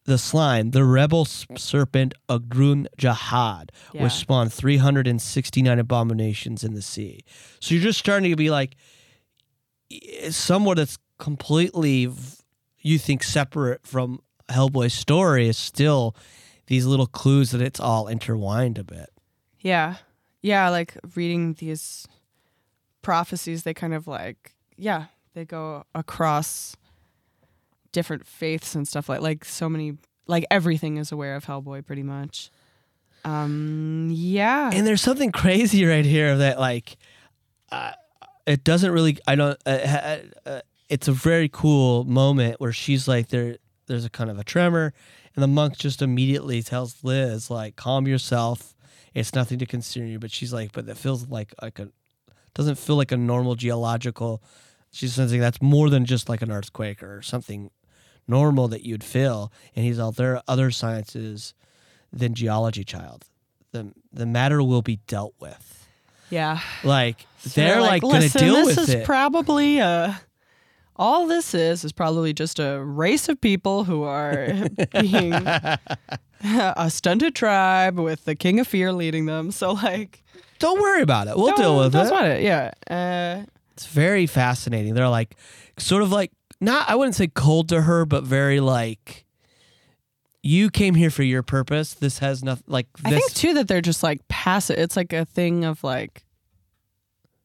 [0.04, 4.02] the slime, the rebel serpent Ogdru Jahad, Yeah.
[4.02, 7.20] which spawned 369 abominations in the sea.
[7.60, 8.74] So you're just starting to be like,
[9.90, 12.36] it's someone that's completely, v-
[12.82, 16.14] you think, separate from Hellboy's story is still
[16.66, 19.10] these little clues that it's all intertwined a bit.
[19.60, 19.96] Yeah.
[20.42, 22.06] Yeah, like reading these
[23.02, 26.76] prophecies, they kind of like, yeah, they go across
[27.92, 32.02] different faiths and stuff like like so many like everything is aware of Hellboy pretty
[32.02, 32.50] much.
[33.24, 34.70] Um yeah.
[34.72, 36.96] And there's something crazy right here that like
[37.70, 37.92] uh,
[38.46, 40.60] it doesn't really I don't uh, uh, uh,
[40.92, 44.92] it's a very cool moment where she's like there there's a kind of a tremor
[45.34, 48.74] and the monk just immediately tells Liz like calm yourself
[49.14, 51.88] it's nothing to concern you but she's like but it feels like like a
[52.54, 54.42] doesn't feel like a normal geological
[54.94, 57.70] She's sensing that's more than just like an earthquake or something
[58.28, 59.50] normal that you'd feel.
[59.74, 61.54] And he's all there are other sciences
[62.12, 63.24] than geology, child.
[63.72, 65.88] The the matter will be dealt with.
[66.28, 66.60] Yeah.
[66.84, 69.04] Like So they're like, gonna deal this with is it.
[69.06, 70.12] probably uh
[71.02, 74.68] all this is is probably just a race of people who are
[75.00, 79.50] being a stunted tribe with the king of fear leading them.
[79.50, 80.22] So like
[80.60, 81.36] Don't worry about it.
[81.36, 82.08] We'll deal with don't it.
[82.08, 82.42] sweat it.
[82.42, 82.70] Yeah.
[82.88, 84.94] Uh, It's very fascinating.
[84.94, 85.36] They're like
[85.76, 86.30] sort of like
[86.60, 89.24] not I wouldn't say cold to her, but very like
[90.44, 91.94] you came here for your purpose.
[91.94, 94.78] This has nothing like I think too that they're just like passive.
[94.78, 96.24] It's like a thing of like,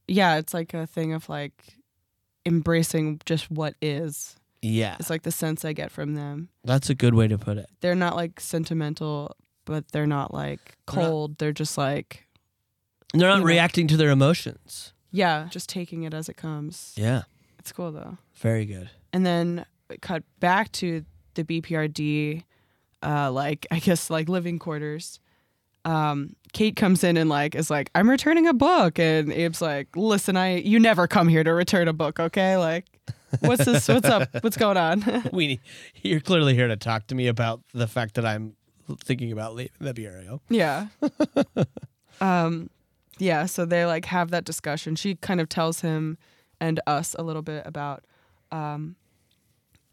[0.07, 1.76] yeah, it's like a thing of like
[2.47, 4.35] embracing just what is.
[4.61, 4.95] Yeah.
[4.99, 6.49] It's like the sense I get from them.
[6.63, 7.67] That's a good way to put it.
[7.81, 9.35] They're not like sentimental,
[9.65, 11.37] but they're not like They're not- cold.
[11.37, 12.25] They're just like,
[13.13, 13.45] They're not You know.
[13.47, 14.93] reacting to their emotions.
[15.11, 16.93] yeah, just taking it as it comes.
[16.95, 17.23] Yeah.
[17.59, 18.17] It's cool though.
[18.35, 18.89] Very good.
[19.13, 19.65] And then
[20.01, 22.43] cut back to the BPRD,
[23.03, 25.19] uh, like I guess like living quarters.
[25.87, 29.95] Um, Kate comes in and like is like, I'm returning a book, and Abe's like,
[29.95, 32.57] Listen, I you never come here to return a book, okay?
[32.57, 32.85] Like,
[33.39, 33.87] what's this?
[33.87, 34.29] What's up?
[34.41, 35.29] What's going on?
[35.31, 35.61] we
[36.01, 38.55] you're clearly here to talk to me about the fact that I'm
[38.99, 40.41] thinking about leaving the bureau.
[40.49, 40.87] yeah.
[42.21, 42.69] um,
[43.17, 43.45] yeah.
[43.45, 44.97] So they like have that discussion.
[44.97, 46.17] She kind of tells him
[46.59, 48.03] and us a little bit about
[48.51, 48.97] um,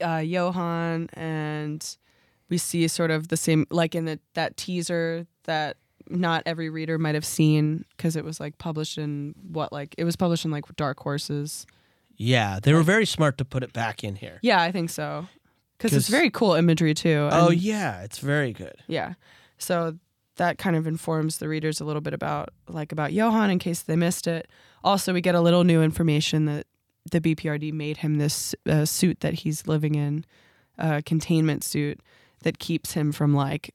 [0.05, 1.97] uh, Johann, and
[2.49, 5.76] we see sort of the same, like in the, that teaser that
[6.09, 10.05] not every reader might have seen because it was like published in what, like it
[10.05, 11.66] was published in like Dark Horses.
[12.16, 14.38] Yeah, they were very smart to put it back in here.
[14.42, 15.26] Yeah, I think so.
[15.76, 17.28] Because it's very cool imagery too.
[17.32, 18.76] Oh and- yeah, it's very good.
[18.86, 19.14] Yeah.
[19.59, 19.98] So
[20.36, 23.82] that kind of informs the readers a little bit about like about Johann in case
[23.82, 24.48] they missed it.
[24.82, 26.66] Also, we get a little new information that
[27.11, 30.24] the BPRD made him this uh, suit that he's living in,
[30.78, 32.00] a containment suit
[32.42, 33.74] that keeps him from like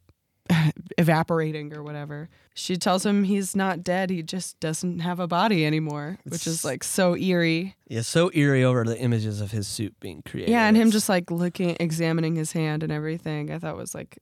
[0.97, 2.29] evaporating or whatever.
[2.53, 6.65] She tells him he's not dead, he just doesn't have a body anymore, which is
[6.65, 7.75] like so eerie.
[7.87, 10.51] Yeah, so eerie over the images of his suit being created.
[10.51, 13.51] Yeah, and him just like looking examining his hand and everything.
[13.51, 14.19] I thought was like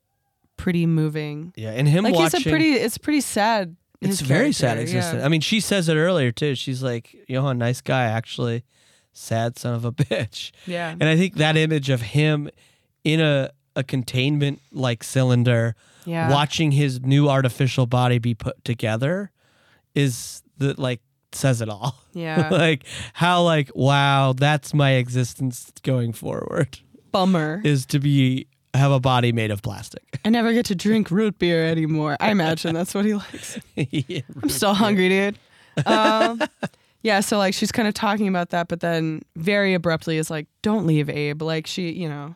[0.57, 1.53] pretty moving.
[1.55, 2.39] yeah, and him like watching.
[2.39, 5.19] he's a pretty it's pretty sad it's very sad existence.
[5.21, 5.25] yeah.
[5.25, 6.53] I mean, she says it earlier too.
[6.53, 8.63] She's like, "Johann, nice guy, actually,
[9.11, 12.49] sad son of a bitch." yeah And I think that image of him
[13.03, 15.75] in a a containment like cylinder,
[16.07, 16.31] yeah.
[16.31, 19.29] Watching his new artificial body be put together,
[19.93, 21.01] is the like
[21.33, 21.95] says it all.
[22.13, 22.49] yeah.
[22.49, 26.79] Like how like wow, that's my existence going forward.
[27.11, 27.61] Bummer.
[27.63, 30.19] Is to be have a body made of plastic.
[30.25, 32.15] i never get to drink root beer anymore.
[32.19, 33.59] I imagine that's what he likes.
[33.75, 35.39] Yeah, i'm still hungry dude.
[35.85, 36.41] Um,
[37.03, 40.47] yeah so like she's kind of talking about that but then very abruptly is like
[40.61, 41.41] don't leave abe.
[41.41, 42.35] Like she you know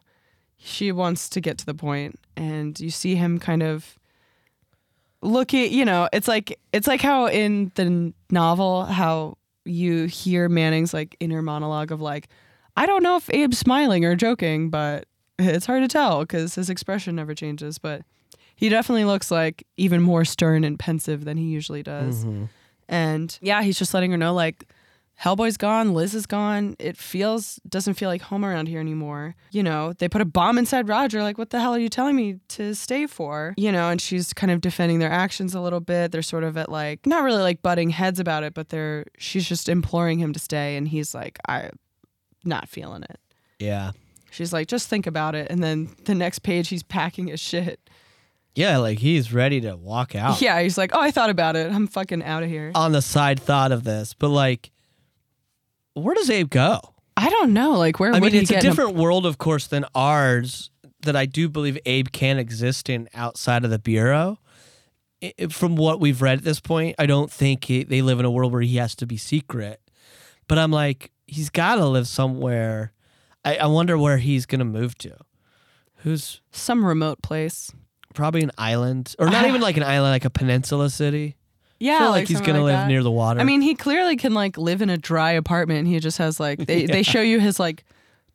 [0.64, 3.98] she wants to get to the point and you see him kind of
[5.22, 10.94] looking you know it's like it's like how in the novel how you hear manning's
[10.94, 12.28] like inner monologue of like
[12.76, 15.06] i don't know if abe's smiling or joking but
[15.38, 18.02] it's hard to tell because his expression never changes but
[18.56, 22.50] he definitely looks like even more stern and pensive than he usually does Mhm.
[22.90, 24.68] and yeah he's just letting her know like
[25.24, 26.76] Hellboy's gone, Liz is gone.
[26.80, 29.36] It feels doesn't feel like home around here anymore.
[29.52, 31.22] You know, they put a bomb inside Roger.
[31.22, 33.54] Like, what the hell are you telling me to stay for?
[33.56, 36.12] You know, and she's kind of defending their actions a little bit.
[36.12, 39.48] They're sort of at like not really like butting heads about it, but they're she's
[39.48, 41.70] just imploring him to stay, and he's like, I
[42.44, 43.20] not feeling it.
[43.60, 43.92] Yeah.
[44.32, 45.52] She's like, just think about it.
[45.52, 47.80] And then the next page, he's packing his shit.
[48.56, 50.42] Yeah, like he's ready to walk out.
[50.42, 51.72] Yeah, he's like, oh, I thought about it.
[51.72, 52.72] I'm fucking out of here.
[52.74, 54.72] On the side thought of this, but like,
[55.94, 56.80] where does Abe go?
[57.18, 57.72] I don't know.
[57.74, 59.86] Like, where I would mean, he it's a get in different world, of course, than
[59.94, 60.70] ours.
[61.04, 64.38] That I do believe Abe can exist in outside of the bureau.
[65.24, 68.26] I- from what we've read at this point, I don't think he, they live in
[68.26, 69.82] a world where he has to be secret.
[70.48, 72.92] But I'm like, he's got to live somewhere.
[73.44, 75.16] I, I wonder where he's gonna move to.
[76.04, 77.72] Who's some remote place.
[78.14, 81.36] probably an island, or not even like an island, like a peninsula city.
[81.82, 82.88] Yeah, I feel like, he's gonna like live that.
[82.88, 83.40] near the water.
[83.40, 85.88] I mean, he clearly can like live in a dry apartment.
[85.88, 87.84] He just has like they they show you his like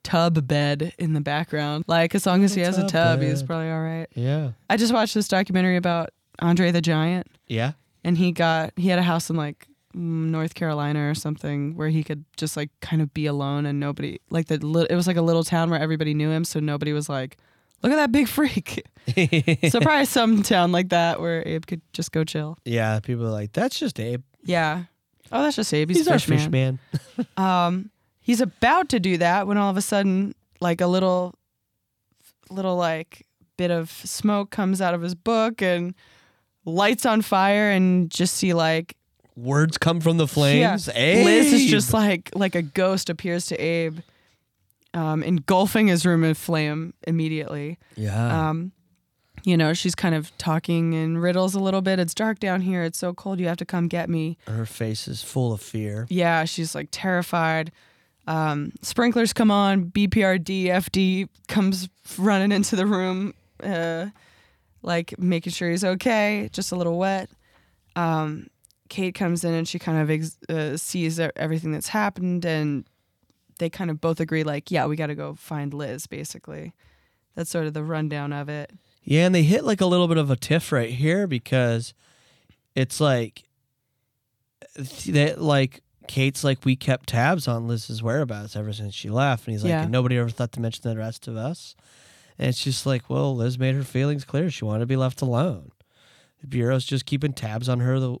[0.03, 1.85] tub bed in the background.
[1.87, 4.07] Like as long as he has a Tub tub, he's probably all right.
[4.15, 7.71] yeah, I just watched this documentary about Andre the Giant, yeah.
[8.03, 12.03] and he got he had a house in like North Carolina or something where he
[12.03, 15.21] could just like kind of be alone and nobody like the it was like a
[15.21, 17.37] little town where everybody knew him, so nobody was like,
[17.83, 18.85] look at that big freak.
[19.69, 22.57] so probably some town like that where Abe could just go chill.
[22.65, 24.21] yeah, people are like, that's just Abe.
[24.43, 24.83] Yeah.
[25.31, 25.89] Oh, that's just Abe.
[25.89, 26.79] He's, He's, a our fish fish man.
[27.17, 27.27] man.
[27.37, 31.33] Um, he's about to do that when all of a sudden, like a little,
[32.49, 33.25] little like
[33.57, 35.95] bit of smoke comes out of his book and
[36.65, 38.95] lights on fire, and just see like
[39.35, 40.87] Words come from the flames.
[40.87, 43.99] yeah, Liz is just like like a ghost appears to Abe,
[44.97, 47.77] um, engulfing his room in flame immediately.
[47.95, 48.49] yeah.
[48.49, 48.71] Um,
[49.43, 51.99] you know, she's kind of talking in riddles a little bit.
[51.99, 52.83] It's dark down here.
[52.83, 53.39] It's so cold.
[53.39, 54.37] You have to come get me.
[54.47, 56.05] Her face is full of fear.
[56.09, 57.71] Yeah, she's like terrified.
[58.25, 59.85] Um, sprinklers come on.
[59.85, 61.87] BPRD, FD comes
[62.17, 63.33] running into the room,
[63.63, 64.07] uh,
[64.81, 67.29] like making sure he's okay, just a little wet.
[67.95, 68.47] Um,
[68.89, 72.85] Kate comes in and she kind of ex- uh, sees everything that's happened, and
[73.57, 76.73] they kind of both agree, like, yeah, we got to go find Liz, basically.
[77.35, 78.71] That's sort of the rundown of it.
[79.03, 81.93] Yeah, and they hit like a little bit of a tiff right here because
[82.75, 83.43] it's like
[85.07, 89.53] that like Kate's like we kept tabs on Liz's whereabouts ever since she left, and
[89.53, 89.83] he's like, Yeah.
[89.83, 91.75] and nobody ever thought to mention the rest of us.
[92.39, 94.49] And it's just like, well, Liz made her feelings clear.
[94.51, 95.71] She wanted to be left alone.
[96.41, 98.17] The bureau's just keeping tabs on her the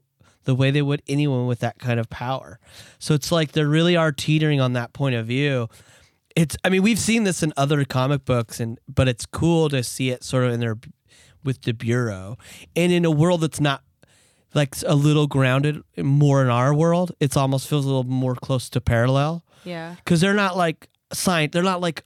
[0.47, 2.57] the way they would anyone with that kind of power.
[2.99, 5.67] So it's like they really are teetering on that point of view.
[6.37, 9.83] It's I mean we've seen this in other comic books and but it's cool to
[9.83, 10.77] see it sort of in there
[11.43, 12.37] with the bureau
[12.77, 13.83] and in a world that's not
[14.53, 17.11] like a little grounded more in our world.
[17.19, 19.95] It's almost feels a little more close to parallel Yeah.
[19.97, 21.51] because they're not like science.
[21.51, 22.03] They're not like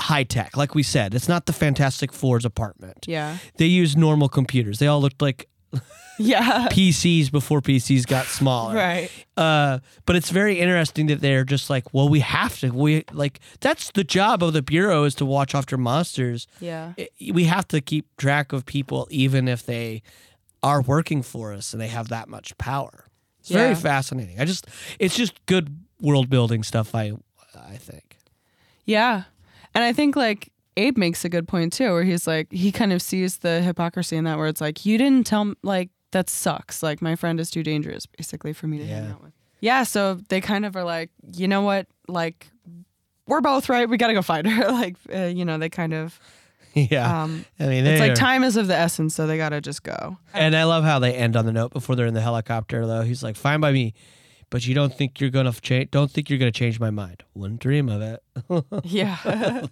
[0.00, 0.56] high tech.
[0.56, 3.04] Like we said, it's not the Fantastic Four's apartment.
[3.06, 3.38] Yeah.
[3.58, 4.80] They use normal computers.
[4.80, 5.48] They all looked like
[6.16, 6.68] Yeah.
[6.70, 8.76] PCs before PCs got smaller.
[8.76, 9.10] right.
[9.36, 12.70] Uh, but it's very interesting that they're just like, well, we have to.
[12.70, 16.46] We like that's the job of the bureau is to watch after monsters.
[16.60, 16.92] Yeah.
[16.96, 20.02] I- We have to keep track of people, even if they
[20.62, 23.06] are working for us and they have that much power.
[23.40, 24.38] It's very fascinating.
[24.40, 24.68] I just,
[25.00, 26.94] it's just good world building stuff.
[26.94, 27.12] I,
[27.58, 28.18] I think.
[28.84, 29.24] Yeah.
[29.74, 32.92] And I think like Abe makes a good point too, where he's like, he kind
[32.92, 36.82] of sees the hypocrisy in that, where it's like, you didn't tell like, that sucks.
[36.82, 39.10] Like, my friend is too dangerous, basically, for me to hang Yeah.
[39.12, 39.32] out with.
[39.60, 39.82] Yeah.
[39.84, 41.86] So they kind of are like, you know what?
[42.08, 42.48] Like,
[43.26, 43.88] we're both right.
[43.88, 44.68] We got to go find her.
[44.72, 46.20] like, uh, you know, they kind of,
[46.74, 47.22] yeah.
[47.22, 49.14] um, I mean, it's like are- time is of the essence.
[49.14, 50.18] So they got to just go.
[50.32, 52.86] And I love how they end on the note before they're in the helicopter.
[52.86, 53.94] Though he's like, "Fine by me,
[54.50, 55.90] but you don't think you're gonna change?
[55.90, 57.22] Don't think you're gonna change my mind?
[57.34, 58.22] Wouldn't dream of it."
[58.84, 59.66] Yeah.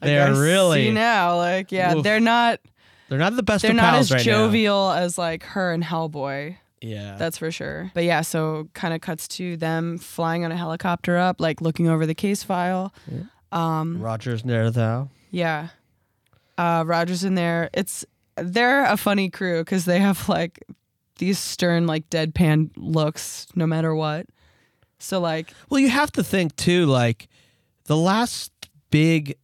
[0.00, 2.02] They Like, are I really- See now, like, yeah, Oof.
[2.04, 2.60] they're not,
[3.08, 6.56] They're not the best they're not as right jovial as like her and Hellboy.
[6.80, 7.90] Yeah, That's for sure.
[7.94, 11.88] But yeah, so kind of cuts to them flying on a helicopter up, like looking
[11.88, 12.92] over the case file.
[13.50, 15.08] Um, Roger's there though.
[15.30, 15.68] yeah.
[16.56, 17.70] Uh, Roger's in there.
[17.72, 18.04] It's
[18.36, 20.62] they're a funny crew because they have like
[21.18, 24.26] these stern, like deadpan looks, no matter what.
[25.00, 26.86] So like, Well, you have to think too.
[26.86, 27.28] Like
[27.86, 28.52] the last
[28.90, 29.36] big,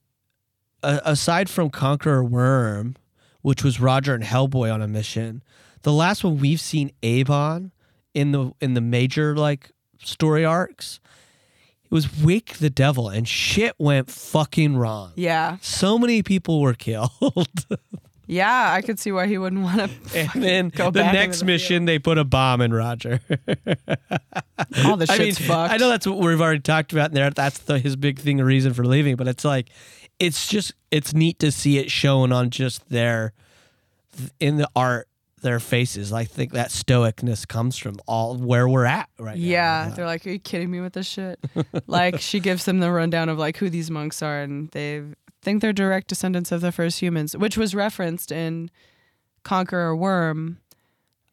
[0.84, 2.96] uh, aside from Conqueror Worm,
[3.42, 5.42] which was Roger and Hellboy on a mission,
[5.82, 7.72] the last one we've seen Avon
[8.14, 9.70] in the in the major like
[10.02, 11.00] story arcs,
[11.84, 15.12] it was Wake the Devil, and shit went fucking wrong.
[15.16, 17.10] yeah, So many people were killed.
[18.26, 20.18] yeah, I could see why he wouldn't want to.
[20.18, 23.20] and then Go the next the mission, they put a bomb in Roger.
[24.84, 25.72] All the I shit's mean, fucked.
[25.72, 27.30] I know that's what we've already talked about there.
[27.30, 29.16] That's the, his big thing, a reason for leaving.
[29.16, 29.68] But it's like,
[30.24, 33.32] it's just, it's neat to see it shown on just their,
[34.40, 35.08] in the art,
[35.44, 36.12] their faces.
[36.12, 39.44] I think that stoicness comes from all where we're at right now.
[39.44, 41.38] Yeah, they're like, "Are you kidding me with this shit?"
[41.86, 45.02] like she gives them the rundown of like who these monks are, and they
[45.42, 48.70] think they're direct descendants of the first humans, which was referenced in
[49.44, 50.58] Conqueror Worm.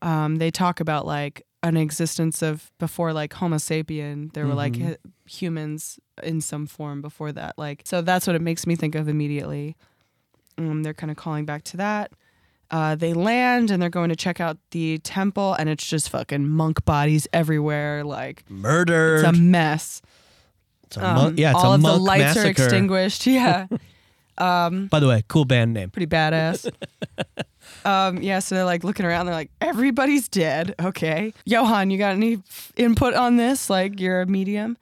[0.04, 4.34] Um, they talk about like an existence of before like Homo sapien.
[4.34, 4.98] There were like Mhm.
[5.26, 7.58] humans in some form before that.
[7.58, 9.76] Like so, that's what it makes me think of immediately.
[10.58, 12.12] Um, they're kind of calling back to that.
[12.72, 16.48] Uh, they land and they're going to check out the temple, and it's just fucking
[16.48, 18.04] monk bodies everywhere.
[18.04, 19.16] Like murder.
[19.16, 20.02] it's a mess.
[20.86, 21.40] It's a Um, monk.
[21.40, 23.28] Yeah, it's all a of the lights are extinguished.
[23.28, 23.68] Yeah,
[24.42, 25.90] um, By the way, cool band name.
[25.92, 26.70] pretty badass.
[27.86, 29.26] um, yeah, so they're like looking around.
[29.28, 30.76] They're like, everybody's dead.
[30.82, 33.70] Okay, Johann, you got any f- input on this?
[33.70, 34.78] Like, you're a medium,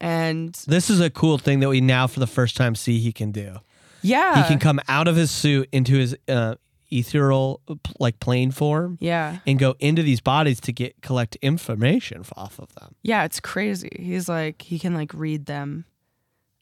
[0.00, 3.12] and This is a cool thing that we now, for the first time, see he
[3.12, 3.56] can do.
[4.02, 6.54] yeah, he can come out of his suit into his uh,
[6.90, 7.60] ethereal,
[7.98, 8.98] like plane form.
[9.00, 12.94] yeah, and go into these bodies to get collect information off of them.
[13.02, 13.24] yeah.
[13.24, 13.90] It's crazy.
[13.98, 15.84] He's like, he can like read them.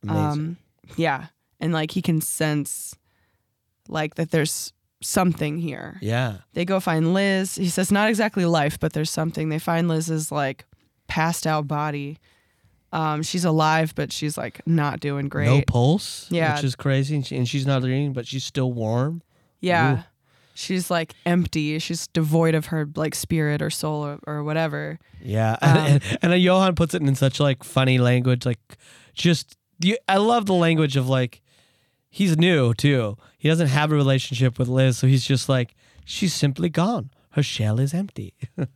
[0.03, 0.24] Amazing.
[0.26, 0.57] Um,
[0.97, 1.26] yeah,
[1.61, 2.96] and like he can sense,
[3.88, 5.98] like that there's something here.
[6.00, 6.38] yeah.
[6.52, 7.54] They go find Liz.
[7.54, 9.48] He says not exactly life, but there's something.
[9.48, 10.66] They find Liz's like
[11.06, 12.18] passed out body.
[12.92, 15.46] Um, she's alive, but she's like not doing great.
[15.46, 16.26] No pulse.
[16.30, 16.56] Yeah.
[16.56, 19.22] which is crazy, and, she, and she's not eating, but she's still warm.
[19.61, 19.98] Yeah.
[19.98, 20.02] Ooh.
[20.54, 21.78] She's like empty.
[21.78, 24.98] She's devoid of her like spirit or soul or, or whatever.
[25.22, 28.58] Yeah, Um, and, and, and Johann puts it in such like funny language, like
[29.14, 29.96] just you.
[30.08, 31.40] I love the language of like
[32.11, 33.16] he's new too.
[33.38, 37.11] He doesn't have a relationship with Liz, so he's just like she's simply gone.
[37.30, 38.34] Her shell is empty.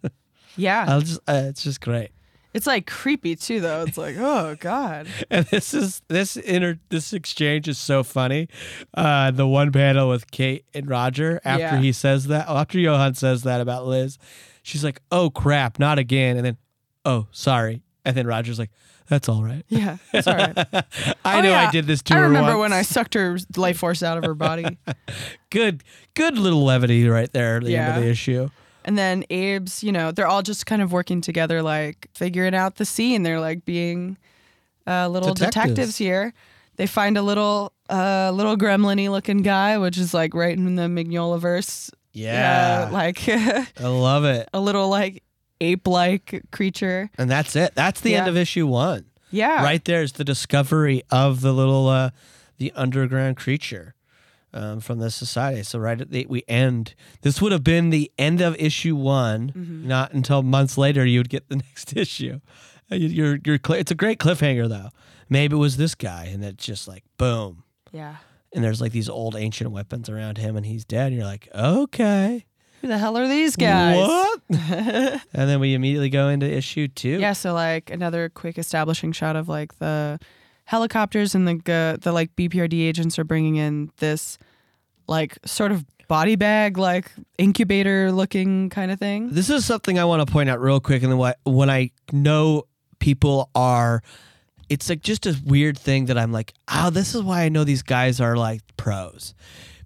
[0.57, 0.85] Yeah.
[0.89, 2.11] I'll just, uh, it's just great.
[2.53, 3.82] it's like creepy too though.
[3.82, 5.09] It's like, oh God.
[5.30, 8.49] And this is this inter this exchange is so funny.
[8.97, 11.80] Uh, the one panel with Kate and Roger after Yeah.
[11.80, 14.16] he says that, after Johann says that about Liz,
[14.62, 16.57] she's like, "Oh crap, not again!" And then,
[17.05, 18.70] "Oh, sorry." And then Roger's like,
[19.09, 19.97] "That's all right." Yeah.
[20.13, 20.57] It's all right.
[21.25, 22.23] I Oh, know I did this to I her.
[22.25, 22.71] remember once.
[22.71, 24.79] when I sucked her life force out of her body.
[25.51, 25.83] good,
[26.15, 27.97] good little levity right there at the end Yeah.
[27.97, 28.49] of the issue.
[28.87, 32.77] And then Abe's, you know, they're all just kind of working together, like figuring out
[32.77, 33.23] the scene.
[33.23, 34.19] They're like being
[34.87, 35.55] uh, little Detectives.
[35.75, 35.99] detectives.
[35.99, 36.35] here.
[36.77, 40.83] They find a little, uh, little gremlin-y looking guy, which is like right in the
[40.83, 41.91] Mignola verse.
[42.13, 44.49] Yeah, like I love it.
[44.53, 45.23] a little like
[45.65, 47.11] ape-like creature.
[47.19, 47.75] And that's it.
[47.75, 49.07] That's the end of issue one.
[49.31, 49.65] Yeah.
[49.65, 52.11] right there's the discovery of the little uh
[52.59, 53.95] the underground creature
[54.53, 58.12] um, from the society so right at the we end this would have been the
[58.17, 59.89] end of issue one Mm-hmm.
[59.89, 62.39] not until months later you would get the next issue
[62.93, 64.91] Uh, you- you're you're it's a great cliffhanger though
[65.29, 68.17] maybe it was this guy and it's just like boom Yeah.
[68.53, 71.49] and there's like these old ancient weapons around him and he's dead and you're like
[71.53, 72.45] okay
[72.85, 73.97] Who the hell are these guys?
[73.97, 79.12] what and then we immediately go into issue two Yeah, so like another quick establishing
[79.12, 80.20] shot of like the
[80.66, 84.37] helicopters and the uh, the like BPRD agents are bringing in this
[85.09, 89.30] like sort of body bag like incubator looking kind of thing.
[89.30, 91.91] This is something I want to point out real quick, and then what when I
[92.12, 92.64] know
[92.99, 94.03] people are,
[94.68, 97.64] it's like just a weird thing that I'm like, oh, this is why I know
[97.64, 99.35] these guys are like pros,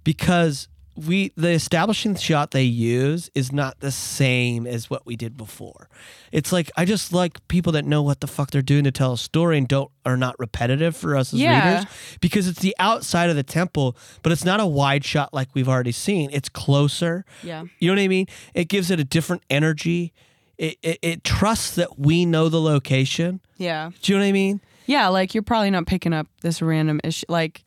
[0.03, 0.66] because
[1.07, 5.88] we the establishing shot they use is not the same as what we did before.
[6.32, 9.12] It's like I just like people that know what the fuck they're doing to tell
[9.14, 11.70] a story and don't are not repetitive for us as Yeah.
[11.78, 15.49] readers because it's the outside of the temple, but it's not a wide shot like
[15.55, 16.30] we've already seen.
[16.32, 17.24] It's closer.
[17.42, 17.64] Yeah.
[17.78, 18.26] You know what I mean?
[18.55, 20.12] It gives it a different energy.
[20.59, 23.40] It, it, it trusts that we know the location.
[23.59, 23.90] Yeah.
[24.03, 24.61] Do you know what I mean?
[24.86, 27.62] Yeah, like you're probably not picking up this random issue like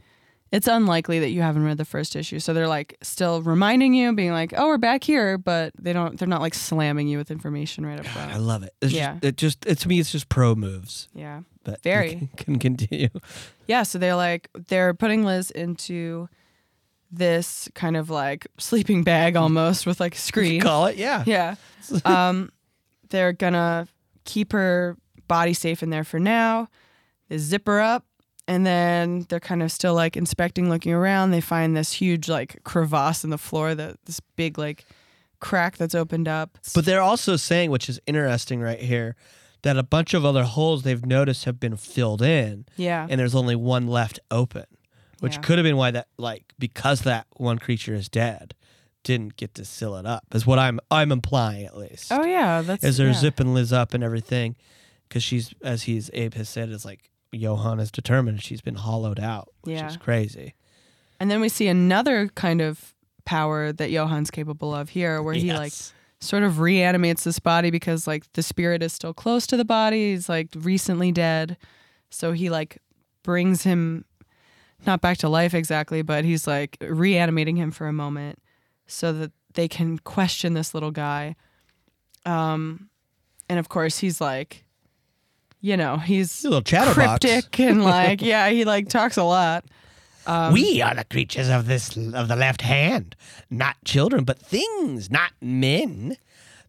[0.52, 2.40] it's unlikely that you haven't read the first issue.
[2.40, 6.18] So they're like still reminding you, being like, "Oh, we're back here," but they don't.
[6.20, 8.34] They're not like slamming you with information right up I front.
[8.34, 8.74] I love it.
[8.82, 9.14] It's Yeah.
[9.14, 11.08] just, it just it, to me it's just pro moves.
[11.14, 11.42] Yeah.
[11.64, 12.16] But Very.
[12.16, 13.10] can, can continue.
[13.68, 16.28] Yeah, so they're like they're putting Liz into
[17.12, 20.62] this kind of like sleeping bag almost with like a screen.
[20.62, 21.24] Call it, yeah.
[21.26, 21.56] Yeah.
[22.06, 22.52] Um
[23.10, 23.88] they're gonna
[24.26, 24.98] keep her
[25.28, 26.68] body safe in there for now.
[27.30, 28.06] They zip her up
[28.52, 31.32] and then they're kind of still like inspecting, looking around.
[31.32, 34.86] They find this huge like crevasse in the floor, that this big like
[35.40, 36.58] crack that's opened up.
[36.76, 39.16] But they're also saying, which is interesting right here,
[39.62, 43.08] that a bunch of other holes they've noticed have been filled in, yeah.
[43.10, 44.66] and there's only one left open,
[45.20, 45.42] which Yeah.
[45.42, 48.54] could have been why that, like, because that one creature is dead,
[49.04, 50.26] didn't get to seal it up.
[50.34, 52.12] Is what I'm I'm implying at least.
[52.12, 53.14] oh yeah, that's as they're yeah.
[53.14, 54.56] zipping Liz up and everything,
[55.08, 59.20] because she's as he's Abe has said is like Johann is determined she's been hollowed
[59.20, 59.88] out, which Yeah.
[59.88, 60.54] is crazy.
[61.20, 62.94] And then we see another kind of
[63.26, 65.74] power that Johann's capable of here, where he like
[66.20, 70.12] sort of reanimates this body because like the spirit is still close to the body.
[70.12, 71.58] He's like recently dead.
[72.10, 72.80] So he like
[73.24, 74.06] brings him
[74.86, 78.40] not back to life exactly, but he's like reanimating him for a moment
[78.88, 81.36] so that they can question this little guy.
[82.26, 82.90] Um
[83.50, 84.66] and of course he's like
[85.62, 87.20] you know, he's He's a little chatterbox.
[87.26, 89.64] cryptic and like yeah, he like talks a lot.
[90.28, 93.16] Um, we are the creatures of this of the left hand,
[93.50, 96.18] not children, but things, not men.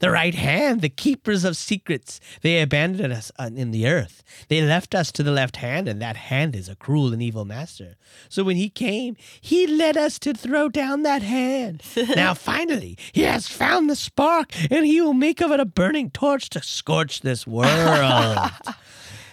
[0.02, 2.18] The right hand, the keepers of secrets.
[2.40, 4.24] They abandoned us in the earth.
[4.48, 7.44] They left us to the left hand, and that hand is a cruel and evil
[7.44, 7.94] master.
[8.28, 11.84] So when he came, he led us to throw down that hand.
[12.16, 16.10] now finally, he has found the spark, and he will make of it a burning
[16.10, 17.70] torch to scorch this world.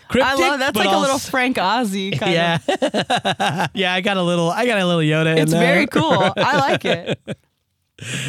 [0.07, 3.71] Cryptic, I love that's like a little Frank Ozzy kind yeah, of.
[3.73, 3.91] yeah.
[3.91, 4.51] I got a little.
[4.51, 5.31] I got a little Yoda.
[5.31, 6.31] in It's very cool.
[6.37, 7.19] I like it.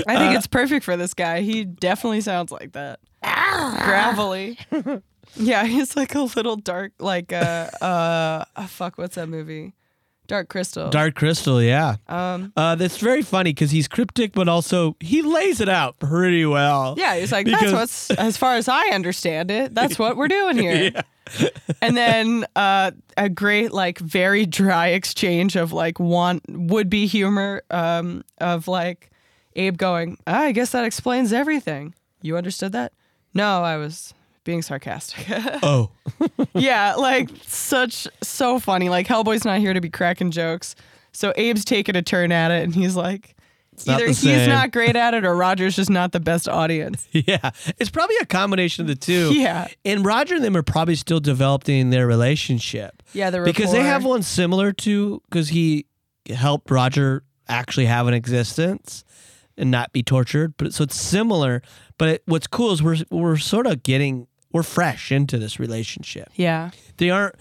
[0.07, 1.41] I Uh, think it's perfect for this guy.
[1.43, 3.01] He definitely sounds like that.
[3.23, 4.59] Gravelly.
[5.37, 9.75] Yeah, he's like a little dark, like uh, uh, uh, fuck, what's that movie?
[10.27, 10.91] Dark Crystal.
[10.91, 11.97] Dark Crystal, yeah.
[12.09, 16.47] Um, Uh, that's very funny because he's cryptic, but also he lays it out pretty
[16.47, 16.95] well.
[16.99, 20.29] yeah, he's like, Because- that's what's, as far as I understand it, that's what we're
[20.29, 20.91] doing here.
[20.95, 21.49] yeah.
[21.81, 27.63] and then uh, a great, like, very dry exchange of like want would be humor
[27.71, 29.10] um, of like
[29.57, 31.95] Abe going, "Ah, I guess that explains everything.
[32.23, 32.93] You understood that?
[33.35, 35.27] No, I was being sarcastic.
[35.63, 35.91] Oh,
[36.55, 38.89] yeah, like such so funny.
[38.89, 40.75] Like Hellboy's not here to be cracking jokes.
[41.13, 43.37] So Abe's taking a turn at it and he's like
[43.87, 44.49] not either the he's same.
[44.49, 47.07] not great at it or Roger's just not the best audience.
[47.13, 47.51] yeah.
[47.79, 49.35] It's probably a combination of the two.
[49.35, 49.69] Yeah.
[49.85, 53.03] And Roger and them are probably still developing their relationship.
[53.13, 55.87] Yeah, the because they have one similar to because he
[56.29, 59.05] helped Roger actually have an existence
[59.57, 60.55] and not be tortured.
[60.57, 61.63] But so it's similar.
[61.99, 66.29] But it, what's cool is we're we're sort of getting we're fresh into this relationship.
[66.35, 66.71] Yeah.
[66.97, 67.37] They aren't.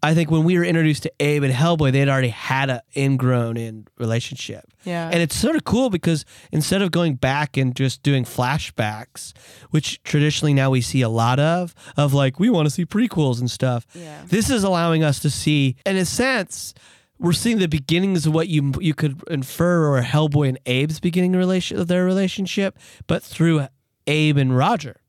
[0.00, 3.56] I think when we were introduced to Abe and Hellboy, they'd already had a ingrown
[3.56, 4.64] in relationship.
[4.84, 5.10] Yeah.
[5.12, 9.32] And it's sort of cool because instead of going back and just doing flashbacks,
[9.70, 13.40] which traditionally now we see a lot of, of like, we want to see prequels
[13.40, 14.22] and stuff, Yeah.
[14.26, 16.74] this is allowing us to see, in a sense,
[17.18, 21.32] we're seeing the beginnings of what you you could infer or Hellboy and Abe's beginning
[21.32, 23.66] relation of their relationship, but through
[24.06, 25.00] Abe and Roger.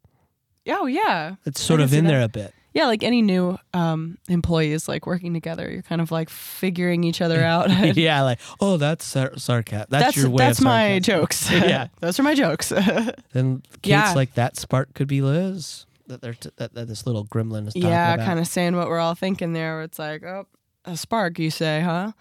[0.68, 1.36] Oh yeah.
[1.46, 2.12] It's sort of in that.
[2.12, 2.54] there a bit.
[2.72, 7.20] Yeah, like any new um, employees like working together, you're kind of like figuring each
[7.20, 7.68] other out.
[7.98, 9.88] yeah, like, oh, that's sar- sarcasm.
[9.90, 11.50] That's, that's your way that's my jokes.
[11.52, 11.88] Yeah.
[12.00, 12.70] those are my jokes.
[12.70, 14.14] Then Kate's Yeah.
[14.14, 15.88] like, that spark could be Liz.
[16.08, 18.26] That they're t- that, that this little gremlin is talking yeah, about.
[18.28, 19.76] kind of saying what we're all thinking there.
[19.76, 20.46] Where it's like, oh,
[20.90, 22.12] a spark, you say, huh?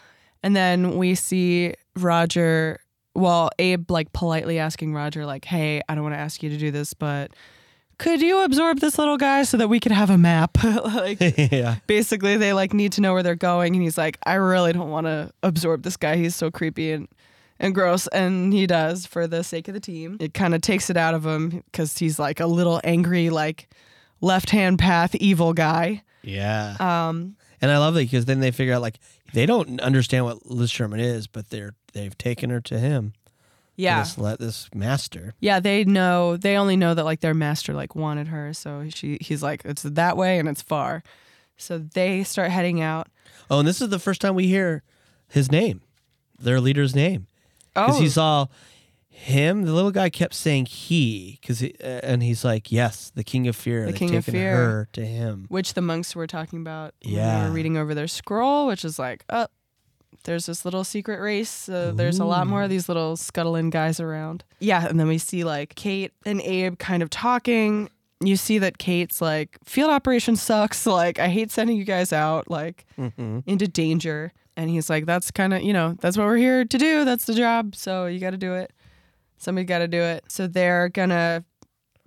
[0.42, 2.80] And then we see Roger.
[3.14, 6.56] Well, Abe like politely asking Roger, like, "Hey, I don't want to ask you to
[6.56, 7.32] do this, but
[7.98, 11.18] could you absorb this little guy so that we could have a map?" like,
[11.50, 11.76] yeah.
[11.86, 14.90] basically, they like need to know where they're going, and he's like, "I really don't
[14.90, 16.16] want to absorb this guy.
[16.16, 17.08] He's so creepy and."
[17.60, 20.16] And gross, and he does for the sake of the team.
[20.20, 23.68] It kind of takes it out of him because he's like a little angry, like
[24.20, 26.04] left hand path evil guy.
[26.22, 26.76] Yeah.
[26.78, 28.98] Um, and I love that because then they figure out like
[29.34, 33.12] they don't understand what Liz Sherman is, but they're they've taken her to him.
[33.76, 35.34] yeah, This let this master.
[35.40, 35.60] yeah.
[35.60, 36.36] They know.
[36.36, 39.82] They only know that like their master like wanted her, so she he's like it's
[39.82, 41.02] that way and it's far.
[41.56, 43.08] So they start heading out.
[43.50, 44.82] Oh, and this is the first time we hear
[45.28, 45.80] his name,
[46.38, 47.26] their leader's name,
[47.74, 48.46] because Oh, he saw
[49.18, 49.62] him.
[49.64, 53.48] The little guy kept saying he, because he, uh, and he's like, yes, the King
[53.48, 53.80] of Fear.
[53.86, 54.56] The They've King of taken Fear.
[54.56, 55.46] her to him.
[55.48, 56.94] which the monks were talking about.
[57.04, 57.46] when they Yeah.
[57.48, 59.46] were reading over their scroll, which is like, oh,
[60.24, 61.68] there's this little secret race.
[61.68, 64.44] Uh, there's a lot more of these little scuttling guys around.
[64.60, 67.88] Yeah, and then we see like Kate and Abe kind of talking.
[68.20, 70.86] You see that Kate's like, field operation sucks.
[70.86, 73.40] Like, I hate sending you guys out like Mm-hmm.
[73.46, 74.32] into danger.
[74.56, 77.04] And he's like, that's kind of, you know, that's what we're here to do.
[77.04, 77.76] That's the job.
[77.76, 78.72] So you got to do it.
[79.38, 80.24] Somebody got to do it.
[80.28, 81.44] So they're gonna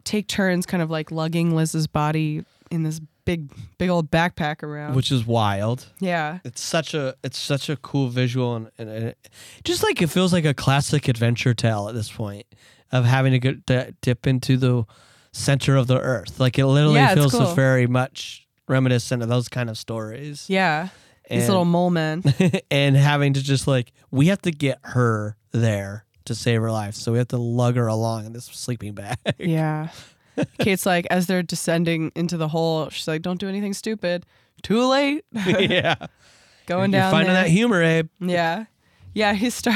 [0.03, 4.95] take turns, kind of like lugging Liz's body in this big, big old backpack around.
[4.95, 5.85] Which is wild.
[5.99, 9.29] yeah, It's such a it's such a cool visual and, and, and it,
[9.63, 12.45] just like it feels like a classic adventure tale at this point
[12.91, 14.83] of having to go to dip into the
[15.31, 16.39] center of the earth.
[16.39, 17.53] Like it literally Yeah, feels cool.
[17.53, 20.45] very much reminiscent of those kind of stories.
[20.49, 20.89] yeah.
[21.29, 22.23] These And- little mole men.
[22.71, 26.95] and having to just like we have to get her there to save her life,
[26.95, 29.17] so we have to lug her along in this sleeping bag.
[29.37, 29.89] yeah.
[30.59, 34.25] Kate's like, as they're descending into the hole, she's like, "Don't do anything stupid."
[34.63, 35.25] Too late.
[35.31, 35.95] yeah,
[36.67, 37.43] Going You're down finding there.
[37.43, 38.09] that humor, Abe.
[38.19, 38.65] Yeah.
[39.13, 39.75] Yeah, he's start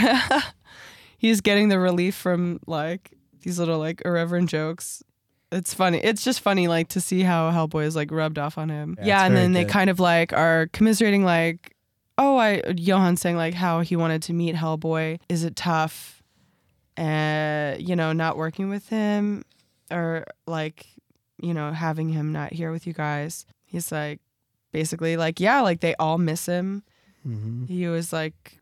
[1.18, 5.04] he's getting the relief from like these little like irreverent jokes.
[5.52, 6.00] It's funny.
[6.00, 8.96] It's just funny like to see how Hellboy is like rubbed off on him.
[9.00, 11.76] Yeah, Yeah, and then they kind of like are commiserating like
[12.18, 15.20] oh, I Johann saying like how he wanted to meet Hellboy.
[15.28, 16.15] Is it tough?
[16.98, 19.44] Uh, you know, not working with him
[19.92, 20.86] or like,
[21.42, 23.46] you know, having him not here with you guys.
[23.66, 24.20] He's like
[24.72, 26.84] basically like, yeah, like they all miss him
[27.28, 27.66] Mm-hmm.
[27.66, 28.60] he was like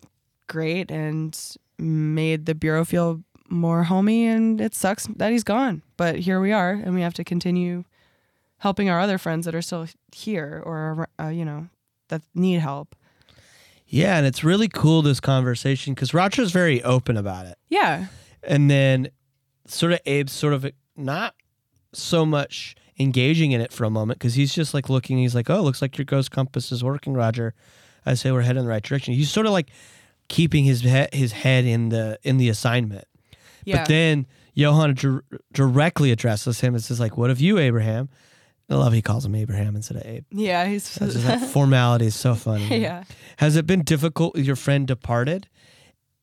[0.47, 1.37] great and
[1.77, 3.19] made the bureau feel
[3.49, 7.13] more homey and it sucks that he's gone but here we are and we have
[7.15, 7.83] to continue
[8.59, 11.67] helping our other friends that are still here or uh, you know
[12.07, 12.95] that need help
[13.85, 17.57] Yeah, and it's really cool this conversation because Roger's very open about it.
[17.67, 18.05] yeah
[18.47, 19.09] and then
[19.67, 20.65] sort of Abe's sort of
[20.95, 21.35] not
[21.93, 25.17] so much engaging in it for a moment because he's just like looking.
[25.17, 27.53] He's like, "Oh, looks like your ghost compass is working, Roger."
[28.05, 29.13] I say we're heading in the right direction.
[29.13, 29.69] He's sort of like
[30.27, 33.05] keeping his he- his head in the in the assignment.
[33.65, 35.23] yeah But then Johann dir-
[35.53, 38.09] directly addresses him and says, "Like, what of you, Abraham?"
[38.69, 40.25] I love he calls him Abraham instead of Abe.
[40.31, 42.77] Yeah, he's That's just that formality is so funny.
[42.81, 43.03] yeah.
[43.37, 45.47] Has it been difficult with your friend departed?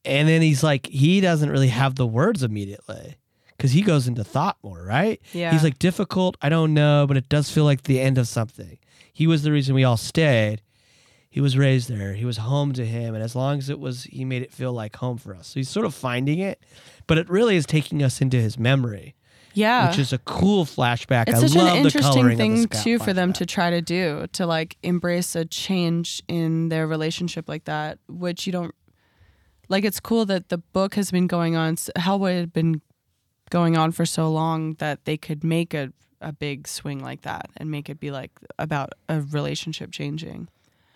[0.05, 3.17] And then he's like, he doesn't really have the words immediately
[3.57, 5.21] because he goes into thought more, right?
[5.33, 5.53] Yeah.
[5.53, 8.79] He's like, difficult, I don't know, but it does feel like the end of something.
[9.13, 10.63] He was the reason we all stayed.
[11.29, 12.15] He was raised there.
[12.15, 13.15] He was home to him.
[13.15, 15.49] And as long as it was, he made it feel like home for us.
[15.49, 16.65] So he's sort of finding it,
[17.07, 19.15] but it really is taking us into his memory,
[19.55, 19.91] Yeah.
[19.91, 21.29] which is a cool flashback.
[21.29, 23.45] it's I such love an the interesting thing of the scout too for them to
[23.47, 28.53] try to do to like embrace a change in their relationship like that which you
[28.53, 28.75] don't
[29.71, 32.83] like it's cool that the book has been going on hellboy had been
[33.49, 37.49] going on for so long that they could make a, a big swing like that
[37.57, 40.49] and make it be like about a relationship changing.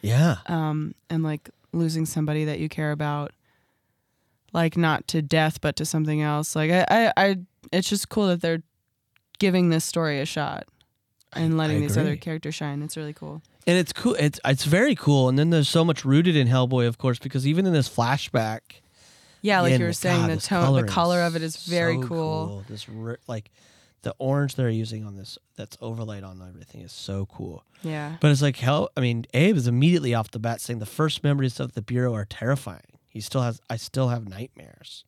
[0.02, 0.36] Yeah.
[0.46, 3.32] um and like losing somebody that you care about
[4.52, 6.54] like not to death but to something else.
[6.54, 7.36] Like i i, I
[7.72, 8.62] it's just cool that they're
[9.38, 10.66] giving this story a shot
[11.32, 12.82] and letting these other characters shine.
[12.82, 14.14] It's really cool and it's cool.
[14.18, 15.28] It's it's very cool.
[15.28, 18.60] And then there's so much rooted in Hellboy, of course, because even in this flashback,
[19.42, 22.00] yeah like you were saying God, the this tone the color of it is very
[22.00, 22.64] so cool.
[22.68, 23.50] This ri- like
[24.02, 27.64] the orange they're using on this that's overlaid on everything is so cool.
[27.82, 28.90] yeah But it's like hell.
[28.96, 32.14] I mean, Abe is immediately off the bat saying the first memories of the bureau
[32.14, 32.82] are terrifying.
[33.08, 33.60] He still has.
[33.70, 35.04] I still have nightmares.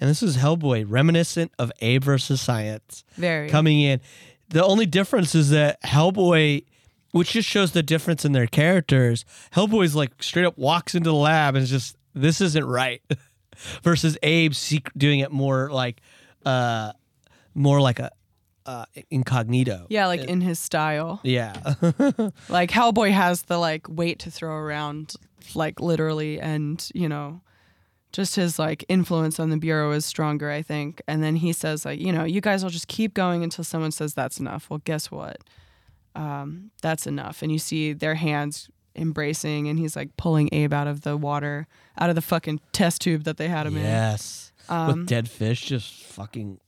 [0.00, 4.00] And this is Hellboy, reminiscent of Abe versus Science very coming in.
[4.48, 6.64] The only difference is that Hellboy,
[7.12, 11.14] which just shows the difference in their characters, Hellboy's like straight up walks into the
[11.16, 13.02] lab and is just this isn't right,
[13.82, 14.52] versus Abe
[14.96, 16.00] doing it more like,
[16.44, 16.92] uh,
[17.54, 18.10] more like a
[18.66, 19.86] uh, incognito.
[19.88, 21.20] yeah like in his style.
[21.24, 21.54] Yeah.
[22.48, 25.14] like hellboy has the like weight to throw around
[25.54, 27.40] like literally and you know
[28.12, 31.02] just his like influence on the bureau is stronger i think.
[31.08, 33.90] And then he says like you know you guys will just keep going until someone
[33.90, 34.70] says that's enough.
[34.70, 35.38] Well guess what
[36.14, 40.86] um, that's enough and you see their hands embracing and he's like pulling abe out
[40.88, 41.66] of the water
[41.98, 44.52] out of the fucking test tube that they had him in yes.
[44.68, 46.60] Um, With dead fish, just fucking.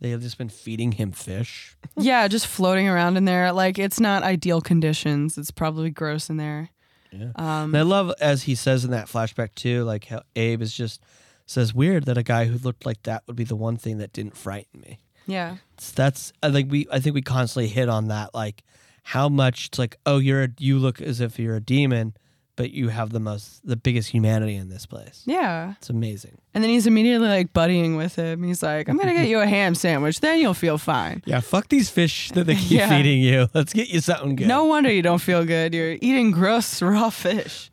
[0.00, 1.76] They have just been feeding him fish.
[1.96, 6.36] yeah just floating around in there like it's not ideal conditions it's probably gross in
[6.36, 6.70] there
[7.12, 7.30] Yeah.
[7.36, 10.72] um, And I love as he says in that flashback too, like how Abe is
[10.72, 11.00] just
[11.46, 14.12] says weird that a guy who looked like that would be the one thing that
[14.12, 14.98] didn't frighten me.
[15.26, 15.56] Yeah
[15.94, 18.62] that's uh, I think we I think we constantly hit on that like
[19.04, 22.14] how much it's like oh you're a, you look as if you're a demon,
[22.56, 25.22] but you have the most the biggest humanity in this place.
[25.26, 26.38] yeah It's amazing.
[26.54, 28.42] And then he's immediately like buddying with him.
[28.42, 31.22] He's like, I'm gonna get you a ham sandwich, then you'll feel fine.
[31.24, 32.88] Yeah, fuck these fish that they keep Yeah.
[32.90, 33.48] feeding you.
[33.54, 34.46] Let's get you something good.
[34.48, 35.72] No wonder you don't feel good.
[35.74, 37.70] You're eating gross raw fish.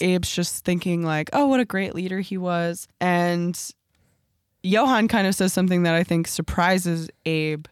[0.00, 2.86] Abe's just thinking like, oh, what a great leader he was.
[3.00, 3.58] And
[4.66, 7.66] Johann kind of says something that I think surprises Abe.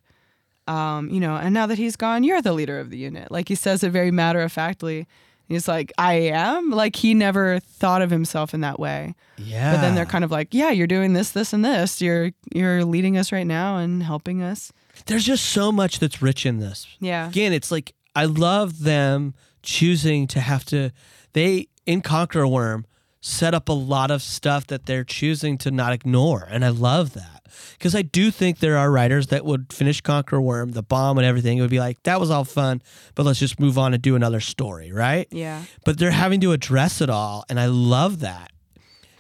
[0.67, 3.31] Um, you know, and now that he's gone, you're the leader of the unit.
[3.31, 5.07] Like he says it very matter of factly.
[5.47, 6.71] He's like, I am.
[6.71, 9.15] Like he never thought of himself in that way.
[9.37, 9.75] Yeah.
[9.75, 12.01] But then they're kind of like, yeah, you're doing this, this, and this.
[12.01, 14.73] You're you're leading us right now and helping us.
[15.07, 16.87] There's just so much that's rich in this.
[16.99, 17.29] Yeah.
[17.29, 20.93] Again, it's like I love them choosing to have to
[21.35, 22.87] they in Conqueror Worm
[23.27, 26.47] set up a lot of stuff that they're choosing to not ignore.
[26.51, 27.41] And I love that.
[27.79, 31.27] Because I do think there are writers that would finish Conqueror Worm, the bomb and
[31.27, 31.57] everything.
[31.57, 32.83] It would be like, that was all fun,
[33.15, 35.27] but let's just move on and do another story, right?
[35.31, 35.63] Yeah.
[35.87, 37.47] But they're having to address it all.
[37.49, 38.51] And I love that.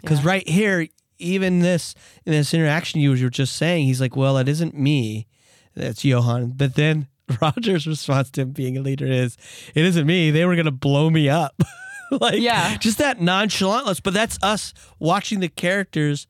[0.02, 0.28] Because Yeah.
[0.28, 0.86] right here,
[1.18, 1.94] even this
[2.26, 5.26] in this interaction you were just saying, he's like, "Well, it isn't me,
[5.74, 7.06] that's Johann." But then
[7.40, 9.39] Roger's response to him being a leader is,
[9.74, 10.31] "It isn't me.
[10.31, 11.62] They were gonna blow me up."
[12.20, 12.77] like, Yeah.
[12.78, 14.01] just that nonchalantness.
[14.03, 16.27] But that's us watching the characters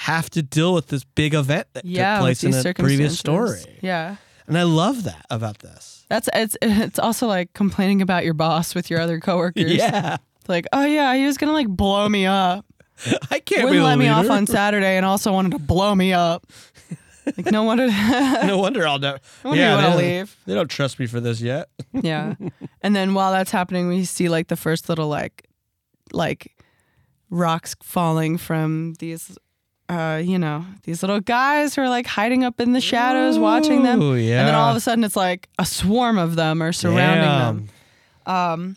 [0.00, 2.16] have to deal with this big event that Yeah.
[2.16, 3.60] took place in these a previous story.
[3.82, 4.16] Yeah.
[4.46, 6.04] and I love that about this.
[6.08, 9.72] That's it's it's also like complaining about your boss with your other coworkers.
[9.74, 10.18] Yeah,
[10.48, 12.64] Like, oh yeah, he was gonna like blow me up.
[13.30, 16.12] I can't Wouldn't the let me off on Saturday and also wanted to blow me
[16.12, 16.46] up.
[17.36, 19.18] Like no wonder no no wonder I'll never.
[19.44, 20.36] wonder yeah, you they wanna don't- leave.
[20.46, 21.68] They don't trust me for this yet.
[21.92, 22.34] Yeah.
[22.82, 25.48] And then while that's happening, we see like the first little like
[26.12, 26.52] like
[27.30, 29.36] rocks falling from these
[29.88, 33.82] uh, you know, these little guys who are like hiding up in the shadows watching
[33.84, 34.02] them.
[34.02, 34.40] Ooh, yeah.
[34.40, 37.68] And then all of a sudden it's like a swarm of them are surrounding
[38.26, 38.32] them.
[38.34, 38.76] Um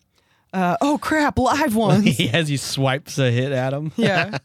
[0.54, 2.06] uh, oh crap, live ones.
[2.18, 3.92] He as he swipes a hit at him.
[3.96, 4.38] yeah.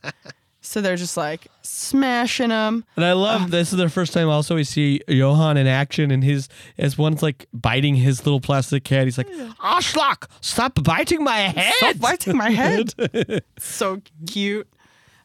[0.67, 2.85] So they're just like smashing them.
[2.97, 6.25] And I love this is the first time also we see Johann in action and
[6.25, 9.05] his as one's like biting his little plastic cat.
[9.05, 9.29] He's like,
[9.63, 11.75] Ashlock, stop biting my head.
[11.77, 12.95] Stop biting my head.
[13.59, 14.67] so cute.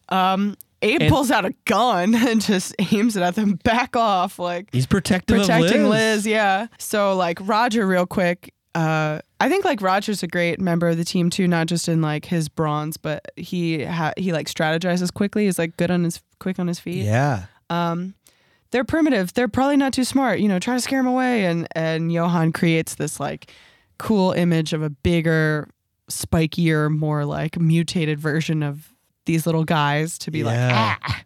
[0.09, 3.55] Um, Abe And- pulls out a gun and just aims it at them.
[3.63, 6.27] Back off, like He's protective protecting of Liz.
[6.27, 6.67] Yeah.
[6.77, 8.53] So like Roger, real quick.
[8.75, 12.01] Uh, I think like Roger's a great member of the team too, not just in
[12.01, 15.45] like his bronze, but he ha- he like strategizes quickly.
[15.45, 17.05] He's like good on his quick on his feet.
[17.05, 17.45] Yeah.
[17.69, 18.13] Um,
[18.71, 19.33] they're primitive.
[19.33, 20.39] They're probably not too smart.
[20.39, 21.45] You know, try to scare them away.
[21.45, 23.51] And and Johann creates this like
[23.97, 25.67] cool image of a bigger,
[26.11, 28.93] spikier, more like mutated version of
[29.25, 30.95] these little guys to be like Yeah.
[31.03, 31.23] ah,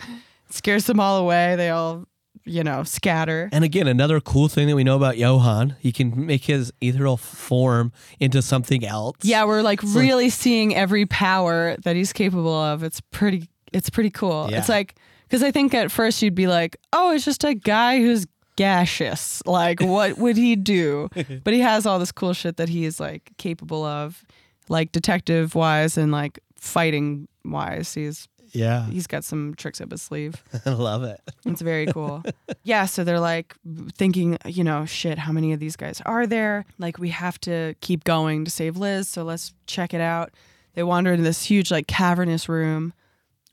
[0.50, 1.56] scares them all away.
[1.58, 2.06] They all
[2.46, 3.50] you know scatter.
[3.52, 7.18] And again, another cool thing that we know about Johann, he can make his ethereal
[7.18, 9.18] form into something else.
[9.22, 12.84] Yeah, we're like like- really seeing every power that he's capable of.
[12.84, 13.50] It's pretty.
[13.72, 14.48] It's pretty cool.
[14.52, 14.60] Yeah.
[14.60, 14.96] It's like
[15.28, 19.42] because I think at first you'd be like, oh, it's just a guy who's gaseous.
[19.46, 21.10] Like, what would he do?
[21.44, 24.24] But he has all this cool shit that he is like capable of,
[24.70, 27.94] like detective wise and like fighting wise.
[27.96, 28.86] He's Yeah.
[28.86, 30.44] he's got some tricks up his sleeve.
[30.66, 31.20] I love it.
[31.46, 32.24] It's very cool.
[32.64, 33.56] yeah, so they're like
[33.94, 36.66] thinking, you know, shit, how many of these guys are there?
[36.78, 40.32] Like, we have to keep going to save Liz, so let's check it out.
[40.76, 42.94] They wander into this huge, like, cavernous room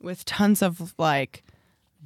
[0.00, 1.42] with tons of, like,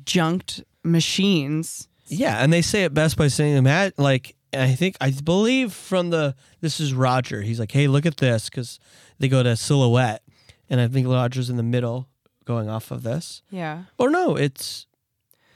[0.05, 1.89] junked machines.
[2.07, 6.11] Yeah, and they say it best by saying, "Imagine like I think I believe from
[6.11, 7.43] the this is Roger.
[7.43, 8.79] He's like, "Hey, look at this," because
[9.19, 10.23] they go to silhouette,
[10.69, 12.09] and I think Roger's in the middle,
[12.45, 13.43] going off of this.
[13.51, 13.85] Yeah.
[13.99, 14.87] Or no, it's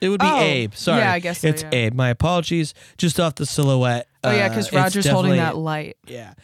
[0.01, 0.75] it would be Oh, Abe.
[0.75, 1.71] Sorry, yeah, I guess so, it's yeah.
[1.73, 1.95] Abe.
[1.95, 2.75] My apologies.
[2.97, 4.09] Just off the silhouette.
[4.25, 5.97] Oh, yeah, uh, because it's Roger's holding that light.
[6.07, 6.35] Yeah,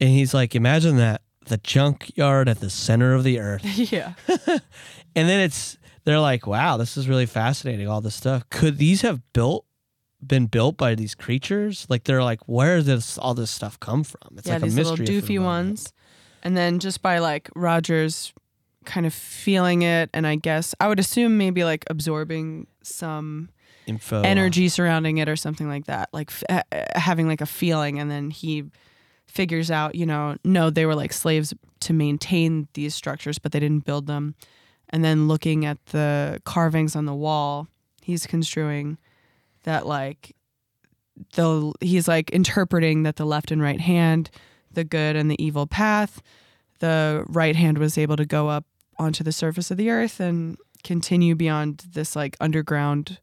[0.00, 4.14] and he's like, imagine that the junkyard at the center of the earth, yeah.
[4.28, 7.88] and then it's they're like, wow, this is really fascinating.
[7.88, 8.48] All this stuff.
[8.50, 9.64] Could these have built?
[10.26, 14.38] Been built by these creatures, like they're like, where does all this stuff come from?
[14.38, 15.92] It's yeah, like these a mystery little for the doofy ones.
[16.42, 18.32] And then just by, like, Roger's
[18.86, 23.50] kind of feeling it, and I guess I would assume maybe, like, absorbing some
[23.86, 24.22] info.
[24.22, 28.10] energy surrounding it or something like that like f- uh, having like a feeling and
[28.10, 28.64] then he
[29.26, 33.60] figures out you know no they were like slaves to maintain these structures but they
[33.60, 34.34] didn't build them.
[34.90, 37.68] And then looking at the carvings on the wall
[38.02, 38.98] he's construing
[39.64, 40.34] that like
[41.34, 44.30] the he's like interpreting that the left and right hand
[44.70, 46.22] the good and the evil path
[46.78, 48.64] the right hand was able to go up
[48.98, 53.18] onto the surface of the earth and continue beyond this like underground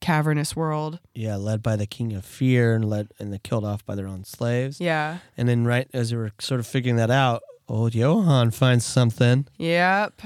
[0.00, 0.98] cavernous world.
[1.14, 4.06] Yeah, led by the king of fear and led and they killed off by their
[4.08, 4.80] own slaves.
[4.80, 5.18] Yeah.
[5.36, 9.46] And then right as they were sort of figuring that out, old Johann finds something.
[9.58, 10.20] Yep.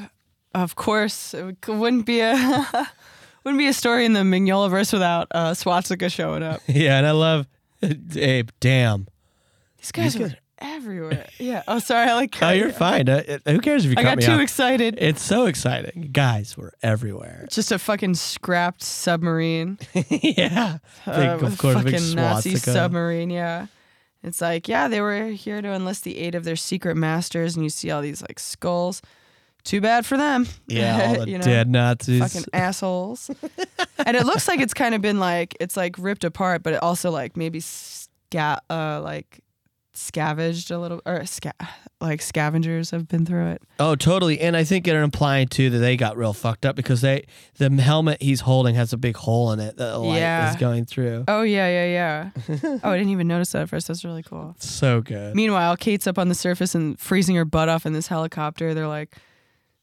[0.54, 2.34] Of course, it wouldn't be a
[3.44, 6.62] wouldn't be a story in the Mignolaverse without uh, Swastika showing up.
[6.66, 7.46] yeah, and I love
[8.16, 8.48] Abe.
[8.60, 9.06] Damn.
[9.78, 11.26] These guys These are guys- everywhere.
[11.38, 11.62] Yeah.
[11.68, 12.08] Oh, sorry.
[12.10, 12.36] I like.
[12.42, 12.72] Oh, you're you.
[12.72, 13.08] fine.
[13.08, 14.40] Uh, it- who cares if you I got too off?
[14.40, 14.96] excited.
[15.00, 16.10] it's so exciting.
[16.12, 17.46] Guys, we're everywhere.
[17.50, 19.78] Just a fucking scrapped submarine.
[19.94, 20.78] yeah.
[21.04, 23.30] Big, uh, of course, fucking Nazi submarine.
[23.30, 23.66] Yeah.
[24.22, 27.62] It's like, yeah, they were here to enlist the aid of their secret masters, and
[27.64, 29.00] you see all these like skulls.
[29.62, 30.46] Too bad for them.
[30.68, 31.44] Yeah, all the You know?
[31.44, 32.20] dead Nazis.
[32.20, 33.30] fucking assholes.
[34.04, 36.82] and it looks like it's kind of been like it's like ripped apart, but it
[36.82, 39.40] also like maybe sca- uh like
[39.97, 41.52] scavenged a little or sca-
[42.01, 43.62] like scavengers have been through it.
[43.81, 44.39] Oh, totally.
[44.40, 47.24] And I think they're implying too that they got real fucked up because they
[47.59, 50.51] the helmet he's holding has a big hole in it that the light Yeah.
[50.51, 51.24] is going through.
[51.28, 52.78] Oh yeah, yeah, yeah.
[52.85, 53.89] oh, I didn't even notice that at first.
[53.89, 54.55] That's really cool.
[54.59, 55.35] So good.
[55.35, 58.74] Meanwhile, Kate's up on the surface and freezing her butt off in this helicopter.
[58.74, 59.16] They're like,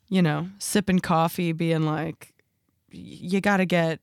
[0.09, 2.33] you know, sipping coffee, being like,
[2.93, 3.99] "Y- you got to get,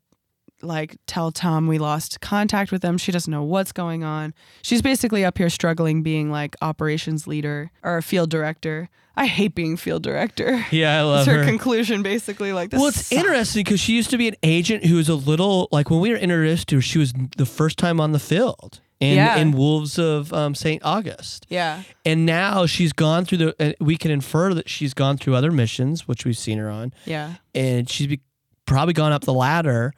[0.62, 2.98] like, tell Tom we lost contact with them.
[2.98, 4.34] She doesn't know what's going on.
[4.62, 8.88] She's basically up here struggling being like operations leader or field director.
[9.16, 10.64] I hate being field director.
[10.70, 11.48] Yeah, I love That's her her.
[11.50, 12.52] conclusion, basically.
[12.52, 13.12] Like, this Well, it's sucks.
[13.12, 16.10] interesting because she used to be an agent who was a little like when we
[16.10, 19.36] were introduced to her, she was the first time on the field in Yeah.
[19.36, 20.82] in Wolves of um, St.
[20.84, 21.82] August, Yeah.
[22.04, 23.56] and now she's gone through the.
[23.58, 26.92] Uh, we can infer that she's gone through other missions, which we've seen her on,
[27.06, 27.34] Yeah.
[27.54, 28.20] and she's be,
[28.66, 29.92] probably gone up the ladder,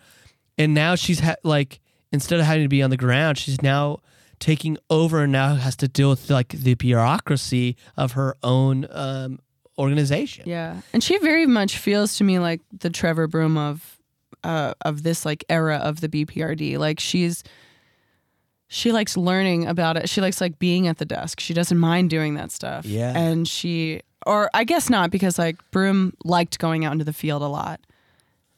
[0.58, 1.80] and now she's ha- like
[2.12, 4.00] instead of having to be on the ground, she's now
[4.38, 9.38] taking over and now has to deal with like the bureaucracy of her own um,
[9.78, 10.44] organization.
[10.48, 13.98] Yeah, and she very much feels to me like the Trevor Broom of
[14.44, 16.78] uh, of this like era of the BPRD.
[16.78, 17.44] Like she's
[18.68, 20.08] she likes learning about it.
[20.08, 21.40] She likes like being at the desk.
[21.40, 22.84] She doesn't mind doing that stuff.
[22.86, 23.12] Yeah.
[23.16, 27.42] and she or I guess not because like Broom liked going out into the field
[27.42, 27.80] a lot.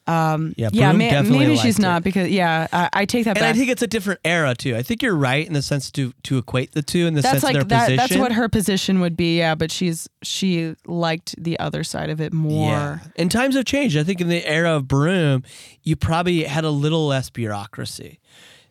[0.06, 1.82] Um, Yeah, yeah, ma- maybe she's it.
[1.82, 3.56] not because yeah, I, I take that And I back.
[3.56, 4.76] think it's a different era too.
[4.76, 7.40] I think you're right in the sense to to equate the two in the that's
[7.40, 7.84] sense like of their that.
[7.88, 7.96] position.
[7.96, 9.38] That's what her position would be.
[9.38, 12.70] Yeah, but she's she liked the other side of it more.
[12.72, 12.98] Yeah.
[13.16, 13.96] And times have changed.
[13.96, 15.42] I think in the era of Broom,
[15.82, 18.20] you probably had a little less bureaucracy.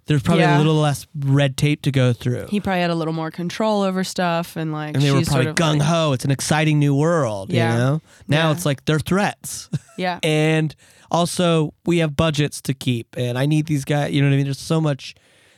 [0.06, 0.58] There's probably Yeah.
[0.58, 2.48] a little less red tape to go through.
[2.50, 5.46] He probably had a little more control over stuff, and like and they were probably
[5.46, 6.12] sort of gung like- ho.
[6.12, 7.52] it's an exciting new world.
[7.52, 7.72] Yeah.
[7.72, 8.02] You know?
[8.28, 8.56] Now Yeah.
[8.56, 9.70] it's like they're threats.
[9.98, 10.76] yeah, and
[11.14, 14.38] also we have budgets to keep and I need these guys you know what I
[14.38, 14.46] mean?
[14.46, 15.16] There's so much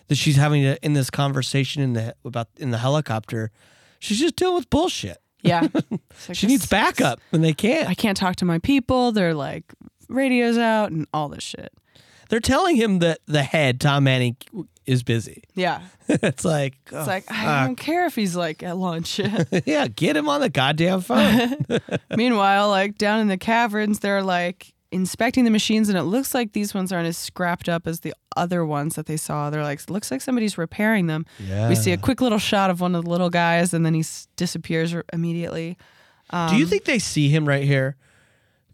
[0.08, 3.52] that she's having to in this conversation in the about in the helicopter.
[4.00, 5.18] She's just dealing with bullshit.
[5.42, 5.68] yeah.
[6.28, 7.90] Like, She needs backup and they can't.
[7.90, 9.12] I can't talk to my people.
[9.12, 9.74] They're like
[10.08, 11.74] radios out and all this shit.
[12.30, 14.38] They're telling him that the head, Tom Manning,
[14.86, 15.44] is busy.
[15.56, 19.20] Yeah, it's like, it's oh, like I don't care if he's like at lunch.
[19.66, 21.56] yeah, get him on the goddamn phone.
[22.16, 26.54] Meanwhile, like down in the caverns, they're like inspecting the machines, and it looks like
[26.54, 29.50] these ones aren't as scrapped up as the other ones that they saw.
[29.50, 31.26] They're like, looks like somebody's repairing them.
[31.40, 31.68] yeah.
[31.70, 34.00] We see a quick little shot of one of the little guys, and then he
[34.00, 35.78] s- disappears immediately.
[36.32, 37.98] Um, Do you think they see him right here?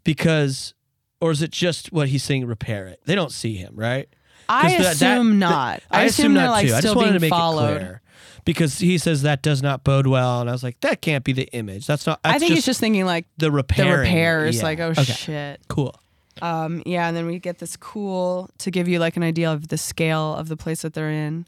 [0.04, 0.74] Because,
[1.20, 2.46] or is it just what he's saying?
[2.46, 3.02] Repair it.
[3.06, 4.08] They don't see him, right?
[4.50, 5.84] I 'Cause that- that- assume that- not.
[5.92, 6.74] I, assume, they're not like too.
[6.76, 8.00] I still just wanted being to make followed.
[8.46, 11.34] because he says that does not bode well, and I was like, that can't be
[11.34, 11.86] the image.
[11.88, 12.22] That's not.
[12.24, 14.00] That's I think just he's just thinking like the the repair.
[14.00, 15.04] repairs, like oh okay.
[15.04, 15.62] shit.
[15.68, 15.96] cool.
[16.42, 19.68] Um, yeah, and then we get this cool to give you like an idea of
[19.70, 21.46] the scale of the place that they're in.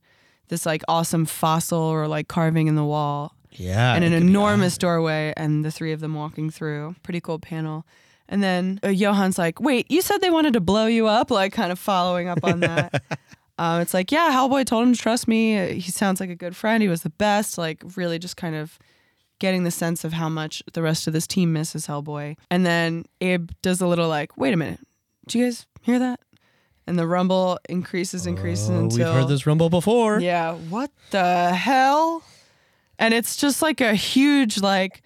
[0.50, 5.34] This like awesome fossil or like carving in the wall, Yeah, and an enormous doorway,
[5.38, 6.96] and the three of them walking through.
[7.04, 7.86] Pretty cool panel.
[8.30, 11.54] And then uh, Johann's like, "Wait, you said they wanted to blow you up?" Like,
[11.54, 13.02] kind of following up on that.
[13.58, 15.80] um, it's like, yeah, Hellboy told him to trust me.
[15.80, 16.82] He sounds like a good friend.
[16.84, 17.58] He was the best.
[17.58, 18.78] Like, really, just kind of
[19.44, 22.38] getting the sense of how much the rest of this team misses Hellboy.
[22.50, 24.80] And then Abe does a little like, "Wait a minute,
[25.28, 26.22] do you guys hear that?"
[26.88, 30.22] And the rumble increases, increases Oh, until we've heard this rumble before.
[30.22, 32.24] yeah, what the hell?
[32.98, 35.02] And it's just like a huge, like,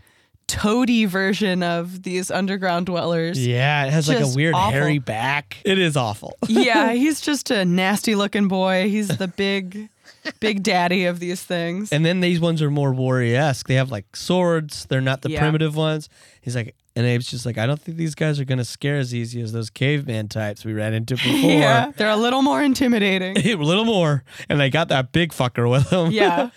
[0.48, 3.44] toady version of these underground dwellers.
[3.44, 4.72] Yeah, it has like a weird awful.
[4.72, 5.58] hairy back.
[5.66, 6.36] It is awful.
[6.48, 8.88] yeah, he's just a nasty looking boy.
[8.90, 9.90] He's the big,
[10.40, 11.92] big daddy of these things.
[11.92, 13.68] And then these ones are more warrior esque.
[13.68, 14.86] They have like swords.
[14.86, 15.40] They're not the Yeah.
[15.40, 16.10] primitive ones.
[16.42, 19.14] He's like, and Abe's just like, I don't think these guys are gonna scare as
[19.14, 21.32] easy as those caveman types we ran into before.
[21.52, 23.38] yeah, they're a little more intimidating.
[23.46, 26.12] a little more, and they got that big fucker with them.
[26.12, 26.50] Yeah.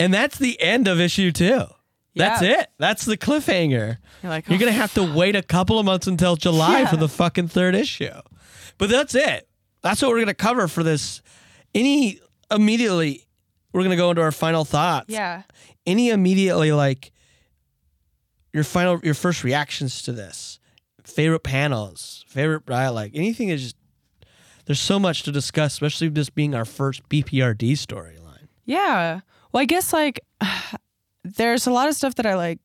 [0.00, 1.64] and that's the end of issue two.
[2.16, 2.60] That's Yeah.
[2.60, 2.68] it.
[2.78, 3.98] That's the cliffhanger.
[4.22, 5.14] You're like, You're oh, gonna have to oh.
[5.14, 6.86] wait a couple of months until July Yeah.
[6.90, 8.10] for the fucking third issue.
[8.78, 9.48] But that's it.
[9.82, 11.20] That's what we're gonna cover for this.
[11.74, 12.20] Any
[12.54, 13.26] immediately,
[13.72, 15.06] we're gonna go into our final thoughts.
[15.08, 15.42] yeah.
[15.86, 17.12] Any immediately like
[18.52, 20.58] your final, your first reactions to this,
[21.04, 23.76] favorite panels, favorite like anything is just.
[24.66, 28.48] There's so much to discuss, especially this being our first BPRD storyline.
[28.64, 29.20] Yeah.
[29.52, 30.20] Well, I guess like
[31.24, 32.60] there's a lot of stuff that I like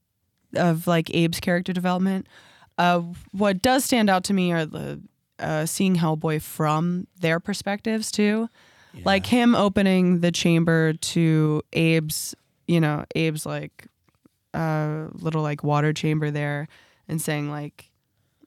[0.56, 2.28] of like Abe's character development.
[2.78, 3.02] Uh,
[3.32, 5.02] what does stand out to me are the
[5.40, 8.50] uh, seeing Hellboy from their perspectives too,
[9.04, 12.36] like him opening the chamber to Abe's,
[12.68, 13.88] you know, Abe's like
[14.54, 16.68] uh, little like water chamber there,
[17.08, 17.90] and saying like,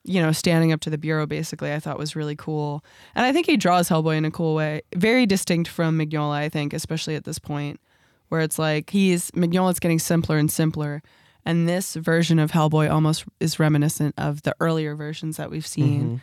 [0.05, 1.73] you know, standing up to the bureau basically.
[1.73, 4.83] I thought was really cool, and I think he draws Hellboy in a cool way,
[4.95, 6.35] very distinct from Mignola.
[6.35, 7.81] I think, especially at this point,
[8.29, 11.03] where it's like he's Mignola's getting simpler and simpler.
[11.45, 16.21] And this version of Hellboy almost is reminiscent of the earlier versions that we've seen,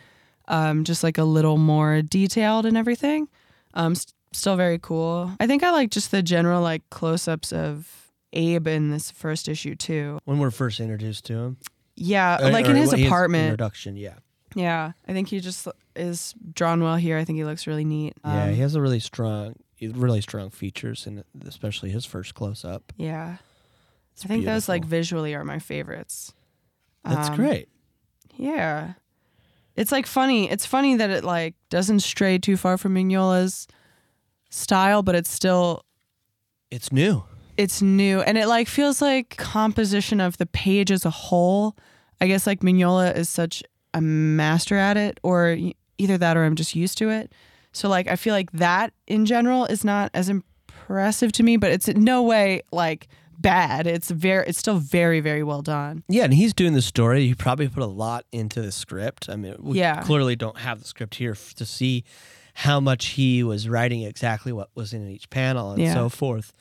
[0.48, 3.28] um, just like a little more detailed and everything.
[3.74, 5.32] Um, st- still very cool.
[5.40, 9.74] I think I like just the general like close-ups of Abe in this first issue
[9.74, 10.18] too.
[10.24, 11.56] When we're first introduced to him,
[11.96, 13.44] Yeah, Uh, like or in his apartment.
[13.44, 14.14] introduction, yeah.
[14.54, 17.18] Yeah, I think he just is drawn well here.
[17.18, 18.14] I think he looks really neat.
[18.24, 22.64] Yeah, Um, he has a really strong, really strong features, and especially his first close
[22.64, 22.92] up.
[22.96, 23.36] yeah.
[24.12, 26.34] It's I think those like visually are my favorites.
[27.04, 27.68] That's Um, great.
[28.36, 28.94] Yeah.
[29.80, 30.50] It's like funny.
[30.50, 33.66] It's funny that it like doesn't stray too far from Mignola's
[34.50, 35.84] style, but it's still
[36.70, 37.24] It's new.
[37.56, 41.76] it's new and it like feels like composition of the page as a whole.
[42.20, 43.62] I guess like Mignola is such
[43.94, 45.56] a master at it or
[45.96, 47.32] either that or I'm just used to it.
[47.72, 51.70] So like I feel like that in general is not as impressive to me, but
[51.70, 53.08] it's in no way like
[53.40, 53.86] bad.
[53.86, 56.02] It's very it's still very very well done.
[56.08, 57.26] Yeah, and he's doing the story.
[57.26, 59.28] He probably put a lot into the script.
[59.28, 60.02] I mean, we Yeah.
[60.02, 62.04] clearly don't have the script here f- to see
[62.54, 65.94] how much he was writing exactly what was in each panel and Yeah.
[65.94, 66.52] so forth.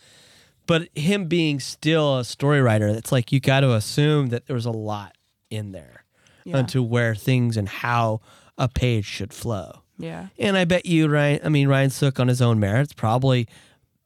[0.68, 4.54] But him being still a story writer, it's like you got to assume that there
[4.56, 5.16] was a lot
[5.50, 6.06] in there
[6.46, 6.58] Yeah.
[6.58, 8.22] onto where things and how
[8.58, 9.82] a page should flow.
[9.98, 10.28] Yeah.
[10.38, 13.48] And I bet you, Ryan, I mean, Ryan Sook on his own merits probably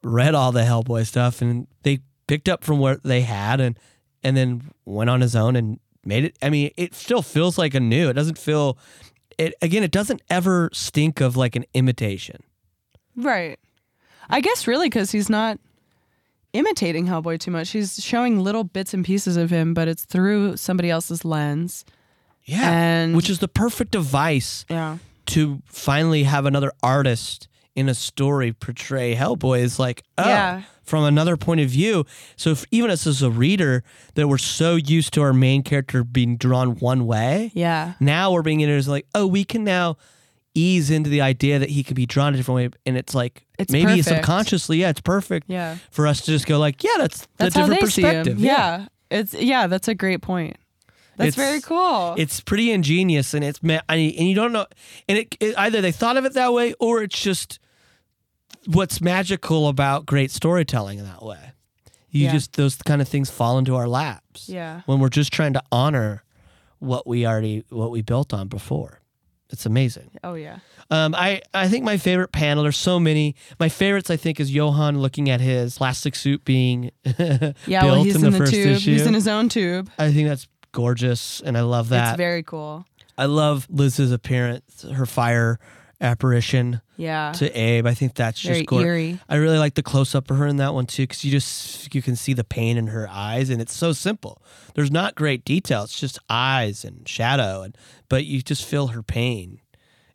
[0.03, 3.77] read all the Hellboy stuff and they picked up from where they had and
[4.23, 6.37] and then went on his own and made it.
[6.41, 8.09] I mean, it still feels like a new.
[8.09, 8.77] It doesn't feel
[9.37, 12.41] it again, it doesn't ever stink of like an imitation.
[13.15, 13.59] Right.
[14.29, 15.59] I guess really because he's not
[16.53, 17.71] imitating Hellboy too much.
[17.71, 21.83] He's showing little bits and pieces of him, but it's through somebody else's lens.
[22.45, 22.69] Yeah.
[22.71, 24.97] And- which is the perfect device Yeah.
[25.27, 30.61] to finally have another artist in a story portray Hellboy is like, oh, Yeah.
[30.83, 32.05] from another point of view.
[32.35, 33.83] So if, even us as a reader,
[34.15, 37.93] that we're so used to our main character being drawn one way, Yeah.
[37.99, 39.97] now we're being into like, oh, we can now
[40.55, 43.43] ease into the idea that he can be drawn a different way, and it's like
[43.57, 44.05] It's maybe perfect.
[44.07, 45.77] subconsciously, yeah, it's perfect Yeah.
[45.89, 48.39] for us to just go like, yeah, that's, That's different perspective.
[48.39, 48.85] Yeah.
[49.09, 50.57] It's yeah, that's a great point.
[51.17, 52.13] That's It's- very cool.
[52.17, 54.65] it's pretty ingenious and it's ma- I mean, and you don't know
[55.07, 57.59] and it, it either they thought of it that way or it's just
[58.67, 61.51] what's magical about great storytelling in that way
[62.09, 62.31] you Yeah.
[62.33, 64.81] just those kind of things fall into our laps Yeah.
[64.85, 66.23] when we're just trying to honor
[66.79, 68.99] what we already what we built on before
[69.49, 70.57] it's amazing oh yeah.
[70.89, 74.51] um, I, I think my favorite panel there's so many my favorites i think is
[74.53, 78.37] johann looking at his plastic suit being Yeah, built well he's in in, the, the,
[78.37, 78.67] first tube.
[78.77, 79.89] issue He's in his own tube.
[79.97, 82.85] i think that's gorgeous and i love that It's very cool.
[83.15, 85.59] I love Liz's appearance, her fire
[86.03, 87.31] apparition Yeah.
[87.37, 87.87] to Abe.
[87.87, 88.85] I think that's very just gorgeous.
[88.87, 89.19] eerie.
[89.29, 91.93] I really like the close up of her in that one too, because you just
[91.95, 94.41] you can see the pain in her eyes, and it's so simple.
[94.75, 97.75] There's not great detail; it's just eyes and shadow, and
[98.09, 99.61] but you just feel her pain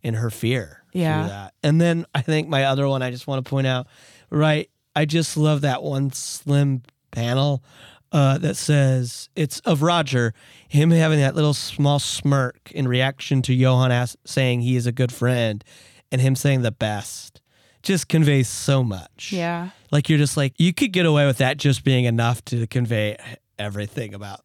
[0.05, 0.85] and her fear.
[0.93, 1.27] through Yeah.
[1.29, 1.55] that.
[1.63, 3.87] And then I think my other one I just want to point out,
[4.31, 4.71] right?
[4.97, 7.63] I just love that one slim panel
[8.13, 10.33] uh, that says it's of Roger,
[10.69, 14.93] him having that little small smirk in reaction to Johann as- saying he is a
[14.93, 15.63] good friend,
[16.11, 17.41] and him saying the best.
[17.83, 19.31] Just conveys so much.
[19.33, 19.71] Yeah.
[19.93, 23.17] Like you're just like you could get away with that just being enough to convey
[23.59, 24.41] everything about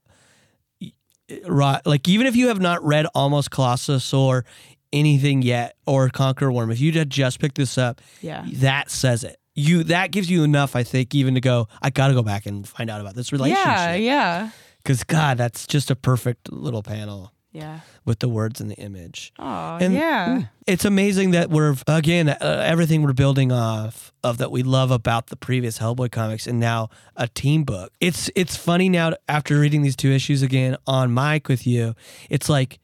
[1.48, 4.46] Ro- like even if you have not read Almost Colossus or
[4.92, 8.46] anything yet or Conqueror Worm, if you had just picked this up, Yeah.
[8.56, 9.38] that says it.
[9.56, 11.68] You that gives you enough, I think, even to go.
[11.82, 13.66] I got to go back and find out about this relationship.
[13.66, 13.94] yeah.
[13.96, 14.50] Yeah.
[14.78, 17.80] Because God, that's just a perfect little panel Yeah.
[18.04, 19.32] with the words and the image.
[19.40, 20.44] Oh, And- yeah.
[20.66, 25.28] It's amazing that we're again uh, everything we're building off of that we love about
[25.28, 27.92] the previous Hellboy comics and now a team book.
[28.00, 31.96] It's it's funny now after reading these two issues again on mic with you.
[32.30, 32.80] It's like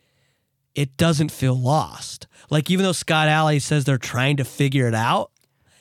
[0.76, 2.28] it doesn't feel lost.
[2.50, 5.32] Like even though Scott Allie says they're trying to figure it out,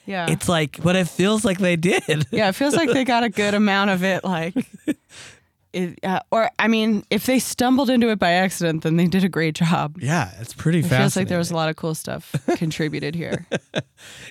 [0.09, 0.31] Yeah.
[0.31, 2.27] it's like but it feels like they did.
[2.31, 4.25] yeah, it feels like they got a good amount of it.
[4.25, 4.55] Like,
[5.75, 9.23] it, uh, or I mean, if they stumbled into it by accident, then they did
[9.23, 9.99] a great job.
[10.01, 13.47] yeah, it's pretty It feels like there was a lot of cool stuff contributed here.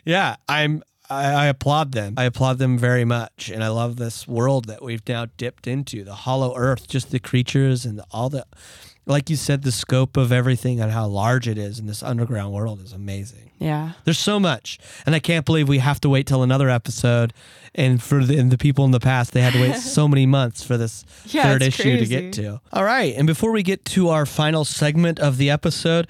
[0.03, 0.83] Yeah, I'm.
[1.09, 2.15] I, I applaud them.
[2.17, 6.03] I applaud them very much, and I love this world that we've now dipped into.
[6.03, 8.45] The Hollow Earth, just the creatures and all the,
[9.07, 12.53] like you said, the scope of everything and how large it is in this underground
[12.53, 13.51] world is amazing.
[13.59, 13.93] Yeah.
[14.03, 14.77] There's so much,
[15.07, 17.33] and I can't believe we have to wait till another episode.
[17.73, 20.25] And for the, and the people in the past, they had to wait so many
[20.27, 22.61] months for this Yeah, third issue to get to.
[22.71, 26.07] All right, and before we get to our final segment of the episode,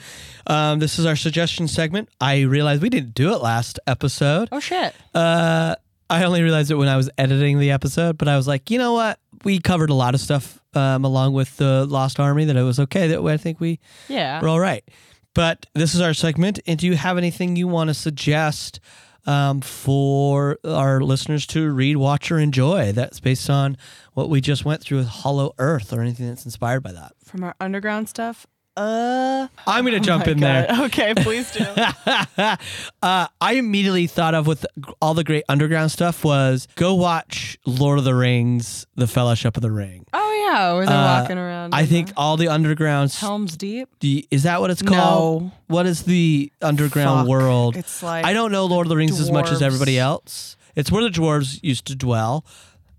[0.47, 2.09] um, this is our suggestion segment.
[2.19, 4.49] I realized we didn't do it last episode.
[4.51, 4.93] Oh shit.
[5.13, 5.75] Uh,
[6.09, 8.77] I only realized it when I was editing the episode, but I was like, you
[8.77, 9.19] know what?
[9.43, 12.79] We covered a lot of stuff um, along with the Lost Army that it was
[12.79, 13.07] okay.
[13.07, 14.41] That I think we Yeah.
[14.41, 14.83] we're all right.
[15.33, 16.59] But this is our segment.
[16.65, 18.79] And do you have anything you want to suggest
[19.25, 23.77] um, for our listeners to read, watch, or enjoy that's based on
[24.13, 27.11] what we just went through with Hollow Earth or anything that's inspired by that?
[27.23, 28.47] From our underground stuff.
[28.77, 29.47] Uh.
[29.65, 30.67] I'm going to oh jump in there.
[30.81, 31.65] Okay, please do.
[32.37, 32.55] uh,
[33.01, 34.65] I immediately thought of with
[35.01, 39.61] all the great underground stuff was go watch Lord of the Rings, The Fellowship of
[39.61, 40.05] the Ring.
[40.13, 41.73] oh yeah, where they're Uh, walking around.
[41.75, 43.11] I think all the underground.
[43.13, 43.89] Helm's Deep.
[43.99, 45.43] the- is that what it's called?
[45.43, 45.51] No.
[45.67, 47.27] What is the underground Fuck.
[47.27, 47.75] world?
[47.75, 50.55] It's like I don't know Lord of the Rings as much as everybody else.
[50.75, 52.45] It's where the dwarves used to dwell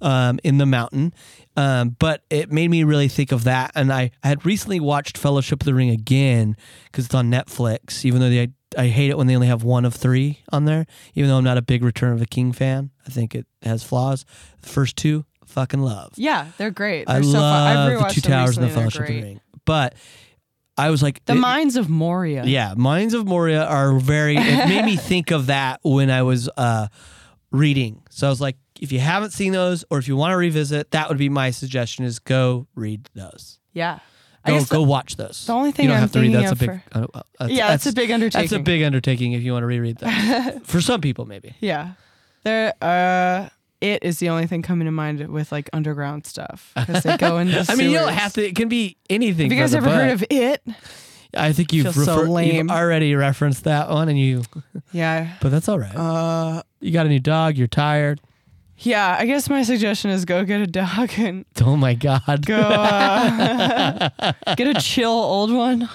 [0.01, 1.13] um, in the mountain.
[1.57, 3.73] Um, but it made me really think of that.
[3.75, 8.05] And I, I had recently watched Fellowship of the Ring again because it's on Netflix,
[8.05, 10.87] even though they, I hate it when they only have one of three on there,
[11.15, 12.91] even though I'm not a big Return of the King fan.
[13.07, 14.25] I think it has flaws.
[14.63, 16.13] The first two, fucking love.
[16.17, 17.09] Yeah, they're great.
[17.09, 17.43] I They're so fun.
[17.77, 19.23] I've love the Two Towers and the Fellowship of the.
[19.23, 19.41] Ring.
[19.65, 19.95] But
[20.77, 22.45] I was like, The it- Mines of Moria.
[22.45, 24.37] yeah, Mines of Moria are very.
[24.37, 26.87] It made me think of that when I was uh,
[27.51, 28.03] reading.
[28.11, 30.91] So I was like, if you haven't seen those, or if you want to revisit,
[30.93, 33.59] that would be my suggestion: is go read those.
[33.73, 33.99] Yeah.
[34.47, 35.47] Go the- go watch those.
[35.47, 36.33] the only thing you don't I'm have to read.
[36.33, 36.71] That's a big.
[36.71, 38.49] for- uh, uh, that's, yeah, that's a big undertaking.
[38.49, 40.63] That's a big undertaking if you want to reread that.
[40.67, 41.55] For some people, maybe.
[41.61, 41.93] Yeah.
[42.45, 43.49] There uh
[43.81, 47.39] it is the only thing coming to mind with like underground stuff because they go
[47.39, 48.47] into I mean, you don't have to.
[48.47, 49.51] It can be anything.
[49.51, 50.63] Have you guys ever heard of it?
[51.37, 54.45] I think you've, Feels so you've already referenced that one, and you.
[54.93, 55.35] Yeah.
[55.43, 55.95] But that's all right.
[55.95, 57.57] Uh you got a new dog.
[57.59, 58.21] You're tired.
[58.79, 62.45] Yeah, I guess my suggestion is go get a dog and Oh my god.
[62.47, 64.09] go uh,
[64.57, 65.89] get a chill old one.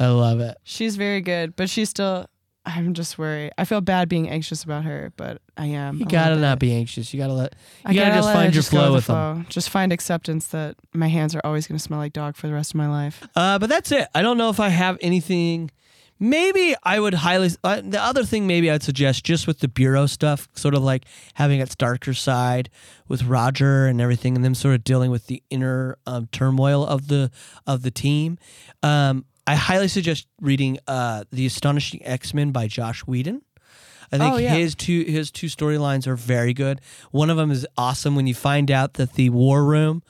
[0.00, 0.56] I love it.
[0.64, 2.26] She's very good, but she's still
[2.64, 3.52] I'm just worried.
[3.56, 5.96] I feel bad being anxious about her, but I am.
[5.96, 6.66] You a gotta little not bit.
[6.66, 7.14] be anxious.
[7.14, 7.54] You gotta let.
[7.84, 9.36] I You gotta, just let find your go flow with them.
[9.42, 9.44] flow.
[9.48, 12.52] Just find acceptance that my hands are always going to smell like dog for the
[12.52, 13.26] rest of my life.
[13.34, 14.06] Uh, but that's it.
[14.14, 15.70] I don't know if I have anything.
[16.20, 17.50] Maybe I would highly.
[17.62, 21.04] Uh, the other thing, maybe I'd suggest just with the bureau stuff, sort of like
[21.34, 22.70] having its darker side
[23.06, 27.08] with Roger and everything, and them sort of dealing with the inner um, turmoil of
[27.08, 27.30] the
[27.66, 28.36] of the team.
[28.82, 33.42] Um, I highly suggest reading uh, the Astonishing X Men by Joss Whedon.
[34.10, 34.54] I think Oh, yeah.
[34.54, 36.80] his two his two storylines are very good.
[37.12, 40.02] One of them is awesome when you find out that the War Room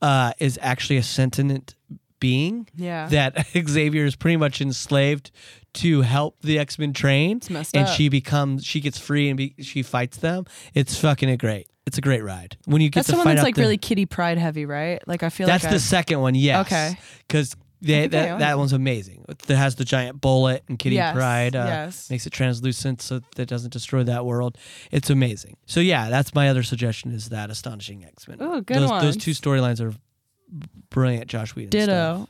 [0.00, 1.74] uh, is actually a sentient
[2.20, 3.08] being Yeah.
[3.08, 5.30] that Xavier is pretty much enslaved
[5.74, 7.94] to help the X Men train, It's messed and up.
[7.94, 10.44] she becomes she gets free and be, she fights them.
[10.74, 11.68] It's fucking a great.
[11.86, 13.78] It's a great ride when you get That's to the one that's like the- really
[13.78, 15.00] Kitty Pryde heavy, right?
[15.06, 16.66] Like I feel That's like the I've- second one, yes.
[16.66, 16.98] Okay.
[17.26, 19.24] because that that one's amazing.
[19.28, 21.54] It has the giant bullet and Kitty Yes, Pride.
[21.54, 22.10] Uh, yes.
[22.10, 24.58] Makes it translucent so that it doesn't destroy that world.
[24.90, 25.56] It's amazing.
[25.66, 28.38] So yeah, that's my other suggestion is that astonishing X Men.
[28.40, 29.94] Oh, good those, Those two storylines are
[30.90, 31.28] brilliant.
[31.28, 31.70] Joss Whedon.
[32.16, 32.28] stuff.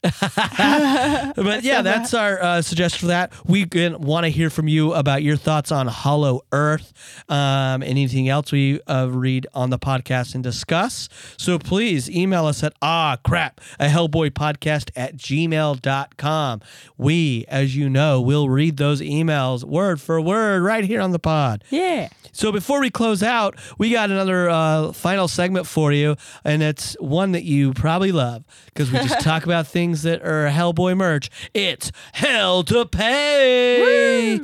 [0.02, 3.32] but yeah, that's our uh, suggestion for that.
[3.44, 3.66] We
[3.98, 6.92] want to hear from you about your thoughts on Hollow Earth,
[7.28, 11.08] um, anything else we uh, read on the podcast and discuss.
[11.36, 16.60] So please email us at ah crap a Hellboy podcast at gmail.com.
[16.96, 21.18] We, as you know, will read those emails word for word right here on the
[21.18, 21.64] pod.
[21.70, 22.08] Yeah.
[22.32, 26.14] So before we close out, we got another uh, final segment for you,
[26.44, 30.48] and it's one that you probably love because we just talk about things that are
[30.50, 31.30] Hellboy merch.
[31.54, 34.40] It's Hell to Pay.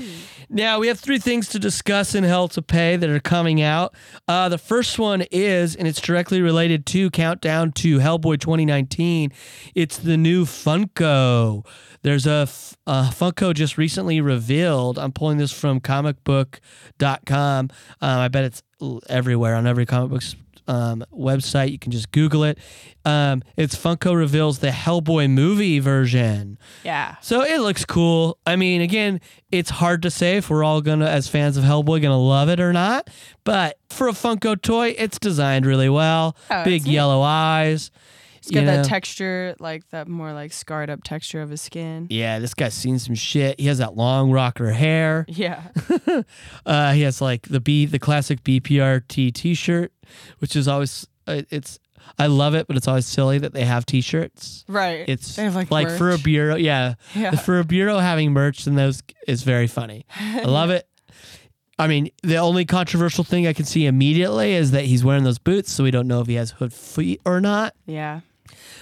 [0.51, 3.95] Now we have three things to discuss in Hell to Pay that are coming out.
[4.29, 9.33] Uh, the first one is, and it's directly related to Countdown to Hellboy 2019.
[9.75, 11.67] It's the new Funko.
[12.03, 12.47] There's a
[12.87, 14.99] Funko just recently revealed.
[14.99, 17.71] I'm pulling this from comicbook.com.
[18.01, 18.63] Um, I bet it's
[19.09, 21.71] everywhere on every comic books um, website.
[21.73, 22.59] You can just Google it.
[23.05, 26.59] Um, it's Funko reveals the Hellboy movie version.
[26.85, 27.17] Yeah.
[27.21, 28.39] So it looks cool.
[28.47, 29.21] I mean, again,
[29.51, 32.61] it's hard to say if we're all gonna, as fans of Hellboy, gonna love it
[32.61, 33.11] or not.
[33.45, 36.37] But for a Funko toy, it's designed really well.
[36.51, 37.91] Oh, Big yellow eyes.
[38.39, 42.09] It's got you that texture, like that more like scarred up texture of his skin.
[42.11, 43.59] Yeah, this guy's seen some shit.
[43.59, 45.25] He has that long rocker hair.
[45.29, 45.63] Yeah.
[46.67, 49.93] Uh, he has like the B, the classic BPRD T-shirt,
[50.39, 51.79] which is always uh, it's.
[52.19, 54.67] I love it, but it's always silly that they have T-shirts.
[54.69, 55.09] Right.
[55.09, 56.95] It's They have, like, for a bureau, yeah.
[57.15, 57.31] Yeah.
[57.31, 60.05] For a bureau having merch and those is very funny.
[60.15, 60.87] I love it.
[61.79, 65.39] I mean, the only controversial thing I can see immediately is that he's wearing those
[65.39, 67.75] boots, so we don't know if he has hood feet or not.
[67.87, 68.21] yeah.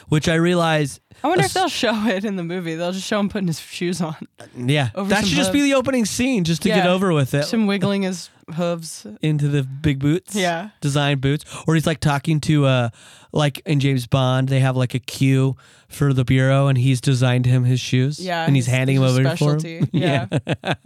[0.09, 2.75] Which I realize, I wonder a if they'll show it in the movie.
[2.75, 4.17] They'll just show him putting his shoes on.
[4.57, 7.39] yeah, that should just be the opening scene, just to get over with it.
[7.43, 9.07] Just him wiggling his hooves.
[9.21, 10.35] into the big boots.
[10.35, 10.71] Yeah.
[10.81, 11.45] Design boots.
[11.67, 12.89] Or he's like talking to uh
[13.33, 15.57] like in James Bond, they have like a Q
[15.89, 18.19] for the bureau and he's designed him his shoes.
[18.19, 18.45] Yeah.
[18.47, 19.79] And he's handing them his over for specialty.
[19.79, 19.89] him.
[19.93, 20.27] Yeah.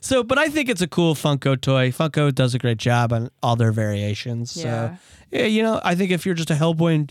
[0.00, 1.90] So but I think it's a cool Funko toy.
[1.90, 4.56] Funko does a great job on all their variations.
[4.56, 4.96] Yeah.
[4.96, 4.98] So
[5.30, 7.10] yeah, you know, I think if you're just a Hellboy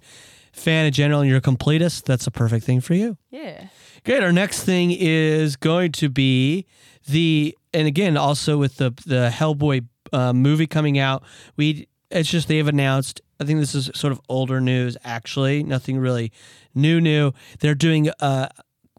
[0.53, 3.17] fan in general and you're a completist, that's a perfect thing for you.
[3.31, 3.67] Yeah.
[4.05, 4.21] Great.
[4.23, 6.67] Our next thing is going to be
[7.07, 11.23] the, and again, also with the the Hellboy uh, movie coming out.
[11.57, 13.21] We it's just they've announced.
[13.39, 14.95] I think this is sort of older news.
[15.03, 16.31] Actually, nothing really
[16.75, 17.01] new.
[17.01, 17.33] New.
[17.59, 18.49] They're doing uh.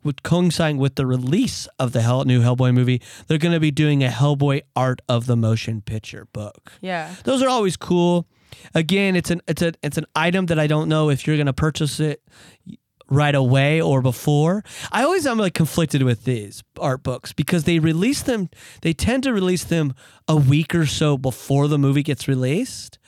[0.02, 3.70] With coinciding with the release of the Hell, new Hellboy movie, they're going to be
[3.70, 7.14] doing a Hellboy Art of the Motion Picture book Yeah.
[7.24, 8.26] those are always cool.
[8.74, 11.54] Again, it's an it's a it's an item that I don't know if you're gonna
[11.54, 12.20] purchase it
[13.10, 14.62] right away or before.
[14.92, 18.48] I always am like conflicted with these art books because they release them.
[18.82, 19.94] They tend to release them
[20.28, 22.98] a week or so before the movie gets released,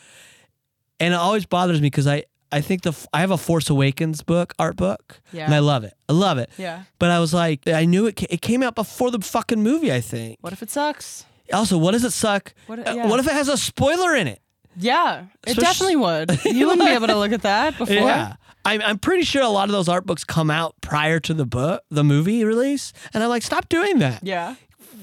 [1.01, 2.25] and it always bothers me because I.
[2.53, 5.47] I think the I have a Force Awakens book, art book, Yeah.
[5.47, 5.95] and I love it.
[6.09, 6.49] I love it.
[6.57, 6.85] Yeah.
[7.01, 8.23] But I was like, I knew it.
[8.31, 9.93] It came out before the fucking movie.
[9.93, 10.39] I think.
[10.43, 11.27] What if it sucks?
[11.53, 12.55] Also, what does it suck?
[12.69, 13.07] What- Uh, yeah.
[13.09, 14.41] what if it has a spoiler in it?
[14.77, 15.25] Yeah.
[15.45, 16.45] It Especially- definitely would.
[16.57, 17.95] You wouldn't be able to look at that before.
[17.97, 18.35] Yeah.
[18.67, 21.47] I'm, I'm pretty sure a lot of those art books come out prior to the
[21.47, 24.25] book, the movie release, and I'm like, stop doing that.
[24.25, 24.57] Yeah.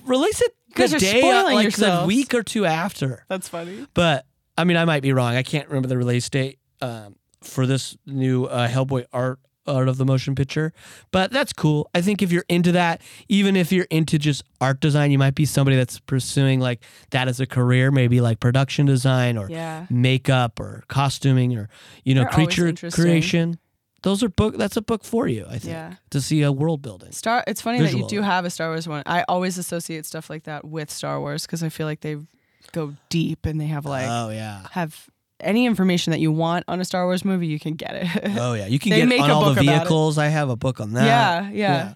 [0.05, 3.25] Release it the day, spoiling like the week or two after.
[3.29, 3.87] That's funny.
[3.93, 4.25] But
[4.57, 5.35] I mean, I might be wrong.
[5.35, 9.97] I can't remember the release date um, for this new uh, Hellboy art art of
[9.97, 10.73] the motion picture.
[11.11, 11.89] But that's cool.
[11.93, 15.35] I think if you're into that, even if you're into just art design, you might
[15.35, 19.85] be somebody that's pursuing like that as a career, maybe like production design or Yeah.
[19.89, 21.69] makeup or costuming or
[22.03, 23.59] you know They're creature creation.
[24.03, 24.57] Those are book.
[24.57, 25.45] That's a book for you.
[25.47, 25.93] I think Yeah.
[26.09, 27.13] to see a world building.
[27.13, 27.41] Star.
[27.47, 29.03] It's funny that you do have a Star Wars one.
[29.05, 32.17] I always associate stuff like that with Star Wars because I feel like they
[32.73, 34.67] go deep and they have like oh yeah.
[34.71, 35.07] have
[35.43, 38.07] any information that you want on a Star Wars movie, you can get it.
[38.39, 38.67] Oh yeah.
[38.67, 39.77] You can They get make on a all the book about it.
[39.79, 40.17] vehicles.
[40.17, 41.05] I have a book on that.
[41.05, 41.93] yeah, yeah,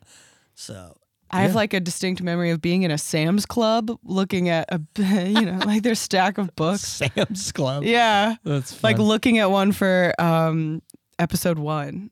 [0.56, 0.96] So
[1.30, 1.56] I have Yeah.
[1.58, 5.60] like a distinct memory of being in a Sam's Club looking at a, you know,
[5.66, 6.82] like their stack of books.
[7.16, 7.84] Sam's Club.
[7.84, 10.82] Yeah, That's like looking at one for um
[11.20, 12.12] episode one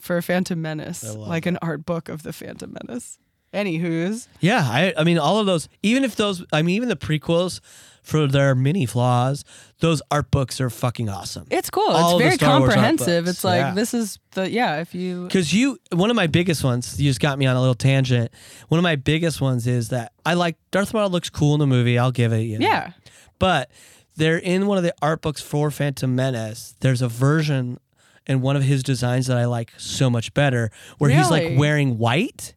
[0.00, 3.18] for Phantom Menace, I love like an art book of the Phantom Menace.
[3.54, 6.96] Anywho's, yeah, I I mean all of those even if those I mean even the
[6.96, 7.60] prequels
[8.06, 9.44] for their mini flaws,
[9.80, 11.44] those art books are fucking awesome.
[11.50, 11.88] it's cool.
[11.88, 13.26] All it's very Star Wars art comprehensive.
[13.26, 13.74] It's like yeah.
[13.74, 14.76] this is the yeah.
[14.76, 17.60] If you Cuz you one of my biggest ones, you just got me on a
[17.60, 18.30] little tangent.
[18.68, 21.66] One of my biggest ones is that I like Darth Maul looks cool in the
[21.66, 21.98] movie.
[21.98, 22.66] I'll give it, you know.
[22.66, 22.92] yeah
[23.40, 23.72] But
[24.14, 26.76] they're in one of the art books for Phantom Menace.
[26.78, 27.80] There's a version
[28.24, 31.98] in one of his designs that I like so much better where he's like wearing
[31.98, 32.54] white.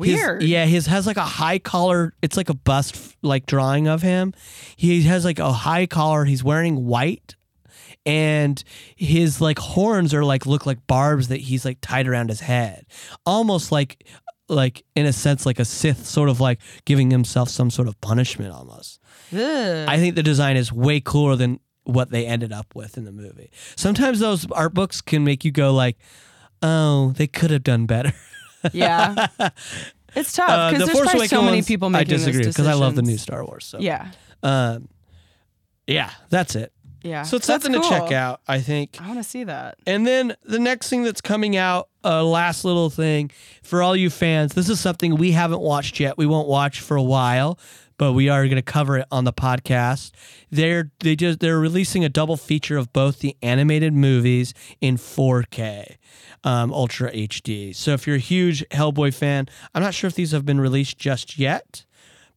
[0.00, 0.42] His- weird.
[0.42, 2.14] yeah, his has like a high collar.
[2.22, 4.32] It's like a bust like drawing of him.
[4.76, 6.24] He has like a high collar.
[6.24, 7.34] He's wearing white,
[8.06, 8.62] and
[8.96, 12.86] his like horns are like look like barbs that he's like tied around his head,
[13.26, 14.04] almost like
[14.48, 18.00] like in a sense like a Sith, sort of like giving himself some sort of
[18.00, 19.00] punishment almost.
[19.32, 19.88] Ugh.
[19.88, 23.12] I think the design is way cooler than what they ended up with in the
[23.12, 23.50] movie.
[23.76, 25.96] Sometimes those art books can make you go like,
[26.62, 28.12] "Oh, they could have done better."
[28.72, 29.26] yeah.
[30.16, 32.16] It's tough Uh, because the there's Force probably so Awakens many ones, people I making
[32.16, 33.18] disagree those because I love the new.
[33.18, 33.66] Star Wars.
[33.66, 34.10] So Yeah,
[34.42, 34.88] um,
[35.86, 36.72] yeah, that's it.
[37.02, 37.22] yeah.
[37.24, 38.14] So it's That's something to check cool.
[38.16, 38.96] out, I think.
[39.00, 39.76] I want to see that.
[39.86, 43.30] And then the next thing that's coming out, uh, last little thing
[43.62, 44.54] for all you fans.
[44.54, 46.16] This is something we haven't watched yet.
[46.18, 47.58] We won't watch for a while,
[47.98, 50.12] but we are going to cover it on the podcast.
[50.50, 55.96] They're they just they're releasing a double feature of both the animated movies in 4K.
[56.44, 57.74] Um, Ultra HD.
[57.74, 60.96] So if you're a huge Hellboy fan, I'm not sure if these have been released
[60.96, 61.84] just yet,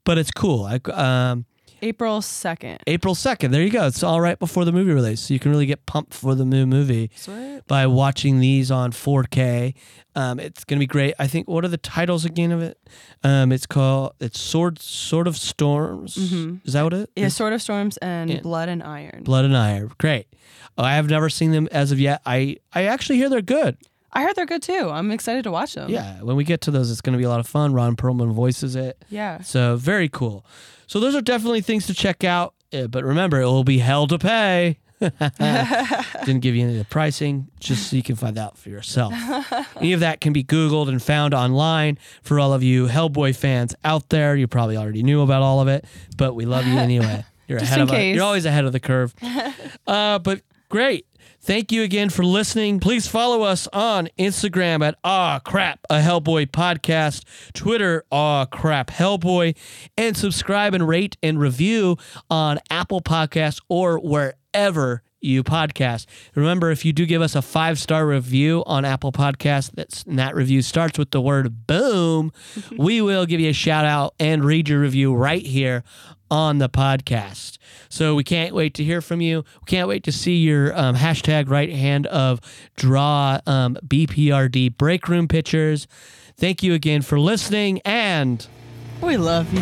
[0.03, 0.65] but it's cool.
[0.65, 1.45] I, um,
[1.81, 2.79] April second.
[2.87, 3.51] April 2nd.
[3.51, 3.87] There you go.
[3.87, 5.21] It's all right before the movie release.
[5.21, 7.61] So you can really get pumped for the new movie Sweet.
[7.67, 9.73] by watching these on 4K.
[10.15, 11.13] Um, it's going to be great.
[11.19, 12.77] I think, what are the titles again of it?
[13.23, 16.17] Um, it's called, it's Sword, Sword of Storms.
[16.17, 17.29] Is that what it Yeah.
[17.29, 18.41] Sword of Storms and Yeah.
[18.41, 19.23] Blood and Iron.
[19.23, 19.91] Blood and Iron.
[19.97, 20.27] Great.
[20.77, 22.21] Oh, I have never seen them as of yet.
[22.25, 23.77] I, I actually hear they're good.
[24.13, 24.89] I heard they're good too.
[24.91, 25.89] I'm excited to watch them.
[25.89, 26.21] Yeah.
[26.21, 27.73] When we get to those, it's going to be a lot of fun.
[27.73, 29.03] Ron Perlman voices it.
[29.09, 29.41] Yeah.
[29.41, 30.45] So very cool.
[30.88, 32.53] So those are definitely things to check out.
[32.73, 34.79] Uh, but remember, it will be hell to pay.
[34.99, 39.13] Didn't give you any of the pricing, just so you can find out for yourself.
[39.77, 43.73] any of that can be Googled and found online for all of you Hellboy fans
[43.83, 44.35] out there.
[44.35, 45.85] You probably already knew about all of it,
[46.17, 47.25] but we love you anyway.
[47.47, 47.95] You're Just ahead of us.
[47.95, 48.15] case.
[48.15, 49.13] You're always ahead of the curve.
[49.88, 51.05] Uh, but great.
[51.43, 52.80] Thank you again for listening.
[52.80, 57.23] Please follow us on Instagram at Ah Crap a Hellboy podcast,
[57.53, 59.57] Twitter Ah Crap Hellboy,
[59.97, 61.97] and subscribe and rate and review
[62.30, 66.05] on Apple Podcasts or wherever you podcast.
[66.35, 70.19] Remember, if you do give us a five star review on Apple Podcasts, that's and
[70.19, 72.31] that review starts with the word boom,
[72.77, 75.84] we will give you a shout out and read your review right here
[76.30, 77.57] on the podcast.
[77.91, 79.43] So we can't wait to hear from you.
[79.59, 82.39] We can't wait to see your um, hashtag right hand of
[82.77, 85.88] draw um, BPRD break room pictures.
[86.38, 88.47] Thank you again for listening and.
[89.01, 89.59] We love you.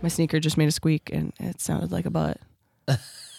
[0.00, 2.38] My sneaker just made a squeak and it sounded like a butt.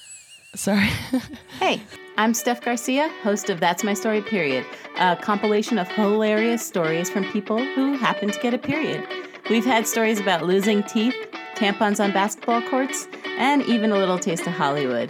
[0.56, 0.90] Sorry.
[1.60, 1.82] Hey,
[2.18, 4.66] I'm Steph Garcia, host of That's My Story Period,
[5.00, 9.08] a compilation of hilarious stories from people who happen to get a period.
[9.50, 11.16] We've had stories about losing teeth,
[11.56, 13.08] tampons on basketball courts,
[13.38, 15.10] and even a little taste of Hollywood.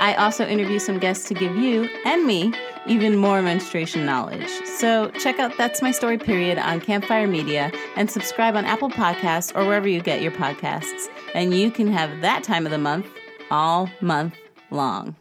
[0.00, 2.54] I also interview some guests to give you and me
[2.86, 4.48] even more menstruation knowledge.
[4.64, 9.54] So check out That's My Story Period on Campfire Media and subscribe on Apple Podcasts
[9.54, 11.08] or wherever you get your podcasts.
[11.34, 13.06] And you can have that time of the month
[13.50, 14.34] all month
[14.72, 15.14] long.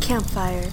[0.00, 0.70] Campfire.